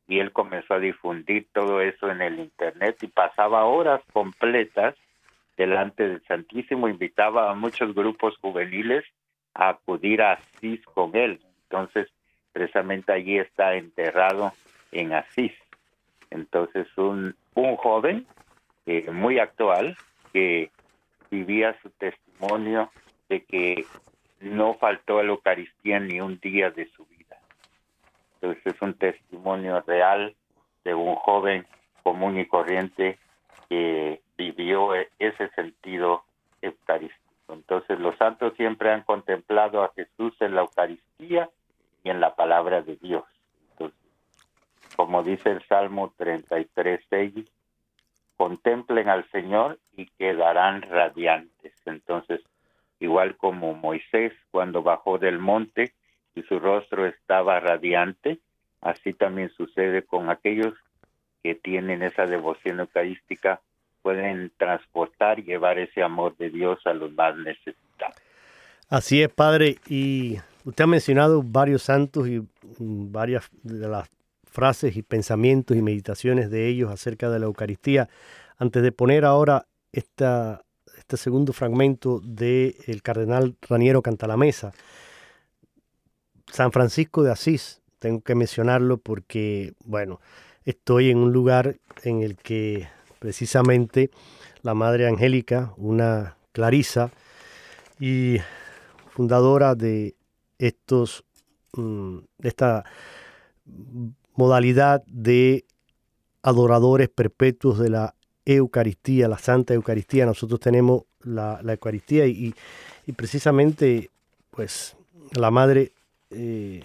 y 0.08 0.20
él 0.20 0.32
comenzó 0.32 0.74
a 0.74 0.78
difundir 0.78 1.48
todo 1.52 1.80
eso 1.80 2.10
en 2.10 2.22
el 2.22 2.38
Internet 2.38 2.96
y 3.02 3.08
pasaba 3.08 3.64
horas 3.64 4.00
completas 4.12 4.94
delante 5.56 6.06
del 6.06 6.22
Santísimo, 6.26 6.88
invitaba 6.88 7.50
a 7.50 7.54
muchos 7.54 7.94
grupos 7.94 8.36
juveniles 8.38 9.04
a 9.54 9.70
acudir 9.70 10.22
a 10.22 10.32
Asís 10.32 10.84
con 10.84 11.16
él. 11.16 11.40
Entonces, 11.64 12.08
precisamente 12.56 13.12
allí 13.12 13.36
está 13.36 13.74
enterrado 13.74 14.50
en 14.90 15.12
Asís. 15.12 15.52
Entonces, 16.30 16.86
un, 16.96 17.36
un 17.54 17.76
joven 17.76 18.26
eh, 18.86 19.10
muy 19.10 19.38
actual 19.38 19.94
que 20.32 20.70
vivía 21.30 21.76
su 21.82 21.90
testimonio 21.90 22.90
de 23.28 23.44
que 23.44 23.84
no 24.40 24.72
faltó 24.72 25.18
a 25.18 25.22
la 25.22 25.32
Eucaristía 25.32 26.00
ni 26.00 26.22
un 26.22 26.40
día 26.40 26.70
de 26.70 26.86
su 26.92 27.04
vida. 27.04 27.36
Entonces 28.40 28.74
es 28.74 28.80
un 28.80 28.94
testimonio 28.94 29.82
real 29.86 30.34
de 30.82 30.94
un 30.94 31.14
joven 31.16 31.66
común 32.02 32.38
y 32.40 32.46
corriente 32.46 33.18
que 33.68 34.22
vivió 34.38 34.94
e-, 34.94 35.10
ese 35.18 35.50
sentido 35.50 36.24
eucarístico. 36.62 37.52
Entonces 37.52 38.00
los 38.00 38.16
santos 38.16 38.54
siempre 38.56 38.90
han 38.90 39.02
contemplado 39.02 39.82
a 39.82 39.92
Jesús 39.94 40.34
en 40.40 40.54
la 40.54 40.62
Eucaristía 40.62 41.50
y 42.06 42.10
en 42.10 42.20
la 42.20 42.36
palabra 42.36 42.82
de 42.82 42.94
Dios. 42.96 43.24
Como 44.94 45.24
dice 45.24 45.50
el 45.50 45.66
Salmo 45.66 46.14
33, 46.16 47.00
6, 47.10 47.32
contemplen 48.36 49.08
al 49.08 49.28
Señor 49.30 49.80
y 49.96 50.06
quedarán 50.06 50.82
radiantes. 50.82 51.72
Entonces, 51.84 52.40
igual 53.00 53.36
como 53.36 53.74
Moisés 53.74 54.32
cuando 54.52 54.84
bajó 54.84 55.18
del 55.18 55.40
monte 55.40 55.94
y 56.36 56.42
su 56.42 56.60
rostro 56.60 57.06
estaba 57.06 57.58
radiante, 57.58 58.38
así 58.82 59.12
también 59.12 59.50
sucede 59.50 60.02
con 60.02 60.30
aquellos 60.30 60.74
que 61.42 61.56
tienen 61.56 62.04
esa 62.04 62.26
devoción 62.26 62.78
eucarística, 62.78 63.60
pueden 64.02 64.52
transportar 64.56 65.42
llevar 65.42 65.80
ese 65.80 66.04
amor 66.04 66.36
de 66.36 66.50
Dios 66.50 66.78
a 66.86 66.94
los 66.94 67.12
más 67.12 67.36
necesitados. 67.36 68.16
Así 68.88 69.20
es, 69.22 69.28
Padre, 69.28 69.78
y 69.88 70.36
usted 70.66 70.84
ha 70.84 70.88
mencionado 70.88 71.42
varios 71.42 71.84
santos 71.84 72.28
y 72.28 72.40
mm, 72.40 73.12
varias 73.12 73.44
de 73.62 73.88
las 73.88 74.08
frases 74.44 74.96
y 74.96 75.02
pensamientos 75.02 75.76
y 75.76 75.82
meditaciones 75.82 76.50
de 76.50 76.66
ellos 76.66 76.90
acerca 76.90 77.30
de 77.30 77.38
la 77.38 77.46
Eucaristía. 77.46 78.08
Antes 78.58 78.82
de 78.82 78.92
poner 78.92 79.24
ahora 79.24 79.66
esta, 79.92 80.62
este 80.98 81.16
segundo 81.16 81.52
fragmento 81.52 82.20
del 82.20 83.00
cardenal 83.02 83.54
Raniero 83.62 84.02
Cantalamesa, 84.02 84.72
San 86.50 86.72
Francisco 86.72 87.22
de 87.22 87.32
Asís, 87.32 87.80
tengo 87.98 88.20
que 88.22 88.34
mencionarlo 88.34 88.98
porque, 88.98 89.74
bueno, 89.84 90.20
estoy 90.64 91.10
en 91.10 91.18
un 91.18 91.32
lugar 91.32 91.76
en 92.02 92.22
el 92.22 92.36
que 92.36 92.88
precisamente 93.18 94.10
la 94.62 94.74
Madre 94.74 95.06
Angélica, 95.06 95.74
una 95.76 96.36
clarisa 96.52 97.10
y 98.00 98.38
fundadora 99.10 99.74
de 99.74 100.15
estos, 100.58 101.24
mm, 101.74 102.18
esta 102.42 102.84
modalidad 104.34 105.04
de 105.06 105.64
adoradores 106.42 107.08
perpetuos 107.08 107.78
de 107.78 107.90
la 107.90 108.14
Eucaristía, 108.44 109.28
la 109.28 109.38
Santa 109.38 109.74
Eucaristía. 109.74 110.26
Nosotros 110.26 110.60
tenemos 110.60 111.02
la, 111.22 111.60
Eucaristía 111.66 112.26
y, 112.26 112.54
precisamente 113.16 114.10
pues 114.50 114.96
la 115.32 115.50
Madre 115.50 115.92
eh, 116.30 116.82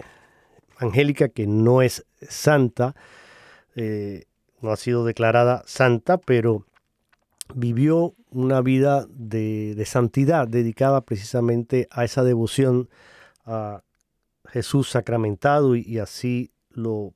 Angélica, 0.78 1.28
que 1.28 1.46
no 1.46 1.80
es 1.82 2.04
santa, 2.28 2.94
eh, 3.76 4.24
no 4.60 4.72
ha 4.72 4.76
sido 4.76 5.04
declarada 5.04 5.62
santa, 5.66 6.18
pero 6.18 6.66
vivió 7.54 8.14
una 8.30 8.60
vida 8.60 9.06
de, 9.08 9.74
de, 9.76 9.84
santidad 9.84 10.48
dedicada 10.48 11.02
precisamente 11.02 11.86
a 11.90 12.04
esa 12.04 12.24
devoción 12.24 12.88
a 13.44 13.82
Jesús 14.48 14.90
sacramentado 14.90 15.76
y, 15.76 15.98
así 15.98 16.52
lo 16.70 17.14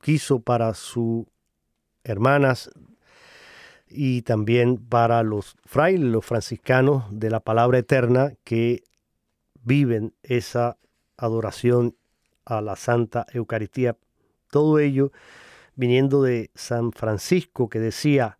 quiso 0.00 0.40
para 0.40 0.74
sus 0.74 1.26
hermanas 2.04 2.70
y 3.88 4.22
también 4.22 4.76
para 4.76 5.22
los 5.22 5.56
frailes, 5.64 6.10
los 6.10 6.24
franciscanos 6.24 7.04
de 7.10 7.30
la 7.30 7.40
palabra 7.40 7.78
eterna 7.78 8.32
que 8.44 8.82
viven 9.64 10.14
esa 10.22 10.76
adoración 11.16 11.96
a 12.44 12.60
la 12.60 12.76
Santa 12.76 13.26
Eucaristía. 13.32 13.96
Todo 14.50 14.78
ello 14.78 15.12
viniendo 15.74 16.22
de 16.22 16.50
San 16.54 16.92
Francisco 16.92 17.68
que 17.68 17.78
decía, 17.78 18.38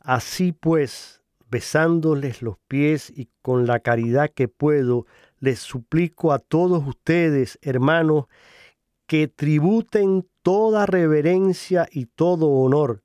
así 0.00 0.52
pues, 0.52 1.22
besándoles 1.50 2.42
los 2.42 2.58
pies 2.68 3.10
y 3.10 3.28
con 3.42 3.66
la 3.66 3.80
caridad 3.80 4.30
que 4.30 4.48
puedo, 4.48 5.06
les 5.40 5.58
suplico 5.58 6.32
a 6.32 6.38
todos 6.38 6.86
ustedes, 6.86 7.58
hermanos, 7.62 8.26
que 9.06 9.28
tributen 9.28 10.28
toda 10.42 10.86
reverencia 10.86 11.88
y 11.90 12.06
todo 12.06 12.48
honor, 12.48 13.02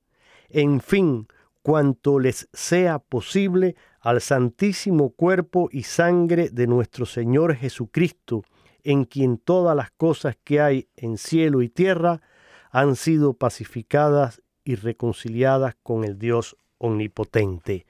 en 0.50 0.82
fin, 0.82 1.28
cuanto 1.62 2.20
les 2.20 2.50
sea 2.54 3.00
posible 3.00 3.76
al 4.02 4.20
santísimo 4.20 5.12
cuerpo 5.12 5.70
y 5.72 5.84
sangre 5.84 6.50
de 6.50 6.68
nuestro 6.68 7.06
Señor 7.06 7.56
Jesucristo, 7.56 8.44
en 8.84 9.06
quien 9.06 9.38
todas 9.38 9.76
las 9.76 9.92
cosas 9.92 10.38
que 10.44 10.60
hay 10.60 10.90
en 10.98 11.18
cielo 11.18 11.62
y 11.62 11.70
tierra 11.70 12.22
han 12.70 12.98
sido 12.98 13.34
pacificadas 13.34 14.42
y 14.66 14.76
reconciliadas 14.76 15.76
con 15.84 16.04
el 16.04 16.20
Dios 16.20 16.58
omnipotente. 16.80 17.86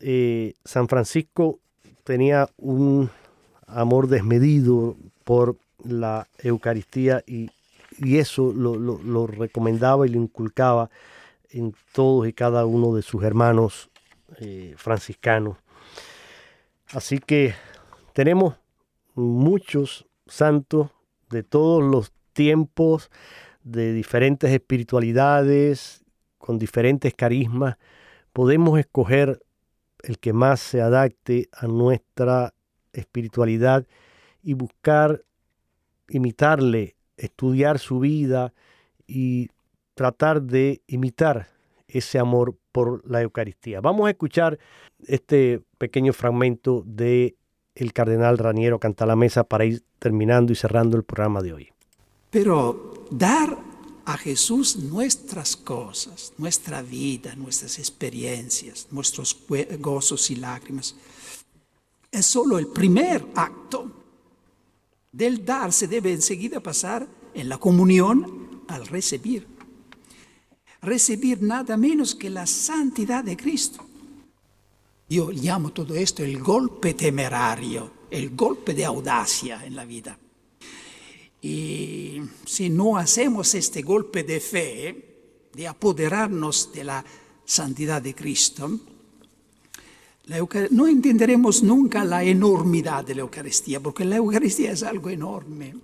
Eh, 0.00 0.54
San 0.64 0.88
Francisco 0.88 1.60
tenía 2.04 2.48
un 2.56 3.10
amor 3.66 4.08
desmedido 4.08 4.96
por 5.24 5.56
la 5.84 6.28
Eucaristía 6.38 7.22
y, 7.26 7.50
eso 7.98 8.52
lo, 8.52 9.26
recomendaba 9.26 10.06
y 10.06 10.10
lo 10.10 10.18
inculcaba 10.18 10.90
en 11.50 11.74
todos 11.92 12.26
y 12.26 12.32
cada 12.32 12.64
uno 12.64 12.94
de 12.94 13.02
sus 13.02 13.22
hermanos 13.22 13.90
eh, 14.38 14.74
franciscanos. 14.76 15.58
Así 16.88 17.18
que 17.18 17.54
tenemos 18.12 18.54
muchos 19.14 20.06
santos 20.26 20.90
de 21.30 21.42
todos 21.42 21.82
los 21.82 22.12
tiempos, 22.32 23.10
de 23.62 23.92
diferentes 23.92 24.50
espiritualidades, 24.50 26.02
con 26.38 26.58
diferentes 26.58 27.14
carismas. 27.14 27.76
Podemos 28.32 28.78
escoger 28.78 29.42
el 30.02 30.18
que 30.18 30.32
más 30.32 30.60
se 30.60 30.80
adapte 30.80 31.48
a 31.52 31.66
nuestra 31.66 32.54
espiritualidad 32.92 33.86
y 34.42 34.54
buscar 34.54 35.22
imitarle, 36.08 36.96
estudiar 37.16 37.78
su 37.78 38.00
vida 38.00 38.52
y 39.06 39.48
tratar 39.94 40.42
de 40.42 40.82
imitar 40.86 41.48
ese 41.88 42.18
amor 42.18 42.56
por 42.72 43.08
la 43.08 43.22
Eucaristía. 43.22 43.80
Vamos 43.80 44.06
a 44.06 44.10
escuchar 44.10 44.58
este 45.06 45.62
pequeño 45.78 46.12
fragmento 46.12 46.82
de 46.86 47.36
el 47.74 47.92
cardenal 47.92 48.38
Raniero 48.38 48.78
Cantalamesa 48.78 49.44
para 49.44 49.64
ir 49.64 49.82
terminando 49.98 50.52
y 50.52 50.56
cerrando 50.56 50.96
el 50.96 51.04
programa 51.04 51.40
de 51.42 51.52
hoy. 51.52 51.72
Pero 52.30 53.06
dar 53.10 53.71
a 54.04 54.16
Jesús 54.16 54.76
nuestras 54.76 55.56
cosas, 55.56 56.32
nuestra 56.38 56.82
vida, 56.82 57.34
nuestras 57.36 57.78
experiencias, 57.78 58.88
nuestros 58.90 59.36
gozos 59.78 60.30
y 60.30 60.36
lágrimas, 60.36 60.94
es 62.10 62.26
solo 62.26 62.58
el 62.58 62.66
primer 62.66 63.26
acto 63.34 63.90
del 65.12 65.44
dar 65.44 65.72
se 65.72 65.86
debe 65.86 66.12
enseguida 66.12 66.60
pasar 66.60 67.06
en 67.34 67.48
la 67.48 67.58
comunión 67.58 68.62
al 68.68 68.86
recibir. 68.86 69.46
Recibir 70.80 71.42
nada 71.42 71.76
menos 71.76 72.14
que 72.14 72.30
la 72.30 72.46
santidad 72.46 73.22
de 73.22 73.36
Cristo. 73.36 73.84
Yo 75.08 75.30
llamo 75.30 75.70
todo 75.72 75.94
esto 75.94 76.24
el 76.24 76.42
golpe 76.42 76.94
temerario, 76.94 77.92
el 78.10 78.34
golpe 78.34 78.74
de 78.74 78.84
audacia 78.84 79.64
en 79.64 79.76
la 79.76 79.84
vida. 79.84 80.18
Y 81.42 82.22
si 82.46 82.70
no 82.70 82.96
hacemos 82.96 83.54
este 83.54 83.82
golpe 83.82 84.22
de 84.22 84.40
fe, 84.40 85.48
de 85.52 85.68
apoderarnos 85.68 86.72
de 86.72 86.84
la 86.84 87.04
santidad 87.44 88.00
de 88.00 88.14
Cristo, 88.14 88.70
no 90.70 90.86
entenderemos 90.86 91.64
nunca 91.64 92.04
la 92.04 92.22
enormidad 92.22 93.04
de 93.04 93.16
la 93.16 93.22
Eucaristía, 93.22 93.80
porque 93.80 94.04
la 94.04 94.16
Eucaristía 94.16 94.70
es 94.70 94.84
algo 94.84 95.10
enorme. 95.10 95.74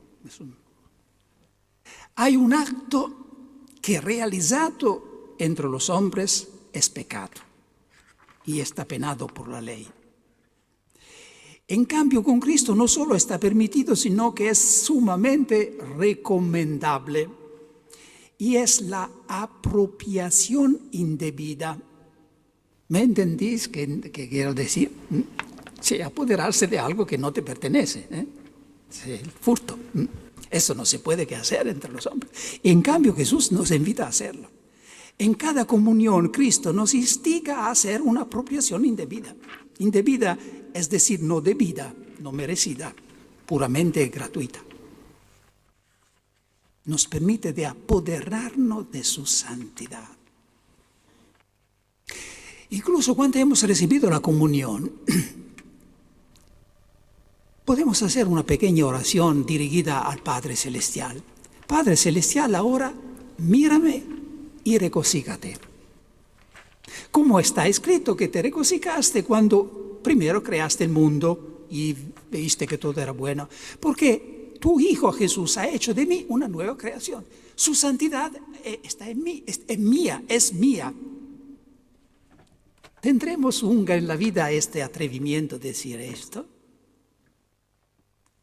Hay 2.14 2.36
un 2.36 2.54
acto 2.54 3.26
que 3.82 4.00
realizado 4.00 5.34
entre 5.38 5.66
los 5.66 5.90
hombres 5.90 6.48
es 6.72 6.88
pecado 6.88 7.40
y 8.44 8.60
está 8.60 8.84
penado 8.84 9.26
por 9.26 9.48
la 9.48 9.60
ley. 9.60 9.88
En 11.68 11.84
cambio, 11.84 12.24
con 12.24 12.40
Cristo 12.40 12.74
no 12.74 12.88
solo 12.88 13.14
está 13.14 13.38
permitido, 13.38 13.94
sino 13.94 14.34
que 14.34 14.48
es 14.48 14.58
sumamente 14.58 15.78
recomendable 15.96 17.28
y 18.38 18.56
es 18.56 18.80
la 18.80 19.10
apropiación 19.28 20.80
indebida 20.92 21.78
¿Me 22.88 23.02
entendís 23.02 23.68
qué, 23.68 24.00
quiero 24.30 24.54
decir? 24.54 24.90
¿Mm? 25.10 25.20
Sí, 25.80 26.00
apoderarse 26.00 26.66
de 26.66 26.78
algo 26.78 27.06
que 27.06 27.18
no 27.18 27.32
te 27.32 27.42
pertenece. 27.42 28.06
¿eh? 28.10 28.26
el 29.06 29.30
furto. 29.30 29.78
Eso 30.50 30.74
no 30.74 30.86
se 30.86 30.98
puede 30.98 31.26
que 31.26 31.36
hacer 31.36 31.68
entre 31.68 31.92
los 31.92 32.06
hombres. 32.06 32.32
En 32.62 32.80
cambio, 32.80 33.14
Jesús 33.14 33.52
nos 33.52 33.70
invita 33.70 34.06
a 34.06 34.08
hacerlo. 34.08 34.50
En 35.18 35.34
cada 35.34 35.66
comunión, 35.66 36.28
Cristo 36.28 36.72
nos 36.72 36.94
instiga 36.94 37.66
a 37.66 37.70
hacer 37.70 38.00
una 38.00 38.22
apropiación 38.22 38.86
indebida. 38.86 39.36
Indebida 39.78 40.38
es 40.74 40.90
decir, 40.90 41.22
no 41.22 41.40
debida, 41.40 41.94
no 42.20 42.32
merecida, 42.32 42.94
puramente 43.46 44.06
gratuita. 44.08 44.60
Nos 46.84 47.06
permite 47.06 47.52
de 47.52 47.66
apoderarnos 47.66 48.90
de 48.90 49.04
su 49.04 49.26
santidad. 49.26 50.08
Incluso 52.70 53.14
cuando 53.14 53.38
hemos 53.38 53.62
recibido 53.62 54.10
la 54.10 54.20
comunión, 54.20 54.92
podemos 57.64 58.02
hacer 58.02 58.26
una 58.26 58.42
pequeña 58.42 58.86
oración 58.86 59.46
dirigida 59.46 60.00
al 60.00 60.22
Padre 60.22 60.56
Celestial. 60.56 61.22
Padre 61.66 61.96
Celestial, 61.96 62.54
ahora 62.54 62.92
mírame 63.38 64.02
y 64.64 64.78
recocícate. 64.78 65.56
Como 67.10 67.40
está 67.40 67.66
escrito 67.66 68.16
que 68.16 68.28
te 68.28 68.42
regocijaste 68.42 69.24
cuando 69.24 69.87
primero 70.08 70.42
creaste 70.42 70.84
el 70.84 70.90
mundo 70.90 71.66
y 71.68 71.94
viste 72.30 72.66
que 72.66 72.78
todo 72.78 72.98
era 72.98 73.12
bueno. 73.12 73.46
Porque 73.78 74.54
tu 74.58 74.80
Hijo 74.80 75.12
Jesús 75.12 75.58
ha 75.58 75.68
hecho 75.68 75.92
de 75.92 76.06
mí 76.06 76.24
una 76.30 76.48
nueva 76.48 76.78
creación. 76.78 77.26
Su 77.54 77.74
santidad 77.74 78.32
eh, 78.64 78.80
está 78.82 79.10
en 79.10 79.22
mí, 79.22 79.44
es, 79.46 79.78
mía, 79.78 80.24
es 80.26 80.54
mía. 80.54 80.94
¿Tendremos 83.02 83.62
un 83.62 83.86
en 83.90 84.06
la 84.06 84.16
vida 84.16 84.50
este 84.50 84.82
atrevimiento 84.82 85.58
de 85.58 85.68
decir 85.68 86.00
esto? 86.00 86.46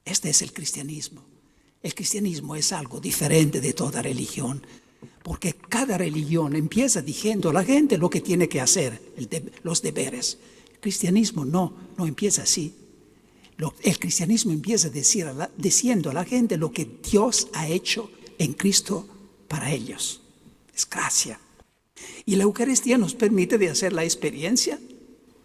Este 0.05 0.29
es 0.29 0.43
el 0.43 0.53
cristianismo. 0.53 1.25
El 1.81 1.95
cristianismo 1.95 2.55
es 2.55 2.71
algo 2.73 2.99
diferente 2.99 3.59
de 3.59 3.73
toda 3.73 4.03
religión, 4.03 4.61
porque 5.23 5.53
cada 5.53 5.97
religión 5.97 6.55
empieza 6.55 7.01
diciendo 7.01 7.49
a 7.49 7.53
la 7.53 7.63
gente 7.63 7.97
lo 7.97 8.11
que 8.11 8.21
tiene 8.21 8.47
que 8.47 8.61
hacer, 8.61 9.01
los 9.63 9.81
deberes. 9.81 10.37
Cristianismo 10.85 11.45
no, 11.45 11.73
no 11.97 12.05
empieza 12.05 12.43
así. 12.43 12.71
el 13.81 13.97
cristianismo 13.97 14.51
empieza 14.51 14.91
decir 14.91 15.25
diciendo 15.57 16.11
a 16.11 16.13
la 16.13 16.25
gente 16.25 16.57
lo 16.57 16.71
que 16.71 16.85
Dios 17.11 17.47
ha 17.53 17.67
hecho 17.67 18.11
en 18.37 18.53
Cristo 18.53 19.07
para 19.47 19.71
ellos. 19.71 20.21
Es 20.75 20.87
gracia. 20.87 21.39
Y 22.27 22.35
la 22.35 22.43
Eucaristía 22.43 22.99
nos 22.99 23.15
permite 23.15 23.57
de 23.57 23.69
hacer 23.69 23.93
la 23.93 24.03
experiencia 24.03 24.79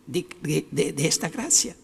de 0.06 0.94
esta 0.98 1.30
gracia 1.30 1.74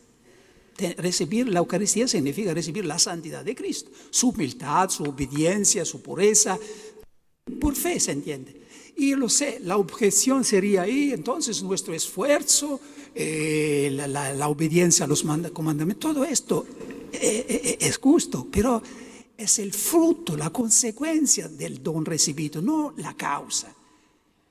recibir 0.99 1.49
la 1.49 1.61
Eucaristía 1.61 2.07
significa 2.07 2.53
recibir 2.53 2.85
la 2.85 2.99
santidad 2.99 3.43
de 3.43 3.55
Cristo, 3.55 3.91
su 4.11 4.29
humildad, 4.29 4.91
su 4.91 5.05
obediencia, 5.05 5.83
su 5.87 6.03
pureza. 6.03 6.59
Por 7.59 7.75
fe 7.75 7.99
se 7.99 8.13
entiende. 8.13 8.66
Y 8.97 9.15
lo 9.15 9.29
sé, 9.29 9.59
la 9.63 9.77
objeción 9.77 10.43
sería 10.43 10.83
ahí, 10.83 11.13
entonces 11.13 11.63
nuestro 11.63 11.93
esfuerzo, 11.93 12.81
eh, 13.15 13.91
la, 13.93 14.49
obediencia 14.49 15.05
a 15.05 15.09
los 15.09 15.23
comandamientos, 15.53 16.15
todo 16.15 16.25
esto 16.25 16.65
eh, 17.13 17.47
eh, 17.49 17.79
es 17.81 17.99
justo, 17.99 18.49
pero 18.51 18.83
es 19.37 19.59
el 19.59 19.75
fruto, 19.75 20.35
la 20.35 20.49
consecuencia 20.49 21.47
del 21.47 21.83
don 21.83 22.07
recibido, 22.07 22.63
no 22.63 22.95
la 22.97 23.15
causa. 23.15 23.75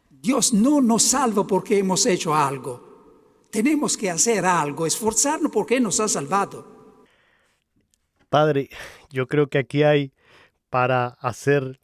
Dios 0.09 0.53
no 0.53 0.79
nos 0.79 1.03
salva 1.03 1.45
porque 1.45 1.79
hemos 1.79 2.05
hecho 2.05 2.35
algo. 2.35 3.47
Tenemos 3.49 3.97
que 3.97 4.11
hacer 4.11 4.45
algo, 4.45 4.85
esforzarnos 4.85 5.51
porque 5.51 5.79
nos 5.79 5.99
ha 5.99 6.07
salvado. 6.07 6.75
Padre, 8.29 8.69
yo 9.09 9.27
creo 9.27 9.47
que 9.47 9.57
aquí 9.57 9.81
hay 9.81 10.13
para 10.69 11.07
hacer 11.19 11.79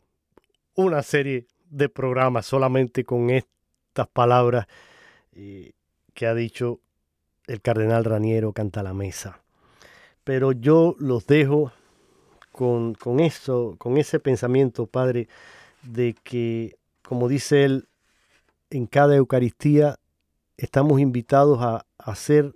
una 0.76 1.02
serie 1.02 1.48
de 1.72 1.90
programas 1.90 2.46
solamente 2.46 3.04
con 3.04 3.30
estas 3.30 4.08
palabras 4.14 4.68
eh, 5.34 5.72
que 6.14 6.28
ha 6.28 6.36
dicho 6.36 6.80
el 7.48 7.62
cardenal 7.62 8.06
Raniero 8.06 8.54
Canta 8.54 8.84
la 8.84 8.94
Mesa. 8.94 9.42
Pero 10.24 10.52
yo 10.52 10.96
los 11.00 11.26
dejo 11.26 11.72
con, 12.52 12.94
con 12.94 13.20
eso, 13.20 13.76
con 13.80 13.98
ese 13.98 14.20
pensamiento, 14.20 14.86
Padre, 14.86 15.28
de 15.82 16.16
que, 16.24 16.78
como 17.02 17.28
dice 17.28 17.64
él, 17.64 17.88
en 18.70 18.86
cada 18.86 19.16
Eucaristía 19.16 19.98
estamos 20.58 21.00
invitados 21.00 21.60
a, 21.62 21.86
hacer 21.98 22.56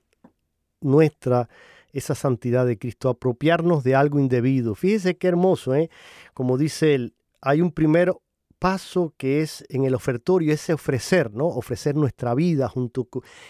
nuestra 0.81 1.49
esa 1.93 2.15
santidad 2.15 2.65
de 2.65 2.77
Cristo, 2.77 3.09
apropiarnos 3.09 3.83
de 3.83 3.95
algo 3.95 4.19
indebido. 4.19 4.73
Fíjese 4.73 5.17
qué 5.17 5.27
hermoso, 5.27 5.75
¿eh? 5.75 5.89
Como 6.33 6.57
dice 6.57 6.95
él, 6.95 7.13
hay 7.41 7.61
un 7.61 7.71
primer 7.71 8.11
paso 8.59 9.13
que 9.17 9.41
es 9.41 9.65
en 9.69 9.83
el 9.83 9.95
ofertorio, 9.95 10.53
ese 10.53 10.73
ofrecer, 10.73 11.31
¿no? 11.33 11.47
Ofrecer 11.47 11.95
nuestra 11.95 12.33
vida 12.33 12.67
junto. 12.67 13.07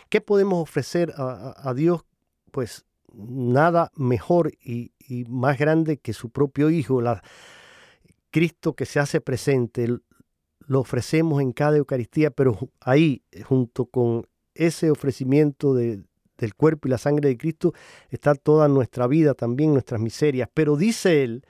¿Qué 0.09 0.21
podemos 0.21 0.61
ofrecer 0.61 1.13
a, 1.17 1.73
Dios? 1.75 2.05
Pues 2.51 2.85
nada 3.13 3.91
mejor 3.95 4.51
y, 4.59 4.91
más 5.29 5.57
grande 5.57 5.97
que 5.97 6.13
su 6.13 6.29
propio 6.29 6.69
Hijo, 6.69 7.01
la, 7.01 7.21
Cristo 8.31 8.73
que 8.73 8.85
se 8.85 8.99
hace 8.99 9.21
presente, 9.21 9.87
lo 10.67 10.79
ofrecemos 10.79 11.41
en 11.41 11.53
cada 11.53 11.77
Eucaristía, 11.77 12.31
pero 12.31 12.57
ahí, 12.81 13.23
junto 13.45 13.85
con 13.85 14.27
ese 14.55 14.89
ofrecimiento 14.89 15.73
de, 15.73 16.03
del 16.37 16.55
cuerpo 16.55 16.87
y 16.87 16.91
la 16.91 16.97
sangre 16.97 17.29
de 17.29 17.37
Cristo 17.37 17.73
está 18.09 18.35
toda 18.35 18.67
nuestra 18.67 19.07
vida, 19.07 19.33
también 19.33 19.73
nuestras 19.73 20.01
miserias. 20.01 20.49
Pero 20.53 20.75
dice 20.75 21.23
él 21.23 21.45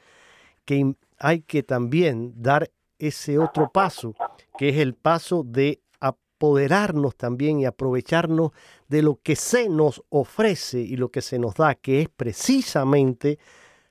que 0.65 0.95
hay 1.17 1.41
que 1.41 1.63
también 1.63 2.33
dar 2.35 2.71
ese 2.99 3.39
otro 3.39 3.69
paso, 3.69 4.15
que 4.57 4.69
es 4.69 4.77
el 4.77 4.93
paso 4.93 5.43
de 5.43 5.81
apoderarnos 5.99 7.15
también 7.15 7.59
y 7.59 7.65
aprovecharnos 7.65 8.51
de 8.87 9.01
lo 9.01 9.19
que 9.21 9.35
se 9.35 9.69
nos 9.69 10.03
ofrece 10.09 10.79
y 10.79 10.97
lo 10.97 11.09
que 11.09 11.21
se 11.21 11.39
nos 11.39 11.55
da, 11.55 11.75
que 11.75 12.01
es 12.01 12.09
precisamente 12.09 13.39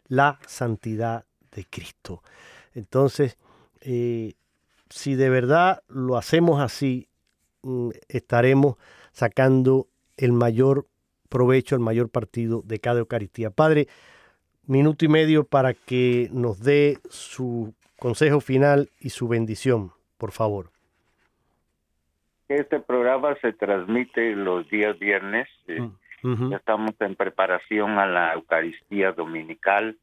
la 0.09 0.39
santidad 0.47 1.25
de 1.53 1.65
Cristo. 1.65 2.23
Entonces, 2.75 3.39
eh, 3.81 4.35
si 4.91 5.15
de 5.15 5.31
verdad 5.31 5.83
lo 5.89 6.17
hacemos 6.17 6.61
así, 6.61 7.09
mm, 7.63 7.91
estaremos 8.09 8.77
sacando 9.13 9.89
el 10.17 10.33
mayor 10.33 10.87
provecho, 11.29 11.75
el 11.75 11.81
mayor 11.81 12.11
partido 12.11 12.63
de 12.65 12.79
cada 12.79 13.01
Eucaristía. 13.01 13.51
Padre, 13.51 13.89
minuto 14.67 15.05
y 15.05 15.09
medio 15.09 15.45
para 15.45 15.75
que 15.75 16.29
nos 16.33 16.61
dé 16.61 16.99
su 17.11 17.75
consejo 17.99 18.41
final 18.41 18.91
y 19.01 19.11
su 19.11 19.29
bendición, 19.29 19.93
por 20.19 20.33
favor. 20.33 20.71
Este 22.49 22.81
programa 22.81 23.35
se 23.41 23.53
transmite 23.53 24.35
los 24.37 24.69
días 24.69 24.99
viernes. 24.99 25.49
Eh, 25.67 25.81
mm, 26.23 26.51
ya 26.51 26.57
estamos 26.57 26.93
en 27.01 27.15
preparación 27.15 27.99
a 27.99 28.07
la 28.07 28.35
Eucaristía 28.35 29.13
Dominical. 29.13 29.97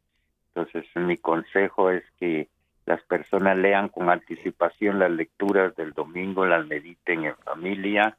Entonces, 0.53 0.85
mi 0.95 1.17
consejo 1.17 1.91
es 1.91 2.03
que 2.19 2.47
las 2.85 3.01
personas 3.03 3.57
lean 3.57 3.89
con 3.89 4.09
anticipación 4.09 4.99
las 4.99 5.11
lecturas 5.11 5.75
del 5.75 5.93
domingo, 5.93 6.45
las 6.45 6.65
mediten 6.65 7.25
en 7.25 7.35
familia 7.37 8.17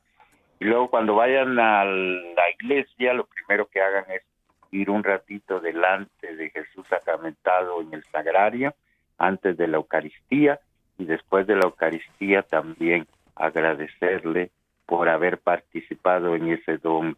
y 0.62 0.64
luego 0.64 0.90
cuando 0.90 1.16
vayan 1.16 1.58
a 1.58 1.84
la 1.84 2.50
iglesia, 2.56 3.14
lo 3.14 3.26
primero 3.26 3.66
que 3.66 3.80
hagan 3.80 4.04
es 4.12 4.22
ir 4.70 4.90
un 4.90 5.02
ratito 5.02 5.58
delante 5.58 6.36
de 6.36 6.50
Jesús 6.50 6.86
sacramentado 6.88 7.80
en 7.80 7.92
el 7.92 8.04
sagrario, 8.04 8.72
antes 9.18 9.56
de 9.56 9.68
la 9.68 9.76
Eucaristía, 9.76 10.60
y 10.98 11.04
después 11.04 11.46
de 11.46 11.56
la 11.56 11.64
Eucaristía 11.64 12.42
también 12.42 13.06
agradecerle 13.34 14.50
por 14.86 15.08
haber 15.08 15.38
participado 15.38 16.34
en 16.34 16.52
ese 16.52 16.78
don 16.78 17.16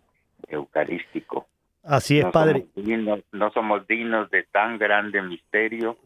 eucarístico. 0.49 1.47
Así 1.83 2.19
es, 2.19 2.27
Padre. 2.27 2.67
no 3.33 3.51
somos 3.51 3.87
dignos 3.87 4.31
de 4.31 4.45
tan 4.45 4.79
grande 4.79 5.21
misterio, 5.21 5.99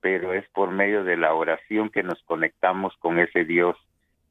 pero 0.00 0.32
es 0.32 0.48
por 0.50 0.70
medio 0.70 1.04
de 1.04 1.16
la 1.16 1.34
oración 1.34 1.90
que 1.90 2.02
nos 2.02 2.22
conectamos 2.22 2.94
con 2.98 3.18
ese 3.18 3.44
Dios 3.44 3.76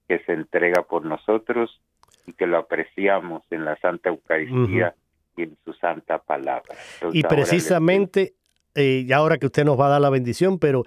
que 0.07 0.19
se 0.19 0.33
entrega 0.33 0.83
por 0.83 1.05
nosotros 1.05 1.81
y 2.25 2.33
que 2.33 2.47
lo 2.47 2.57
apreciamos 2.57 3.43
en 3.49 3.65
la 3.65 3.75
Santa 3.77 4.09
Eucaristía 4.09 4.95
y 5.35 5.43
en 5.43 5.57
su 5.65 5.73
Santa 5.73 6.19
Palabra. 6.19 6.75
y 7.11 7.23
precisamente, 7.23 8.33
eh, 8.77 9.05
y 9.07 9.11
ahora 9.11 9.39
que 9.39 9.47
usted 9.47 9.65
nos 9.65 9.79
va 9.79 9.87
a 9.87 9.89
dar 9.89 10.01
la 10.01 10.11
bendición, 10.11 10.59
pero 10.59 10.83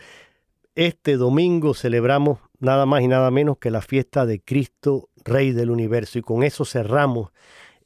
este 0.76 1.16
domingo 1.16 1.74
celebramos 1.74 2.38
nada 2.60 2.86
más 2.86 3.02
y 3.02 3.08
nada 3.08 3.32
menos 3.32 3.58
que 3.58 3.72
la 3.72 3.80
fiesta 3.80 4.26
de 4.26 4.40
Cristo, 4.40 5.08
Rey 5.24 5.50
del 5.50 5.70
Universo, 5.70 6.20
y 6.20 6.22
con 6.22 6.44
eso 6.44 6.64
cerramos 6.64 7.32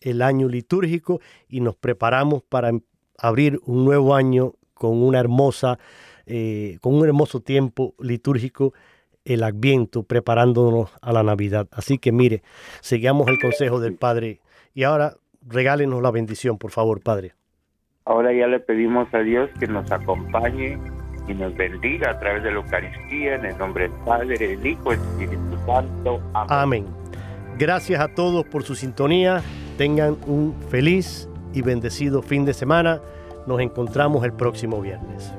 el 0.02 0.20
año 0.20 0.46
litúrgico 0.46 1.20
y 1.48 1.60
nos 1.60 1.76
preparamos 1.76 2.42
para 2.42 2.70
abrir 3.16 3.58
un 3.64 3.86
nuevo 3.86 4.14
año 4.14 4.52
con 4.74 5.02
una 5.02 5.20
hermosa, 5.20 5.78
eh, 6.26 6.76
con 6.82 6.94
un 6.94 7.06
hermoso 7.06 7.40
tiempo 7.40 7.94
litúrgico 7.98 8.74
el 9.24 9.42
Adviento, 9.42 10.02
preparándonos 10.02 10.90
a 11.00 11.14
la 11.14 11.22
Navidad. 11.22 11.66
Así 11.72 11.96
que 11.96 12.12
mire, 12.12 12.42
sigamos 12.82 13.26
el 13.28 13.38
consejo 13.40 13.80
del 13.80 13.96
Padre 13.96 14.40
y 14.74 14.82
ahora 14.82 15.16
regálenos 15.40 16.02
la 16.02 16.10
bendición, 16.10 16.58
por 16.58 16.72
favor, 16.72 17.00
Padre. 17.00 17.34
Ahora 18.06 18.34
ya 18.34 18.46
le 18.46 18.60
pedimos 18.60 19.08
a 19.14 19.20
Dios 19.20 19.48
que 19.58 19.66
nos 19.66 19.90
acompañe 19.90 20.78
y 21.26 21.32
nos 21.32 21.54
bendiga 21.56 22.10
a 22.10 22.18
través 22.18 22.42
de 22.42 22.50
la 22.50 22.56
Eucaristía, 22.56 23.36
en 23.36 23.46
el 23.46 23.56
nombre 23.56 23.88
del 23.88 23.98
Padre, 24.04 24.36
del 24.36 24.66
Hijo 24.66 24.90
del 24.90 25.00
Espíritu 25.00 25.56
Santo. 25.64 26.20
Amén. 26.34 26.50
Amén. 26.50 26.86
Gracias 27.56 27.98
a 28.00 28.08
todos 28.08 28.44
por 28.44 28.62
su 28.62 28.74
sintonía. 28.74 29.42
Tengan 29.78 30.18
un 30.26 30.54
feliz 30.68 31.30
y 31.54 31.62
bendecido 31.62 32.20
fin 32.20 32.44
de 32.44 32.52
semana. 32.52 33.00
Nos 33.46 33.60
encontramos 33.60 34.22
el 34.24 34.34
próximo 34.34 34.82
viernes. 34.82 35.32